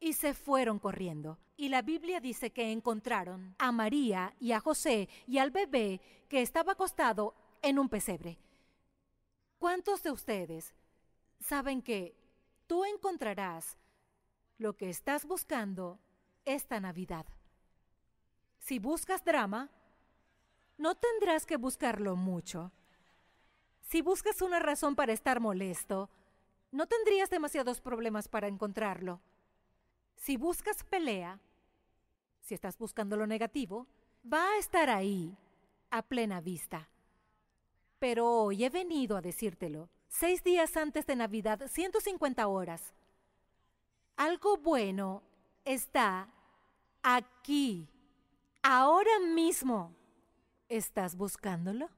Y 0.00 0.14
se 0.14 0.34
fueron 0.34 0.78
corriendo. 0.78 1.38
Y 1.56 1.68
la 1.68 1.82
Biblia 1.82 2.20
dice 2.20 2.50
que 2.50 2.72
encontraron 2.72 3.54
a 3.58 3.72
María 3.72 4.34
y 4.40 4.52
a 4.52 4.60
José 4.60 5.08
y 5.26 5.38
al 5.38 5.50
bebé 5.50 6.00
que 6.28 6.42
estaba 6.42 6.72
acostado 6.72 7.34
en 7.62 7.78
un 7.78 7.88
pesebre. 7.88 8.38
¿Cuántos 9.58 10.02
de 10.02 10.10
ustedes 10.10 10.74
saben 11.40 11.80
que 11.80 12.16
tú 12.66 12.84
encontrarás 12.84 13.78
lo 14.58 14.76
que 14.76 14.90
estás 14.90 15.24
buscando 15.24 16.00
esta 16.44 16.80
Navidad? 16.80 17.26
Si 18.58 18.78
buscas 18.78 19.24
drama, 19.24 19.70
no 20.76 20.94
tendrás 20.96 21.46
que 21.46 21.56
buscarlo 21.56 22.16
mucho. 22.16 22.72
Si 23.84 24.02
buscas 24.02 24.42
una 24.42 24.58
razón 24.58 24.96
para 24.96 25.12
estar 25.12 25.40
molesto, 25.40 26.10
no 26.72 26.86
tendrías 26.86 27.30
demasiados 27.30 27.80
problemas 27.80 28.28
para 28.28 28.48
encontrarlo. 28.48 29.20
Si 30.16 30.36
buscas 30.36 30.82
pelea, 30.84 31.38
si 32.40 32.54
estás 32.54 32.76
buscando 32.78 33.16
lo 33.16 33.26
negativo, 33.26 33.86
va 34.30 34.50
a 34.50 34.58
estar 34.58 34.90
ahí, 34.90 35.36
a 35.90 36.02
plena 36.02 36.40
vista. 36.40 36.88
Pero 37.98 38.28
hoy 38.28 38.64
he 38.64 38.70
venido 38.70 39.16
a 39.16 39.22
decírtelo, 39.22 39.88
seis 40.08 40.42
días 40.42 40.76
antes 40.76 41.06
de 41.06 41.16
Navidad, 41.16 41.68
150 41.68 42.46
horas. 42.48 42.94
Algo 44.16 44.56
bueno 44.56 45.22
está 45.64 46.28
aquí, 47.02 47.88
ahora 48.62 49.20
mismo. 49.20 49.94
¿Estás 50.68 51.16
buscándolo? 51.16 51.90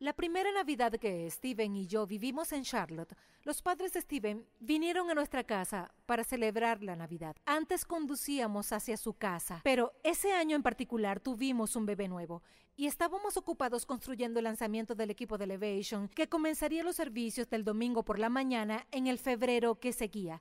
La 0.00 0.12
primera 0.12 0.52
Navidad 0.52 0.92
que 0.92 1.28
Steven 1.28 1.74
y 1.74 1.88
yo 1.88 2.06
vivimos 2.06 2.52
en 2.52 2.62
Charlotte, 2.62 3.16
los 3.42 3.62
padres 3.62 3.92
de 3.92 4.00
Steven 4.00 4.46
vinieron 4.60 5.10
a 5.10 5.14
nuestra 5.14 5.42
casa 5.42 5.92
para 6.06 6.22
celebrar 6.22 6.84
la 6.84 6.94
Navidad. 6.94 7.34
Antes 7.44 7.84
conducíamos 7.84 8.70
hacia 8.70 8.96
su 8.96 9.14
casa, 9.14 9.60
pero 9.64 9.92
ese 10.04 10.30
año 10.30 10.54
en 10.54 10.62
particular 10.62 11.18
tuvimos 11.18 11.74
un 11.74 11.84
bebé 11.84 12.06
nuevo 12.06 12.44
y 12.76 12.86
estábamos 12.86 13.36
ocupados 13.36 13.86
construyendo 13.86 14.38
el 14.38 14.44
lanzamiento 14.44 14.94
del 14.94 15.10
equipo 15.10 15.36
de 15.36 15.46
Elevation 15.46 16.06
que 16.06 16.28
comenzaría 16.28 16.84
los 16.84 16.94
servicios 16.94 17.50
del 17.50 17.64
domingo 17.64 18.04
por 18.04 18.20
la 18.20 18.28
mañana 18.28 18.86
en 18.92 19.08
el 19.08 19.18
febrero 19.18 19.80
que 19.80 19.92
seguía. 19.92 20.40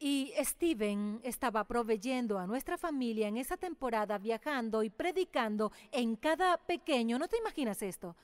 Y 0.00 0.32
Steven 0.40 1.20
estaba 1.22 1.62
proveyendo 1.68 2.36
a 2.36 2.48
nuestra 2.48 2.76
familia 2.76 3.28
en 3.28 3.36
esa 3.36 3.56
temporada 3.56 4.18
viajando 4.18 4.82
y 4.82 4.90
predicando 4.90 5.70
en 5.92 6.16
cada 6.16 6.56
pequeño, 6.56 7.20
¿no 7.20 7.28
te 7.28 7.38
imaginas 7.38 7.80
esto? 7.82 8.16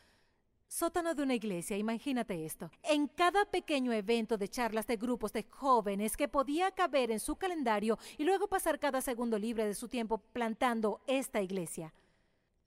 Sótano 0.69 1.15
de 1.15 1.23
una 1.23 1.35
iglesia, 1.35 1.79
imagínate 1.79 2.45
esto. 2.45 2.71
En 2.83 3.09
cada 3.09 3.47
pequeño 3.47 3.91
evento 3.91 4.37
de 4.37 4.49
charlas 4.49 4.87
de 4.87 4.99
grupos 4.99 5.33
de 5.33 5.45
jóvenes 5.45 6.15
que 6.15 6.29
podía 6.29 6.71
caber 6.73 7.11
en 7.11 7.21
su 7.21 7.37
calendario 7.37 7.99
y 8.19 8.25
luego 8.25 8.49
pasar 8.49 8.79
cada 8.79 9.01
segundo 9.01 9.39
libre 9.39 9.67
de 9.67 9.75
su 9.75 9.89
tiempo 9.89 10.19
plantando 10.19 11.01
esta 11.07 11.41
iglesia. 11.41 11.95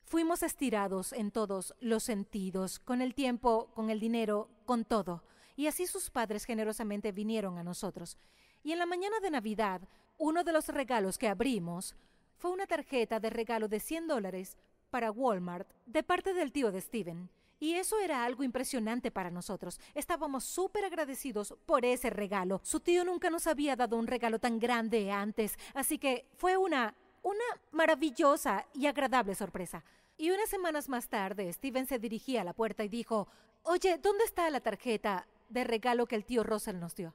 Fuimos 0.03 0.41
estirados 0.41 1.13
en 1.13 1.29
todos 1.29 1.75
los 1.79 2.01
sentidos, 2.01 2.79
con 2.79 3.03
el 3.03 3.13
tiempo, 3.13 3.69
con 3.75 3.91
el 3.91 3.99
dinero, 3.99 4.49
con 4.65 4.83
todo. 4.83 5.23
Y 5.55 5.67
así 5.67 5.85
sus 5.85 6.09
padres 6.09 6.45
generosamente 6.45 7.11
vinieron 7.11 7.59
a 7.59 7.63
nosotros. 7.63 8.17
Y 8.63 8.71
en 8.71 8.79
la 8.79 8.87
mañana 8.87 9.19
de 9.19 9.29
Navidad, 9.29 9.87
uno 10.17 10.43
de 10.43 10.53
los 10.53 10.67
regalos 10.69 11.19
que 11.19 11.27
abrimos 11.27 11.95
fue 12.35 12.49
una 12.49 12.65
tarjeta 12.65 13.19
de 13.19 13.29
regalo 13.29 13.67
de 13.67 13.79
100 13.79 14.07
dólares 14.07 14.57
para 14.89 15.11
Walmart 15.11 15.69
de 15.85 16.01
parte 16.01 16.33
del 16.33 16.51
tío 16.51 16.71
de 16.71 16.81
Steven. 16.81 17.29
Y 17.61 17.75
eso 17.75 17.99
era 17.99 18.25
algo 18.25 18.43
impresionante 18.43 19.11
para 19.11 19.29
nosotros. 19.29 19.79
Estábamos 19.93 20.43
súper 20.43 20.83
agradecidos 20.83 21.53
por 21.67 21.85
ese 21.85 22.09
regalo. 22.09 22.59
Su 22.63 22.79
tío 22.79 23.05
nunca 23.05 23.29
nos 23.29 23.45
había 23.45 23.75
dado 23.75 23.97
un 23.97 24.07
regalo 24.07 24.39
tan 24.39 24.57
grande 24.57 25.11
antes, 25.11 25.59
así 25.75 25.99
que 25.99 26.25
fue 26.37 26.57
una, 26.57 26.95
una 27.21 27.43
maravillosa 27.71 28.65
y 28.73 28.87
agradable 28.87 29.35
sorpresa. 29.35 29.83
Y 30.17 30.31
unas 30.31 30.49
semanas 30.49 30.89
más 30.89 31.07
tarde, 31.07 31.53
Steven 31.53 31.85
se 31.85 31.99
dirigía 31.99 32.41
a 32.41 32.45
la 32.45 32.53
puerta 32.53 32.83
y 32.83 32.89
dijo, 32.89 33.27
Oye, 33.61 33.99
¿dónde 33.99 34.23
está 34.23 34.49
la 34.49 34.61
tarjeta 34.61 35.27
de 35.49 35.63
regalo 35.63 36.07
que 36.07 36.15
el 36.15 36.25
tío 36.25 36.43
Russell 36.43 36.79
nos 36.79 36.95
dio? 36.95 37.13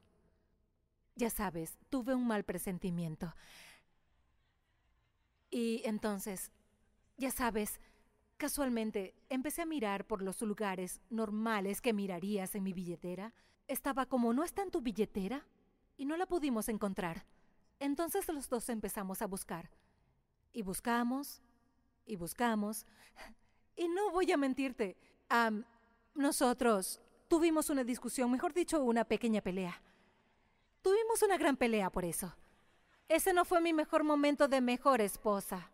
Ya 1.16 1.28
sabes, 1.28 1.76
tuve 1.90 2.14
un 2.14 2.24
mal 2.24 2.44
presentimiento. 2.44 3.34
Y 5.50 5.82
entonces, 5.84 6.52
ya 7.16 7.32
sabes, 7.32 7.80
Casualmente, 8.36 9.14
empecé 9.30 9.62
a 9.62 9.66
mirar 9.66 10.06
por 10.06 10.20
los 10.20 10.42
lugares 10.42 11.00
normales 11.08 11.80
que 11.80 11.94
mirarías 11.94 12.54
en 12.54 12.62
mi 12.64 12.72
billetera. 12.72 13.32
Estaba 13.66 14.06
como 14.06 14.32
no 14.32 14.44
está 14.44 14.62
en 14.62 14.70
tu 14.70 14.82
billetera 14.82 15.46
y 15.96 16.04
no 16.04 16.16
la 16.16 16.26
pudimos 16.26 16.68
encontrar. 16.68 17.24
Entonces 17.80 18.28
los 18.28 18.48
dos 18.48 18.68
empezamos 18.68 19.22
a 19.22 19.26
buscar. 19.26 19.70
Y 20.52 20.62
buscamos, 20.62 21.42
y 22.04 22.16
buscamos. 22.16 22.86
Y 23.74 23.88
no 23.88 24.10
voy 24.10 24.30
a 24.32 24.36
mentirte, 24.36 24.96
nosotros 26.14 27.00
tuvimos 27.28 27.68
una 27.70 27.84
discusión, 27.84 28.30
mejor 28.30 28.52
dicho, 28.54 28.82
una 28.82 29.04
pequeña 29.04 29.40
pelea. 29.40 29.80
Tuvimos 30.82 31.22
una 31.22 31.36
gran 31.36 31.56
pelea 31.56 31.90
por 31.90 32.04
eso. 32.04 32.34
Ese 33.08 33.32
no 33.32 33.44
fue 33.44 33.60
mi 33.60 33.72
mejor 33.72 34.04
momento 34.04 34.46
de 34.48 34.60
mejor 34.60 35.00
esposa. 35.00 35.70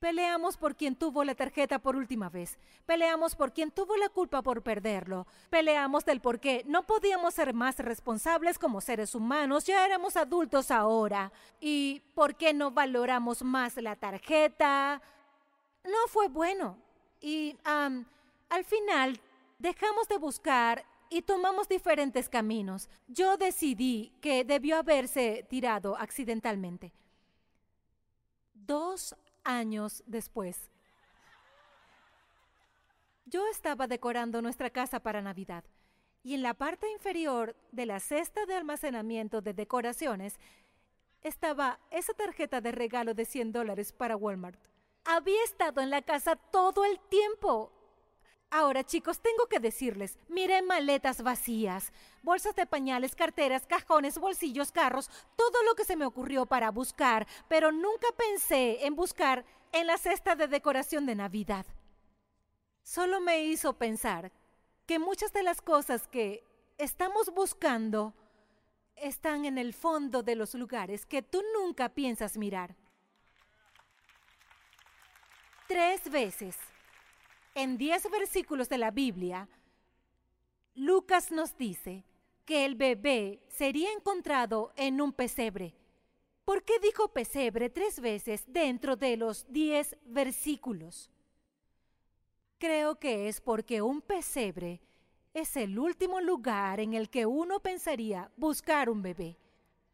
Peleamos 0.00 0.56
por 0.56 0.76
quien 0.76 0.96
tuvo 0.96 1.24
la 1.24 1.34
tarjeta 1.34 1.78
por 1.78 1.94
última 1.94 2.30
vez. 2.30 2.58
Peleamos 2.86 3.36
por 3.36 3.52
quien 3.52 3.70
tuvo 3.70 3.98
la 3.98 4.08
culpa 4.08 4.40
por 4.40 4.62
perderlo. 4.62 5.26
Peleamos 5.50 6.06
del 6.06 6.22
por 6.22 6.40
qué 6.40 6.64
no 6.66 6.86
podíamos 6.86 7.34
ser 7.34 7.52
más 7.52 7.78
responsables 7.78 8.58
como 8.58 8.80
seres 8.80 9.14
humanos. 9.14 9.66
Ya 9.66 9.84
éramos 9.84 10.16
adultos 10.16 10.70
ahora. 10.70 11.30
Y 11.60 12.00
por 12.14 12.34
qué 12.34 12.54
no 12.54 12.70
valoramos 12.70 13.42
más 13.42 13.76
la 13.76 13.94
tarjeta. 13.94 15.02
No 15.84 16.08
fue 16.08 16.28
bueno. 16.28 16.78
Y 17.20 17.58
al 17.64 18.64
final 18.64 19.20
dejamos 19.58 20.08
de 20.08 20.16
buscar 20.16 20.86
y 21.10 21.20
tomamos 21.20 21.68
diferentes 21.68 22.30
caminos. 22.30 22.88
Yo 23.06 23.36
decidí 23.36 24.14
que 24.22 24.44
debió 24.44 24.78
haberse 24.78 25.46
tirado 25.50 25.94
accidentalmente. 25.98 26.94
Dos 28.54 29.14
años 29.44 30.02
después. 30.06 30.70
Yo 33.26 33.46
estaba 33.46 33.86
decorando 33.86 34.42
nuestra 34.42 34.70
casa 34.70 35.00
para 35.00 35.22
Navidad 35.22 35.64
y 36.22 36.34
en 36.34 36.42
la 36.42 36.54
parte 36.54 36.90
inferior 36.90 37.56
de 37.72 37.86
la 37.86 38.00
cesta 38.00 38.44
de 38.46 38.54
almacenamiento 38.54 39.40
de 39.40 39.54
decoraciones 39.54 40.38
estaba 41.22 41.78
esa 41.90 42.12
tarjeta 42.14 42.60
de 42.60 42.72
regalo 42.72 43.14
de 43.14 43.24
100 43.24 43.52
dólares 43.52 43.92
para 43.92 44.16
Walmart. 44.16 44.58
Había 45.04 45.42
estado 45.44 45.80
en 45.80 45.90
la 45.90 46.02
casa 46.02 46.36
todo 46.36 46.84
el 46.84 46.98
tiempo 47.08 47.72
Ahora, 48.52 48.82
chicos, 48.82 49.20
tengo 49.20 49.46
que 49.46 49.60
decirles, 49.60 50.18
miré 50.28 50.60
maletas 50.60 51.22
vacías, 51.22 51.92
bolsas 52.22 52.56
de 52.56 52.66
pañales, 52.66 53.14
carteras, 53.14 53.64
cajones, 53.64 54.18
bolsillos, 54.18 54.72
carros, 54.72 55.08
todo 55.36 55.62
lo 55.62 55.76
que 55.76 55.84
se 55.84 55.94
me 55.94 56.04
ocurrió 56.04 56.46
para 56.46 56.72
buscar, 56.72 57.28
pero 57.48 57.70
nunca 57.70 58.08
pensé 58.16 58.84
en 58.84 58.96
buscar 58.96 59.44
en 59.70 59.86
la 59.86 59.96
cesta 59.98 60.34
de 60.34 60.48
decoración 60.48 61.06
de 61.06 61.14
Navidad. 61.14 61.64
Solo 62.82 63.20
me 63.20 63.44
hizo 63.44 63.74
pensar 63.74 64.32
que 64.84 64.98
muchas 64.98 65.32
de 65.32 65.44
las 65.44 65.62
cosas 65.62 66.08
que 66.08 66.42
estamos 66.76 67.32
buscando 67.32 68.14
están 68.96 69.44
en 69.44 69.58
el 69.58 69.74
fondo 69.74 70.24
de 70.24 70.34
los 70.34 70.54
lugares 70.54 71.06
que 71.06 71.22
tú 71.22 71.40
nunca 71.54 71.88
piensas 71.90 72.36
mirar. 72.36 72.74
Tres 75.68 76.10
veces 76.10 76.56
en 77.54 77.76
diez 77.76 78.08
versículos 78.10 78.68
de 78.68 78.78
la 78.78 78.90
Biblia, 78.90 79.48
Lucas 80.74 81.30
nos 81.30 81.56
dice 81.56 82.04
que 82.44 82.64
el 82.64 82.74
bebé 82.74 83.40
sería 83.48 83.92
encontrado 83.92 84.72
en 84.76 85.00
un 85.00 85.12
pesebre. 85.12 85.74
¿Por 86.44 86.64
qué 86.64 86.78
dijo 86.80 87.12
pesebre 87.12 87.70
tres 87.70 88.00
veces 88.00 88.44
dentro 88.46 88.96
de 88.96 89.16
los 89.16 89.46
diez 89.48 89.96
versículos? 90.04 91.10
Creo 92.58 92.98
que 92.98 93.28
es 93.28 93.40
porque 93.40 93.82
un 93.82 94.02
pesebre 94.02 94.80
es 95.32 95.56
el 95.56 95.78
último 95.78 96.20
lugar 96.20 96.80
en 96.80 96.94
el 96.94 97.08
que 97.08 97.24
uno 97.24 97.60
pensaría 97.60 98.30
buscar 98.36 98.90
un 98.90 99.00
bebé. 99.00 99.36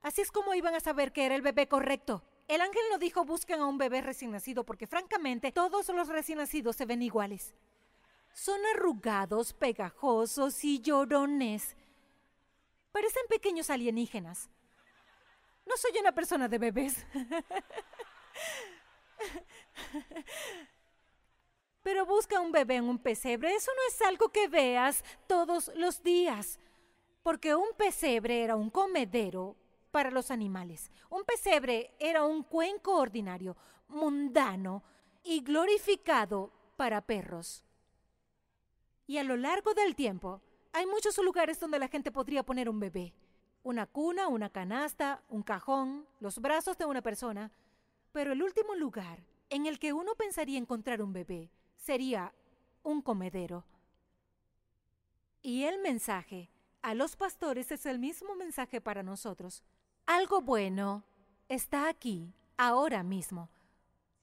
Así 0.03 0.23
es 0.23 0.31
como 0.31 0.55
iban 0.55 0.75
a 0.75 0.81
saber 0.81 1.13
que 1.13 1.27
era 1.27 1.35
el 1.35 1.43
bebé 1.43 1.69
correcto. 1.69 2.23
El 2.49 2.61
ángel 2.61 2.83
no 2.91 2.99
dijo 2.99 3.25
busquen 3.25 3.61
a 3.61 3.67
un 3.67 3.79
bebé 3.79 4.01
recién 4.03 4.31
nacido 4.31 4.65
porque 4.65 4.87
francamente 4.87 5.51
todos 5.51 5.89
los 5.89 6.09
recién 6.09 6.39
nacidos 6.39 6.77
se 6.77 6.87
ven 6.87 7.03
iguales. 7.03 7.55
Son 8.33 8.61
arrugados, 8.75 9.53
pegajosos 9.53 10.63
y 10.65 10.81
llorones. 10.81 11.75
Parecen 12.93 13.27
pequeños 13.29 13.69
alienígenas. 13.71 14.49
No 15.67 15.77
soy 15.77 15.99
una 15.99 16.13
persona 16.13 16.47
de 16.47 16.59
bebés. 16.59 17.05
Pero 21.83 22.07
busca 22.07 22.41
un 22.41 22.53
bebé 22.53 22.77
en 22.77 22.85
un 22.89 22.99
pesebre. 22.99 23.55
Eso 23.55 23.73
no 23.75 23.83
es 23.89 24.01
algo 24.03 24.29
que 24.29 24.47
veas 24.49 25.03
todos 25.27 25.73
los 25.75 26.03
días. 26.03 26.61
Porque 27.23 27.55
un 27.55 27.75
pesebre 27.77 28.45
era 28.45 28.55
un 28.55 28.71
comedero 28.71 29.57
para 29.97 30.11
los 30.11 30.31
animales. 30.31 30.91
Un 31.09 31.25
pesebre 31.25 31.95
era 31.99 32.23
un 32.23 32.43
cuenco 32.43 32.99
ordinario, 32.99 33.57
mundano 33.89 34.85
y 35.25 35.41
glorificado 35.41 36.53
para 36.77 37.01
perros. 37.01 37.65
Y 39.07 39.17
a 39.17 39.25
lo 39.25 39.39
largo 39.39 39.73
del 39.73 39.97
tiempo, 39.97 40.43
hay 40.75 40.85
muchos 40.85 41.17
lugares 41.17 41.59
donde 41.59 41.79
la 41.79 41.89
gente 41.89 42.13
podría 42.13 42.43
poner 42.43 42.69
un 42.69 42.79
bebé 42.79 43.15
una 43.63 43.87
cuna, 43.87 44.29
una 44.29 44.51
canasta, 44.51 45.23
un 45.31 45.43
cajón, 45.43 46.07
los 46.21 46.41
brazos 46.41 46.77
de 46.77 46.85
una 46.85 47.01
persona, 47.01 47.51
pero 48.13 48.33
el 48.33 48.43
último 48.43 48.75
lugar 48.75 49.25
en 49.49 49.65
el 49.65 49.79
que 49.79 49.95
uno 49.95 50.15
pensaría 50.15 50.59
encontrar 50.59 51.01
un 51.01 51.15
bebé 51.15 51.51
sería 51.75 52.35
un 52.83 53.01
comedero. 53.01 53.65
Y 55.41 55.65
el 55.65 55.81
mensaje 55.81 56.51
a 56.83 56.95
los 56.95 57.17
pastores 57.17 57.73
es 57.73 57.87
el 57.87 57.99
mismo 57.99 58.35
mensaje 58.37 58.83
para 58.83 59.03
nosotros. 59.03 59.65
Algo 60.07 60.41
bueno 60.41 61.03
está 61.49 61.89
aquí, 61.89 62.33
ahora 62.57 63.03
mismo, 63.03 63.51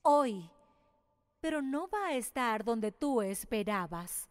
hoy, 0.02 0.50
pero 1.42 1.62
no 1.62 1.90
va 1.90 2.08
a 2.08 2.14
estar 2.14 2.64
donde 2.64 2.94
tú 2.94 3.22
esperabas. 3.22 4.30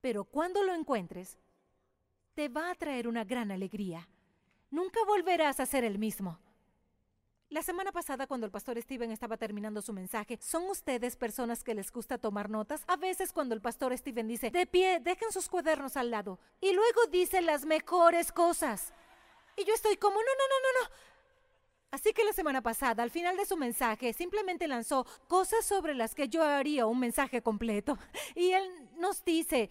Pero 0.00 0.24
cuando 0.24 0.62
lo 0.62 0.74
encuentres, 0.74 1.38
te 2.34 2.48
va 2.48 2.70
a 2.70 2.74
traer 2.76 3.08
una 3.08 3.24
gran 3.24 3.50
alegría. 3.50 4.08
Nunca 4.70 5.00
volverás 5.06 5.58
a 5.58 5.66
ser 5.66 5.82
el 5.82 5.98
mismo. 5.98 6.38
La 7.48 7.62
semana 7.64 7.90
pasada, 7.90 8.28
cuando 8.28 8.46
el 8.46 8.52
pastor 8.52 8.80
Steven 8.80 9.10
estaba 9.10 9.36
terminando 9.36 9.82
su 9.82 9.92
mensaje, 9.92 10.38
¿son 10.40 10.70
ustedes 10.70 11.16
personas 11.16 11.64
que 11.64 11.74
les 11.74 11.90
gusta 11.90 12.16
tomar 12.16 12.48
notas? 12.48 12.84
A 12.86 12.96
veces 12.96 13.32
cuando 13.32 13.56
el 13.56 13.60
pastor 13.60 13.96
Steven 13.98 14.28
dice, 14.28 14.52
de 14.52 14.66
pie, 14.66 15.00
dejen 15.00 15.32
sus 15.32 15.48
cuadernos 15.48 15.96
al 15.96 16.12
lado, 16.12 16.38
y 16.60 16.72
luego 16.72 17.00
dice 17.10 17.40
las 17.40 17.64
mejores 17.64 18.30
cosas. 18.30 18.94
Y 19.56 19.64
yo 19.64 19.74
estoy 19.74 19.96
como, 19.96 20.16
no, 20.16 20.20
no, 20.20 20.24
no, 20.24 20.82
no, 20.82 20.88
no. 20.88 21.10
Así 21.90 22.12
que 22.12 22.24
la 22.24 22.32
semana 22.32 22.62
pasada, 22.62 23.02
al 23.02 23.10
final 23.10 23.36
de 23.36 23.46
su 23.46 23.56
mensaje, 23.56 24.12
simplemente 24.12 24.68
lanzó 24.68 25.04
cosas 25.26 25.64
sobre 25.64 25.94
las 25.94 26.14
que 26.14 26.28
yo 26.28 26.44
haría 26.44 26.86
un 26.86 27.00
mensaje 27.00 27.42
completo. 27.42 27.98
Y 28.34 28.52
él 28.52 28.64
nos 28.96 29.24
dice, 29.24 29.70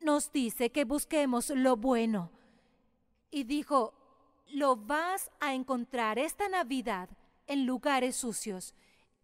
nos 0.00 0.32
dice 0.32 0.70
que 0.70 0.84
busquemos 0.84 1.50
lo 1.50 1.76
bueno. 1.76 2.30
Y 3.30 3.44
dijo, 3.44 3.94
lo 4.48 4.76
vas 4.76 5.30
a 5.38 5.54
encontrar 5.54 6.18
esta 6.18 6.48
Navidad 6.48 7.08
en 7.46 7.66
lugares 7.66 8.16
sucios, 8.16 8.74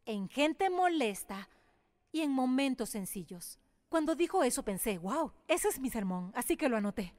en 0.04 0.28
gente 0.28 0.70
molesta 0.70 1.48
y 2.12 2.20
en 2.20 2.30
momentos 2.30 2.90
sencillos. 2.90 3.58
Cuando 3.88 4.14
dijo 4.14 4.42
eso 4.44 4.62
pensé, 4.62 4.98
wow, 4.98 5.32
ese 5.48 5.68
es 5.68 5.80
mi 5.80 5.90
sermón, 5.90 6.32
así 6.34 6.56
que 6.56 6.68
lo 6.68 6.76
anoté. 6.76 7.12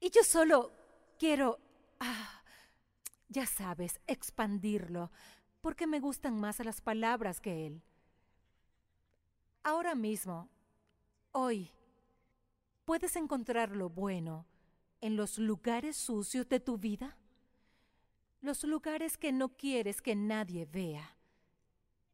Y 0.00 0.10
yo 0.10 0.22
solo 0.22 0.72
quiero, 1.18 1.58
ah, 2.00 2.42
ya 3.28 3.46
sabes, 3.46 4.00
expandirlo, 4.06 5.10
porque 5.60 5.86
me 5.86 6.00
gustan 6.00 6.38
más 6.38 6.58
las 6.60 6.80
palabras 6.80 7.40
que 7.40 7.66
él. 7.66 7.82
Ahora 9.62 9.94
mismo 9.94 10.48
Hoy 11.38 11.70
puedes 12.86 13.14
encontrar 13.14 13.76
lo 13.76 13.90
bueno 13.90 14.46
en 15.02 15.16
los 15.16 15.36
lugares 15.36 15.98
sucios 15.98 16.48
de 16.48 16.60
tu 16.60 16.78
vida, 16.78 17.18
los 18.40 18.64
lugares 18.64 19.18
que 19.18 19.32
no 19.32 19.50
quieres 19.50 20.00
que 20.00 20.16
nadie 20.16 20.64
vea. 20.64 21.14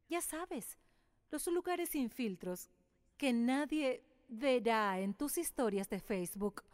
Ya 0.09 0.19
sabes, 0.19 0.77
los 1.31 1.47
lugares 1.47 1.91
sin 1.91 2.09
filtros 2.09 2.69
que 3.17 3.31
nadie 3.31 4.03
verá 4.27 4.99
en 4.99 5.13
tus 5.13 5.37
historias 5.37 5.89
de 5.89 6.01
Facebook 6.01 6.65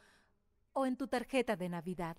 o 0.73 0.85
en 0.85 0.97
tu 0.97 1.07
tarjeta 1.07 1.55
de 1.55 1.69
Navidad. 1.69 2.17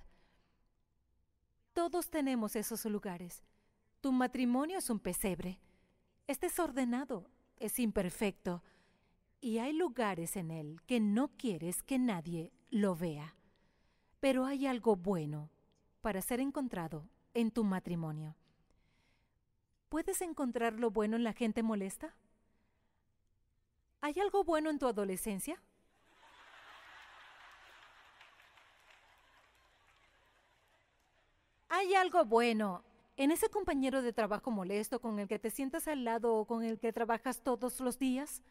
Todos 1.72 2.10
tenemos 2.10 2.56
esos 2.56 2.84
lugares. 2.86 3.42
Tu 4.00 4.12
matrimonio 4.12 4.78
es 4.78 4.90
un 4.90 4.98
pesebre. 4.98 5.60
Es 6.26 6.40
desordenado, 6.40 7.30
es 7.58 7.78
imperfecto 7.78 8.62
y 9.40 9.58
hay 9.58 9.72
lugares 9.72 10.36
en 10.36 10.50
él 10.50 10.80
que 10.86 11.00
no 11.00 11.28
quieres 11.36 11.82
que 11.82 11.98
nadie 11.98 12.52
lo 12.70 12.94
vea. 12.94 13.34
Pero 14.20 14.44
hay 14.44 14.66
algo 14.66 14.96
bueno 14.96 15.50
para 16.00 16.20
ser 16.22 16.40
encontrado 16.40 17.08
en 17.34 17.50
tu 17.50 17.64
matrimonio. 17.64 18.36
¿Puedes 19.88 20.20
encontrar 20.20 20.74
lo 20.74 20.90
bueno 20.90 21.16
en 21.16 21.24
la 21.24 21.32
gente 21.32 21.62
molesta? 21.62 22.14
¿Hay 24.00 24.18
algo 24.20 24.44
bueno 24.44 24.70
en 24.70 24.78
tu 24.78 24.86
adolescencia? 24.86 25.62
¿Hay 31.72 31.94
algo 31.94 32.24
bueno 32.24 32.82
en 33.16 33.30
ese 33.30 33.48
compañero 33.48 34.02
de 34.02 34.12
trabajo 34.12 34.50
molesto 34.50 35.00
con 35.00 35.20
el 35.20 35.28
que 35.28 35.38
te 35.38 35.50
sientas 35.50 35.86
al 35.86 36.02
lado 36.02 36.34
o 36.34 36.44
con 36.44 36.64
el 36.64 36.80
que 36.80 36.92
trabajas 36.92 37.44
todos 37.44 37.78
los 37.78 37.96
días? 37.96 38.42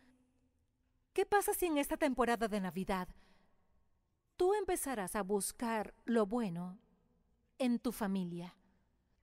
¿Qué 1.12 1.26
pasa 1.26 1.54
si 1.54 1.66
en 1.66 1.78
esta 1.78 1.98
temporada 1.98 2.48
de 2.48 2.62
Navidad 2.62 3.10
tú 4.38 4.54
empezarás 4.54 5.18
a 5.18 5.22
buscar 5.22 5.94
lo 6.06 6.28
bueno 6.28 6.80
en 7.58 7.78
tu 7.80 7.92
familia? 7.92 8.56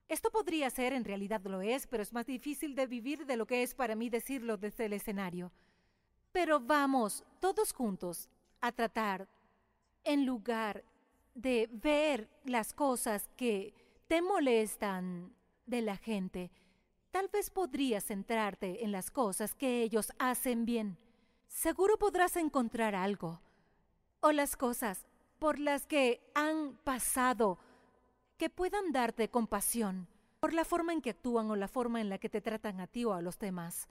Esto 0.07 0.29
podría 0.29 0.69
ser, 0.69 0.93
en 0.93 1.03
realidad 1.03 1.41
lo 1.45 1.61
es, 1.61 1.87
pero 1.87 2.03
es 2.03 2.13
más 2.13 2.27
difícil 2.27 2.75
de 2.75 2.85
vivir 2.85 3.25
de 3.25 3.35
lo 3.35 3.47
que 3.47 3.63
es 3.63 3.73
para 3.73 3.95
mí 3.95 4.11
decirlo 4.11 4.57
desde 4.57 4.85
el 4.85 4.93
escenario. 4.93 5.51
Pero 6.31 6.59
vamos 6.59 7.23
todos 7.39 7.73
juntos 7.73 8.29
a 8.61 8.71
tratar, 8.71 9.27
en 10.03 10.23
lugar 10.23 10.83
de 11.33 11.67
ver 11.71 12.29
las 12.45 12.75
cosas 12.75 13.27
que 13.35 13.73
te 14.07 14.21
molestan 14.21 15.33
de 15.65 15.81
la 15.81 15.97
gente, 15.97 16.51
tal 17.11 17.29
vez 17.29 17.49
podrías 17.49 18.05
centrarte 18.05 18.83
en 18.83 18.91
las 18.91 19.11
cosas 19.11 19.53
que 19.53 19.81
ellos 19.83 20.11
hacen 20.17 20.65
bien 20.65 20.97
seguro 21.47 21.97
podrás 21.97 22.35
encontrar 22.37 22.95
algo. 22.95 23.41
O 24.19 24.31
las 24.31 24.55
cosas 24.55 25.05
por 25.39 25.59
las 25.59 25.85
que 25.85 26.21
han 26.33 26.77
pasado 26.83 27.59
que 28.37 28.49
puedan 28.49 28.91
darte 28.91 29.29
compasión 29.29 30.07
por 30.39 30.53
la 30.53 30.65
forma 30.65 30.93
en 30.93 31.01
que 31.01 31.11
actúan 31.11 31.49
o 31.49 31.55
la 31.55 31.67
forma 31.67 31.99
en 31.99 32.09
la 32.09 32.19
que 32.19 32.29
te 32.29 32.41
tratan 32.41 32.79
a 32.79 32.87
ti 32.87 33.05
o 33.05 33.13
a 33.13 33.21
los 33.21 33.39
demás. 33.39 33.87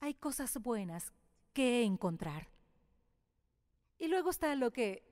Hay 0.00 0.14
cosas 0.14 0.58
buenas 0.58 1.12
que 1.54 1.84
encontrar. 1.84 2.48
Y 3.98 4.08
luego 4.08 4.28
está 4.28 4.54
lo 4.54 4.72
que 4.72 5.02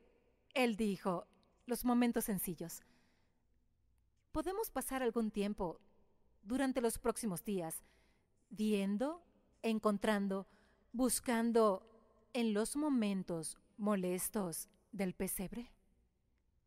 él 0.53 0.77
dijo, 0.77 1.27
los 1.65 1.87
momentos 1.87 2.25
sencillos. 2.25 2.83
Podemos 4.35 4.69
pasar 4.69 5.01
algún 5.05 5.31
tiempo 5.31 5.79
durante 6.43 6.81
los 6.81 6.99
próximos 6.99 7.45
días 7.45 7.85
viendo, 8.51 9.23
encontrando, 9.63 10.49
buscando 10.93 11.87
en 12.33 12.53
los 12.53 12.75
momentos 12.75 13.57
molestos 13.77 14.69
del 14.91 15.15
pesebre? 15.15 15.71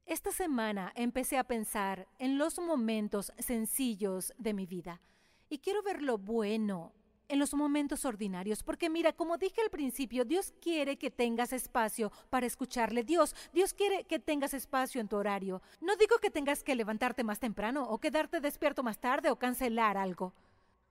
Esta 0.06 0.32
semana 0.32 0.94
empecé 0.96 1.38
a 1.38 1.44
pensar 1.44 2.08
en 2.20 2.38
los 2.38 2.58
momentos 2.58 3.34
sencillos 3.38 4.34
de 4.38 4.54
mi 4.54 4.66
vida 4.66 5.02
y 5.50 5.58
quiero 5.58 5.84
ver 5.84 6.02
lo 6.02 6.18
bueno 6.18 6.94
en 7.30 7.40
los 7.40 7.54
momentos 7.54 8.06
ordinarios, 8.06 8.64
porque 8.64 8.90
mira, 8.90 9.14
como 9.14 9.38
dije 9.38 9.62
al 9.62 9.70
principio, 9.70 10.26
Dios 10.26 10.54
quiere 10.62 10.98
que 10.98 11.12
tengas 11.12 11.54
espacio 11.54 12.12
para 12.30 12.46
escucharle. 12.46 13.04
Dios, 13.04 13.36
Dios 13.54 13.74
quiere 13.74 14.06
que 14.06 14.20
tengas 14.20 14.54
espacio 14.54 15.02
en 15.02 15.08
tu 15.08 15.18
horario. 15.18 15.62
No 15.82 15.96
digo 15.96 16.18
que 16.20 16.32
tengas 16.32 16.64
que 16.64 16.76
levantarte 16.76 17.24
más 17.24 17.40
temprano 17.40 17.84
o 17.84 18.00
quedarte 18.00 18.40
despierto 18.40 18.84
más 18.84 19.00
tarde 19.00 19.30
o 19.30 19.38
cancelar 19.38 19.98
algo. 19.98 20.34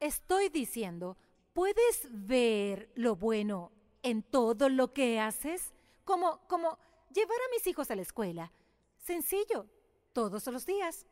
Estoy 0.00 0.48
diciendo 0.48 1.16
¿Puedes 1.54 2.06
ver 2.10 2.90
lo 2.96 3.16
bueno 3.16 3.72
en 4.02 4.22
todo 4.22 4.68
lo 4.68 4.92
que 4.92 5.18
haces? 5.18 5.72
como, 6.06 6.40
como 6.46 6.78
llevar 7.12 7.36
a 7.36 7.50
mis 7.50 7.66
hijos 7.66 7.90
a 7.90 7.96
la 7.96 8.02
escuela. 8.02 8.50
Sencillo, 8.96 9.66
todos 10.14 10.46
los 10.46 10.64
días. 10.64 11.04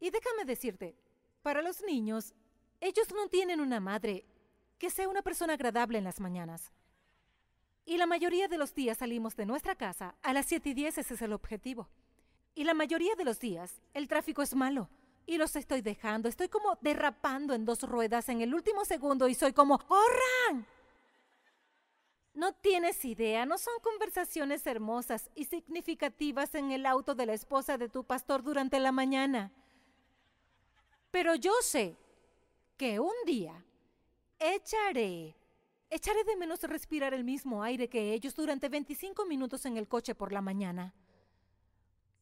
Y 0.00 0.10
déjame 0.10 0.44
decirte, 0.44 0.94
para 1.40 1.62
los 1.62 1.82
niños, 1.82 2.34
ellos 2.80 3.08
no 3.14 3.28
tienen 3.28 3.60
una 3.60 3.80
madre 3.80 4.26
que 4.78 4.90
sea 4.90 5.08
una 5.08 5.22
persona 5.22 5.54
agradable 5.54 5.98
en 5.98 6.04
las 6.04 6.20
mañanas. 6.20 6.72
Y 7.84 7.96
la 7.96 8.06
mayoría 8.06 8.48
de 8.48 8.58
los 8.58 8.74
días 8.74 8.98
salimos 8.98 9.34
de 9.36 9.46
nuestra 9.46 9.74
casa 9.74 10.14
a 10.22 10.32
las 10.32 10.46
7 10.46 10.68
y 10.70 10.74
10, 10.74 10.98
ese 10.98 11.14
es 11.14 11.22
el 11.22 11.32
objetivo. 11.32 11.88
Y 12.54 12.64
la 12.64 12.74
mayoría 12.74 13.14
de 13.14 13.24
los 13.24 13.38
días 13.40 13.80
el 13.94 14.08
tráfico 14.08 14.42
es 14.42 14.54
malo. 14.54 14.88
Y 15.26 15.36
los 15.36 15.56
estoy 15.56 15.82
dejando, 15.82 16.28
estoy 16.28 16.48
como 16.48 16.78
derrapando 16.80 17.54
en 17.54 17.64
dos 17.64 17.82
ruedas 17.82 18.28
en 18.28 18.40
el 18.40 18.54
último 18.54 18.84
segundo 18.84 19.28
y 19.28 19.34
soy 19.34 19.52
como, 19.52 19.78
¡corran! 19.78 20.66
No 22.34 22.52
tienes 22.52 23.04
idea, 23.04 23.44
no 23.46 23.58
son 23.58 23.74
conversaciones 23.82 24.66
hermosas 24.66 25.30
y 25.34 25.44
significativas 25.44 26.54
en 26.54 26.70
el 26.70 26.86
auto 26.86 27.14
de 27.14 27.26
la 27.26 27.34
esposa 27.34 27.78
de 27.78 27.88
tu 27.88 28.04
pastor 28.04 28.42
durante 28.42 28.78
la 28.80 28.92
mañana. 28.92 29.50
Pero 31.10 31.34
yo 31.34 31.52
sé 31.62 31.96
que 32.76 33.00
un 33.00 33.14
día 33.26 33.64
echaré, 34.38 35.36
echaré 35.90 36.24
de 36.24 36.36
menos 36.36 36.62
respirar 36.62 37.14
el 37.14 37.24
mismo 37.24 37.62
aire 37.62 37.88
que 37.88 38.12
ellos 38.12 38.34
durante 38.34 38.68
25 38.68 39.26
minutos 39.26 39.66
en 39.66 39.76
el 39.76 39.88
coche 39.88 40.14
por 40.14 40.32
la 40.32 40.40
mañana. 40.40 40.94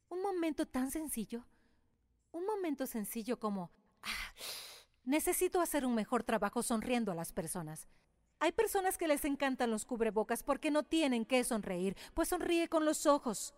Un 0.08 0.22
momento 0.22 0.66
tan 0.66 0.90
sencillo, 0.90 1.44
un 2.32 2.46
momento 2.46 2.86
sencillo 2.86 3.38
como, 3.38 3.70
ah, 4.02 4.32
necesito 5.04 5.60
hacer 5.60 5.84
un 5.84 5.94
mejor 5.94 6.22
trabajo 6.22 6.62
sonriendo 6.62 7.12
a 7.12 7.14
las 7.14 7.32
personas. 7.32 7.88
Hay 8.38 8.52
personas 8.52 8.98
que 8.98 9.08
les 9.08 9.24
encantan 9.24 9.70
los 9.70 9.86
cubrebocas 9.86 10.42
porque 10.42 10.70
no 10.70 10.82
tienen 10.82 11.24
que 11.24 11.42
sonreír, 11.42 11.96
pues 12.14 12.28
sonríe 12.28 12.68
con 12.68 12.84
los 12.84 13.06
ojos. 13.06 13.54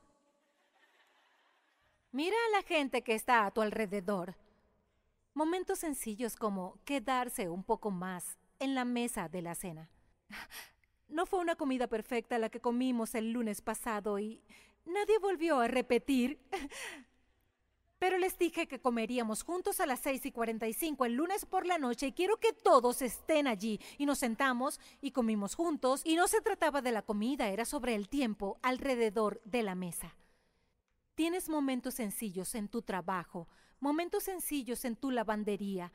Mira 2.12 2.36
a 2.46 2.56
la 2.56 2.62
gente 2.62 3.02
que 3.02 3.14
está 3.14 3.44
a 3.44 3.50
tu 3.50 3.60
alrededor. 3.60 4.36
Momentos 5.34 5.80
sencillos 5.80 6.36
como 6.36 6.78
quedarse 6.84 7.48
un 7.48 7.62
poco 7.62 7.90
más 7.90 8.37
en 8.58 8.74
la 8.74 8.84
mesa 8.84 9.28
de 9.28 9.42
la 9.42 9.54
cena. 9.54 9.90
No 11.08 11.24
fue 11.24 11.40
una 11.40 11.56
comida 11.56 11.86
perfecta 11.86 12.38
la 12.38 12.50
que 12.50 12.60
comimos 12.60 13.14
el 13.14 13.32
lunes 13.32 13.62
pasado 13.62 14.18
y 14.18 14.42
nadie 14.84 15.18
volvió 15.18 15.58
a 15.60 15.68
repetir. 15.68 16.38
Pero 17.98 18.16
les 18.16 18.38
dije 18.38 18.68
que 18.68 18.80
comeríamos 18.80 19.42
juntos 19.42 19.80
a 19.80 19.86
las 19.86 20.00
6 20.00 20.26
y 20.26 20.32
45 20.32 21.04
el 21.04 21.14
lunes 21.14 21.44
por 21.46 21.66
la 21.66 21.78
noche 21.78 22.08
y 22.08 22.12
quiero 22.12 22.36
que 22.36 22.52
todos 22.52 23.02
estén 23.02 23.48
allí. 23.48 23.80
Y 23.96 24.06
nos 24.06 24.18
sentamos 24.18 24.80
y 25.00 25.10
comimos 25.10 25.56
juntos 25.56 26.02
y 26.04 26.14
no 26.14 26.28
se 26.28 26.40
trataba 26.40 26.80
de 26.80 26.92
la 26.92 27.02
comida, 27.02 27.48
era 27.48 27.64
sobre 27.64 27.94
el 27.94 28.08
tiempo 28.08 28.58
alrededor 28.62 29.40
de 29.44 29.62
la 29.64 29.74
mesa. 29.74 30.14
Tienes 31.16 31.48
momentos 31.48 31.94
sencillos 31.94 32.54
en 32.54 32.68
tu 32.68 32.82
trabajo, 32.82 33.48
momentos 33.80 34.22
sencillos 34.22 34.84
en 34.84 34.94
tu 34.94 35.10
lavandería. 35.10 35.92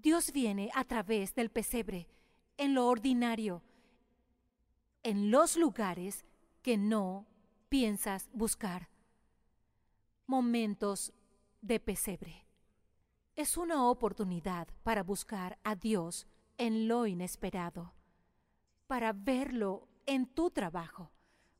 Dios 0.00 0.32
viene 0.32 0.70
a 0.74 0.84
través 0.84 1.34
del 1.34 1.50
pesebre, 1.50 2.08
en 2.56 2.74
lo 2.74 2.86
ordinario, 2.86 3.62
en 5.02 5.30
los 5.30 5.56
lugares 5.56 6.24
que 6.62 6.76
no 6.76 7.26
piensas 7.68 8.28
buscar. 8.32 8.88
Momentos 10.26 11.12
de 11.60 11.80
pesebre. 11.80 12.44
Es 13.36 13.56
una 13.56 13.88
oportunidad 13.88 14.68
para 14.82 15.02
buscar 15.02 15.58
a 15.64 15.74
Dios 15.74 16.26
en 16.58 16.88
lo 16.88 17.06
inesperado, 17.06 17.92
para 18.86 19.12
verlo 19.12 19.88
en 20.06 20.26
tu 20.26 20.50
trabajo, 20.50 21.12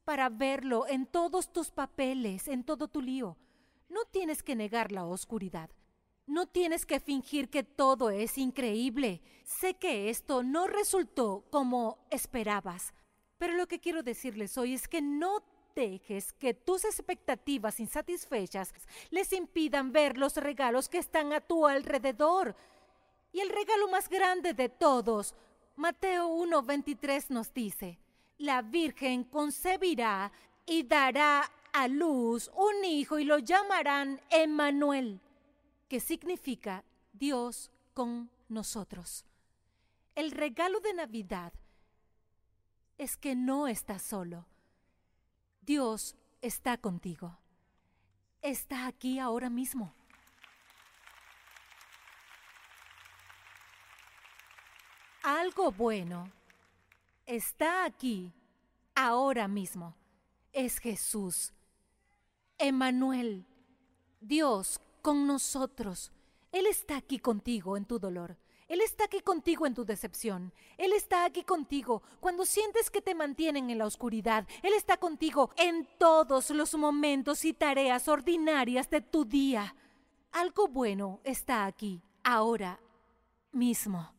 para 0.05 0.29
verlo 0.29 0.87
en 0.87 1.07
todos 1.07 1.53
tus 1.53 1.71
papeles, 1.71 2.49
en 2.49 2.65
todo 2.65 2.89
tu 2.89 3.01
lío. 3.01 3.37
No 3.89 4.05
tienes 4.11 4.43
que 4.43 4.57
negar 4.57 4.93
la 4.93 5.05
oscuridad. 5.05 5.71
No 6.27 6.47
tienes 6.47 6.87
que 6.87 7.01
fingir 7.01 7.51
que 7.51 7.63
todo 7.63 8.11
es 8.11 8.39
increíble. 8.39 9.21
Sé 9.45 9.75
que 9.75 10.09
esto 10.09 10.43
no 10.43 10.67
resultó 10.67 11.45
como 11.51 11.99
esperabas, 12.11 12.95
pero 13.37 13.55
lo 13.55 13.67
que 13.67 13.79
quiero 13.79 14.03
decirles 14.03 14.57
hoy 14.57 14.75
es 14.75 14.89
que 14.89 15.03
no 15.03 15.45
dejes 15.75 16.33
que 16.33 16.55
tus 16.55 16.85
expectativas 16.85 17.81
insatisfechas 17.81 18.73
les 19.11 19.33
impidan 19.33 19.93
ver 19.93 20.17
los 20.17 20.37
regalos 20.37 20.89
que 20.89 20.99
están 20.99 21.33
a 21.33 21.41
tu 21.41 21.67
alrededor. 21.67 22.57
Y 23.33 23.41
el 23.41 23.51
regalo 23.51 23.89
más 23.89 24.09
grande 24.09 24.55
de 24.55 24.69
todos, 24.69 25.35
Mateo 25.77 26.29
1:23 26.29 27.31
nos 27.31 27.53
dice, 27.53 27.99
la 28.39 28.63
Virgen 28.63 29.25
concebirá 29.25 30.33
y 30.65 30.85
dará 30.85 31.51
a 31.73 31.89
luz 31.89 32.51
un 32.55 32.85
hijo 32.85 33.19
y 33.19 33.25
lo 33.25 33.39
llamarán 33.39 34.21
Emmanuel, 34.31 35.21
que 35.95 36.01
significa 36.01 36.83
Dios 37.13 37.71
con 37.93 38.29
nosotros. 38.49 39.25
El 40.17 40.33
regalo 40.33 40.81
de 40.81 40.93
Navidad 40.93 41.53
es 42.99 43.17
que 43.17 43.37
no 43.37 43.69
estás 43.69 44.03
solo 44.03 44.45
Dios 45.61 46.17
está 46.43 46.79
contigo. 46.79 47.39
Está 48.43 48.89
aquí 48.89 49.21
ahora 49.21 49.49
mismo. 49.49 49.95
Algo 55.23 55.71
bueno 55.71 56.29
está 57.25 57.85
aquí 57.85 58.33
ahora 58.97 59.47
mismo. 59.47 59.95
Es 60.53 60.79
Jesús. 60.81 61.53
Emmanuel, 62.59 63.47
Dios 64.21 64.81
con 65.05 65.27
nosotros. 65.27 66.13
Él 66.51 66.67
está 66.67 66.97
aquí 66.97 67.19
contigo 67.19 67.77
en 67.77 67.85
tu 67.85 67.99
dolor. 67.99 68.39
Él 68.69 68.81
está 68.81 69.05
aquí 69.05 69.21
contigo 69.21 69.67
en 69.67 69.75
tu 69.75 69.85
decepción. 69.85 70.55
Él 70.79 70.95
está 70.95 71.27
aquí 71.27 71.45
contigo 71.45 72.03
cuando 72.21 72.47
sientes 72.47 72.91
que 72.91 73.03
te 73.03 73.15
mantienen 73.15 73.69
en 73.69 73.77
la 73.77 73.85
oscuridad. 73.85 74.49
Él 74.63 74.73
está 74.73 74.97
contigo 74.97 75.51
en 75.59 75.87
todos 75.99 76.49
los 76.49 76.75
momentos 76.75 77.45
y 77.45 77.53
tareas 77.53 78.09
ordinarias 78.09 78.89
de 78.89 79.03
tu 79.03 79.27
día. 79.27 79.77
Algo 80.33 80.69
bueno 80.69 81.21
está 81.23 81.67
aquí, 81.67 82.01
ahora 82.23 82.81
mismo. 83.53 84.11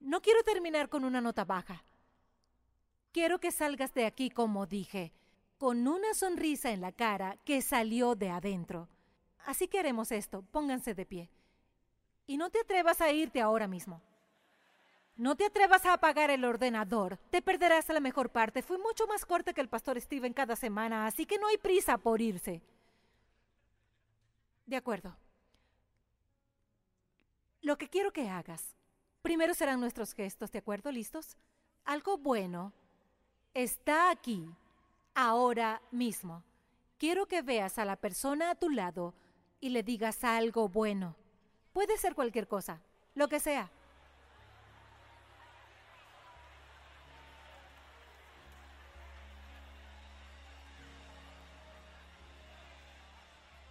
No 0.00 0.22
quiero 0.22 0.42
terminar 0.42 0.88
con 0.88 1.04
una 1.04 1.20
nota 1.20 1.44
baja. 1.44 1.84
Quiero 3.12 3.38
que 3.40 3.52
salgas 3.52 3.92
de 3.92 4.06
aquí, 4.06 4.30
como 4.30 4.64
dije, 4.64 5.12
con 5.58 5.86
una 5.86 6.14
sonrisa 6.14 6.70
en 6.70 6.80
la 6.80 6.92
cara 6.92 7.36
que 7.44 7.60
salió 7.60 8.14
de 8.14 8.30
adentro. 8.30 8.88
Así 9.44 9.68
que 9.68 9.78
haremos 9.78 10.10
esto. 10.12 10.42
Pónganse 10.50 10.94
de 10.94 11.06
pie. 11.06 11.30
Y 12.26 12.36
no 12.36 12.50
te 12.50 12.60
atrevas 12.60 13.00
a 13.00 13.12
irte 13.12 13.40
ahora 13.40 13.68
mismo. 13.68 14.00
No 15.16 15.36
te 15.36 15.46
atrevas 15.46 15.84
a 15.86 15.92
apagar 15.92 16.30
el 16.30 16.44
ordenador. 16.44 17.18
Te 17.30 17.40
perderás 17.40 17.88
la 17.88 18.00
mejor 18.00 18.30
parte. 18.30 18.62
Fui 18.62 18.78
mucho 18.78 19.06
más 19.06 19.24
corta 19.24 19.52
que 19.52 19.60
el 19.60 19.68
pastor 19.68 20.00
Steven 20.00 20.32
cada 20.32 20.56
semana, 20.56 21.06
así 21.06 21.24
que 21.24 21.38
no 21.38 21.46
hay 21.46 21.58
prisa 21.58 21.98
por 21.98 22.20
irse. 22.20 22.62
De 24.66 24.76
acuerdo. 24.76 25.16
Lo 27.60 27.78
que 27.78 27.88
quiero 27.88 28.12
que 28.12 28.28
hagas. 28.28 28.74
Primero 29.22 29.54
serán 29.54 29.80
nuestros 29.80 30.12
gestos, 30.12 30.50
¿de 30.50 30.58
acuerdo? 30.58 30.90
¿Listos? 30.90 31.36
Algo 31.84 32.18
bueno 32.18 32.72
está 33.54 34.10
aquí, 34.10 34.44
ahora 35.14 35.80
mismo. 35.90 36.42
Quiero 36.98 37.26
que 37.26 37.42
veas 37.42 37.78
a 37.78 37.84
la 37.84 37.96
persona 37.96 38.50
a 38.50 38.54
tu 38.54 38.68
lado 38.68 39.14
y 39.64 39.70
le 39.70 39.82
digas 39.82 40.22
algo 40.24 40.68
bueno. 40.68 41.16
Puede 41.72 41.96
ser 41.96 42.14
cualquier 42.14 42.46
cosa, 42.46 42.82
lo 43.14 43.28
que 43.28 43.40
sea. 43.40 43.70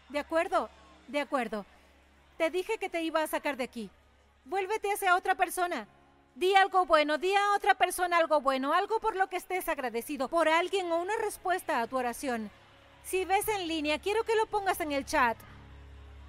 De 0.09 0.17
acuerdo, 0.17 0.67
de 1.07 1.19
acuerdo. 1.19 1.63
Te 2.39 2.49
dije 2.49 2.79
que 2.79 2.89
te 2.89 3.03
iba 3.03 3.21
a 3.21 3.27
sacar 3.27 3.55
de 3.55 3.65
aquí. 3.65 3.91
Vuélvete 4.45 4.91
hacia 4.91 5.15
otra 5.15 5.35
persona. 5.35 5.87
Di 6.33 6.55
algo 6.55 6.87
bueno, 6.87 7.19
di 7.19 7.35
a 7.35 7.53
otra 7.55 7.75
persona 7.75 8.17
algo 8.17 8.41
bueno, 8.41 8.73
algo 8.73 8.99
por 8.99 9.15
lo 9.15 9.27
que 9.27 9.37
estés 9.37 9.69
agradecido, 9.69 10.27
por 10.27 10.49
alguien 10.49 10.91
o 10.91 10.99
una 10.99 11.15
respuesta 11.17 11.83
a 11.83 11.87
tu 11.87 11.97
oración. 11.97 12.49
Si 13.03 13.25
ves 13.25 13.47
en 13.47 13.67
línea, 13.67 13.99
quiero 13.99 14.23
que 14.23 14.35
lo 14.35 14.47
pongas 14.47 14.79
en 14.79 14.91
el 14.91 15.05
chat. 15.05 15.37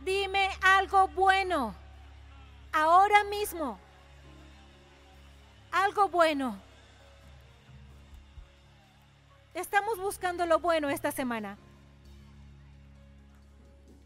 Dime 0.05 0.49
algo 0.63 1.09
bueno. 1.09 1.75
Ahora 2.73 3.25
mismo. 3.25 3.79
Algo 5.73 6.09
bueno. 6.09 6.59
Estamos 9.55 9.99
buscando 9.99 10.47
lo 10.47 10.59
bueno 10.59 10.89
esta 10.91 11.11
semana. 11.11 11.57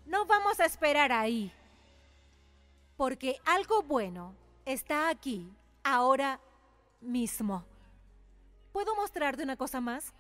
No 0.07 0.27
vamos 0.27 0.61
a 0.61 0.67
esperar 0.67 1.13
ahí. 1.13 1.53
Porque 2.97 3.41
algo 3.45 3.83
bueno 3.83 4.35
está 4.65 5.09
aquí, 5.09 5.51
ahora 5.85 6.41
mismo. 7.01 7.65
¿Puedo 8.73 8.95
mostrarte 8.97 9.43
una 9.43 9.57
cosa 9.57 9.81
más? 9.81 10.13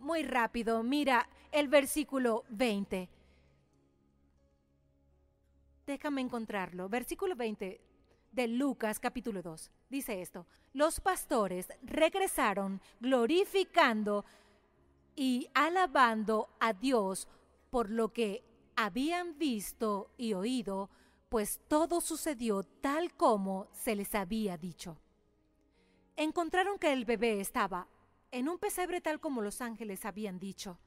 muy 0.00 0.22
rápido. 0.22 0.82
Mira 0.82 1.28
el 1.52 1.68
versículo 1.68 2.44
20. 2.48 3.08
Déjame 5.90 6.20
encontrarlo. 6.20 6.88
Versículo 6.88 7.34
20 7.34 7.80
de 8.30 8.46
Lucas 8.46 9.00
capítulo 9.00 9.42
2. 9.42 9.72
Dice 9.88 10.22
esto. 10.22 10.46
Los 10.72 11.00
pastores 11.00 11.66
regresaron 11.82 12.80
glorificando 13.00 14.24
y 15.16 15.48
alabando 15.52 16.48
a 16.60 16.74
Dios 16.74 17.26
por 17.70 17.90
lo 17.90 18.12
que 18.12 18.44
habían 18.76 19.36
visto 19.36 20.12
y 20.16 20.34
oído, 20.34 20.90
pues 21.28 21.58
todo 21.66 22.00
sucedió 22.00 22.62
tal 22.62 23.12
como 23.14 23.66
se 23.72 23.96
les 23.96 24.14
había 24.14 24.56
dicho. 24.56 24.96
Encontraron 26.14 26.78
que 26.78 26.92
el 26.92 27.04
bebé 27.04 27.40
estaba 27.40 27.88
en 28.30 28.48
un 28.48 28.60
pesebre 28.60 29.00
tal 29.00 29.18
como 29.18 29.42
los 29.42 29.60
ángeles 29.60 30.04
habían 30.04 30.38
dicho. 30.38 30.78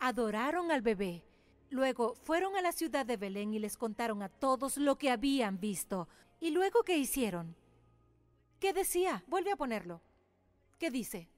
Adoraron 0.00 0.72
al 0.72 0.82
bebé. 0.82 1.22
Luego 1.72 2.14
fueron 2.22 2.54
a 2.54 2.60
la 2.60 2.70
ciudad 2.70 3.04
de 3.06 3.16
Belén 3.16 3.54
y 3.54 3.58
les 3.58 3.76
contaron 3.78 4.22
a 4.22 4.28
todos 4.28 4.76
lo 4.76 4.96
que 4.96 5.10
habían 5.10 5.58
visto. 5.58 6.06
¿Y 6.38 6.50
luego 6.50 6.82
qué 6.82 6.98
hicieron? 6.98 7.56
¿Qué 8.60 8.74
decía? 8.74 9.24
Vuelve 9.26 9.50
a 9.52 9.56
ponerlo. 9.56 10.02
¿Qué 10.78 10.90
dice? 10.90 11.30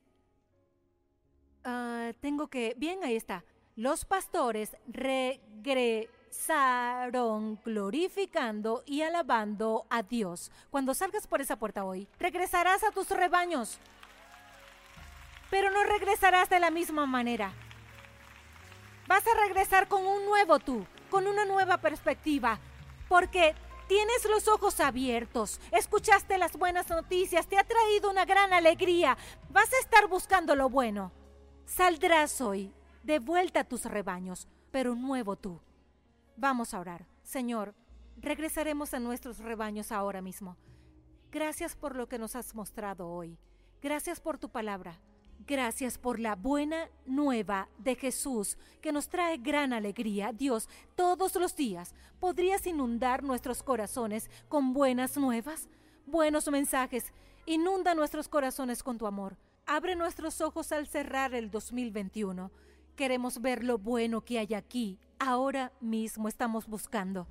Ah, 1.63 2.13
tengo 2.21 2.49
que... 2.49 2.75
Bien, 2.77 3.05
ahí 3.05 3.15
está. 3.15 3.45
Los 3.77 4.05
pastores 4.05 4.77
regresaron 4.89 6.11
glorificando 7.65 8.83
y 8.87 9.03
alabando 9.03 9.87
a 9.89 10.03
Dios. 10.03 10.51
Cuando 10.71 10.95
salgas 10.95 11.29
por 11.29 11.41
esa 11.41 11.57
puerta 11.57 11.85
hoy, 11.85 12.09
regresarás 12.19 12.83
a 12.83 12.91
tus 12.91 13.09
rebaños 13.11 13.79
pero 15.55 15.71
no 15.71 15.85
regresarás 15.85 16.51
de 16.51 16.59
la 16.59 16.73
misma 16.73 17.07
manera. 17.07 17.53
Vas 19.07 19.27
a 19.27 19.41
regresar 19.47 19.89
con 19.89 20.07
un 20.07 20.25
nuevo 20.25 20.59
tú, 20.59 20.87
con 21.11 21.27
una 21.27 21.45
nueva 21.45 21.79
perspectiva, 21.79 22.59
porque 23.09 23.55
tienes 23.87 24.25
los 24.31 24.49
ojos 24.49 24.81
abiertos, 24.81 25.61
escuchaste 25.73 26.39
las 26.39 26.57
buenas 26.57 26.89
noticias, 26.89 27.47
te 27.47 27.59
ha 27.59 27.65
traído 27.65 28.11
una 28.11 28.25
gran 28.25 28.53
alegría, 28.53 29.17
vas 29.51 29.73
a 29.73 29.79
estar 29.79 30.09
buscando 30.09 30.57
lo 30.57 30.69
bueno. 30.69 31.13
Saldrás 31.67 32.41
hoy 32.41 32.73
de 33.03 33.19
vuelta 33.19 33.61
a 33.61 33.65
tus 33.65 33.85
rebaños, 33.85 34.49
pero 34.71 34.95
nuevo 34.95 35.37
tú. 35.37 35.61
Vamos 36.37 36.75
a 36.75 36.81
orar. 36.81 37.07
Señor, 37.23 37.75
regresaremos 38.17 38.95
a 38.95 39.01
nuestros 39.01 39.39
rebaños 39.39 39.93
ahora 39.93 40.23
mismo. 40.23 40.57
Gracias 41.31 41.77
por 41.77 41.97
lo 41.97 42.09
que 42.09 42.19
nos 42.19 42.37
has 42.37 42.55
mostrado 42.55 43.09
hoy. 43.09 43.39
Gracias 43.83 44.21
por 44.21 44.39
tu 44.39 44.49
palabra. 44.49 44.99
Gracias 45.47 45.99
por 45.99 46.21
la 46.21 46.37
buena 46.37 46.89
nueva 47.05 47.69
de 47.77 47.97
Jesús 47.97 48.57
que 48.81 48.93
nos 48.93 49.09
trae 49.09 49.37
gran 49.37 49.75
alegría. 49.75 50.33
Dios, 50.33 50.71
todos 50.95 51.35
los 51.35 51.55
días 51.55 51.95
podrías 52.19 52.67
inundar 52.67 53.23
nuestros 53.23 53.63
corazones 53.63 54.31
con 54.49 54.73
buenas 54.73 55.19
nuevas, 55.19 55.69
buenos 56.07 56.49
mensajes. 56.49 57.13
Inunda 57.45 57.95
nuestros 57.95 58.27
corazones 58.27 58.83
con 58.83 58.97
tu 58.97 59.07
amor. 59.07 59.37
Abre 59.67 59.97
nuestros 59.97 60.41
ojos 60.41 60.73
al 60.73 60.87
cerrar 60.87 61.35
el 61.35 61.51
2021. 61.51 62.51
Queremos 62.97 63.43
ver 63.43 63.65
lo 63.65 63.77
bueno 63.77 64.25
que 64.25 64.39
hay 64.39 64.55
aquí. 64.55 64.99
Ahora 65.19 65.73
mismo 65.81 66.27
estamos 66.29 66.67
buscando. 66.67 67.27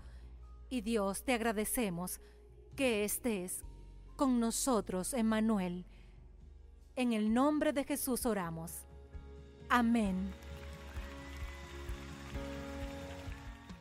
Y 0.70 0.82
Dios, 0.82 1.24
te 1.24 1.34
agradecemos 1.34 2.22
que 2.76 3.06
estés 3.06 3.64
con 4.16 4.39
nosotros, 4.39 5.16
Emmanuel 5.16 5.86
en 6.96 7.14
el 7.14 7.34
nombre 7.34 7.74
de 7.74 7.84
Jesús 7.84 8.26
oramos. 8.26 8.86
Amén 9.70 10.43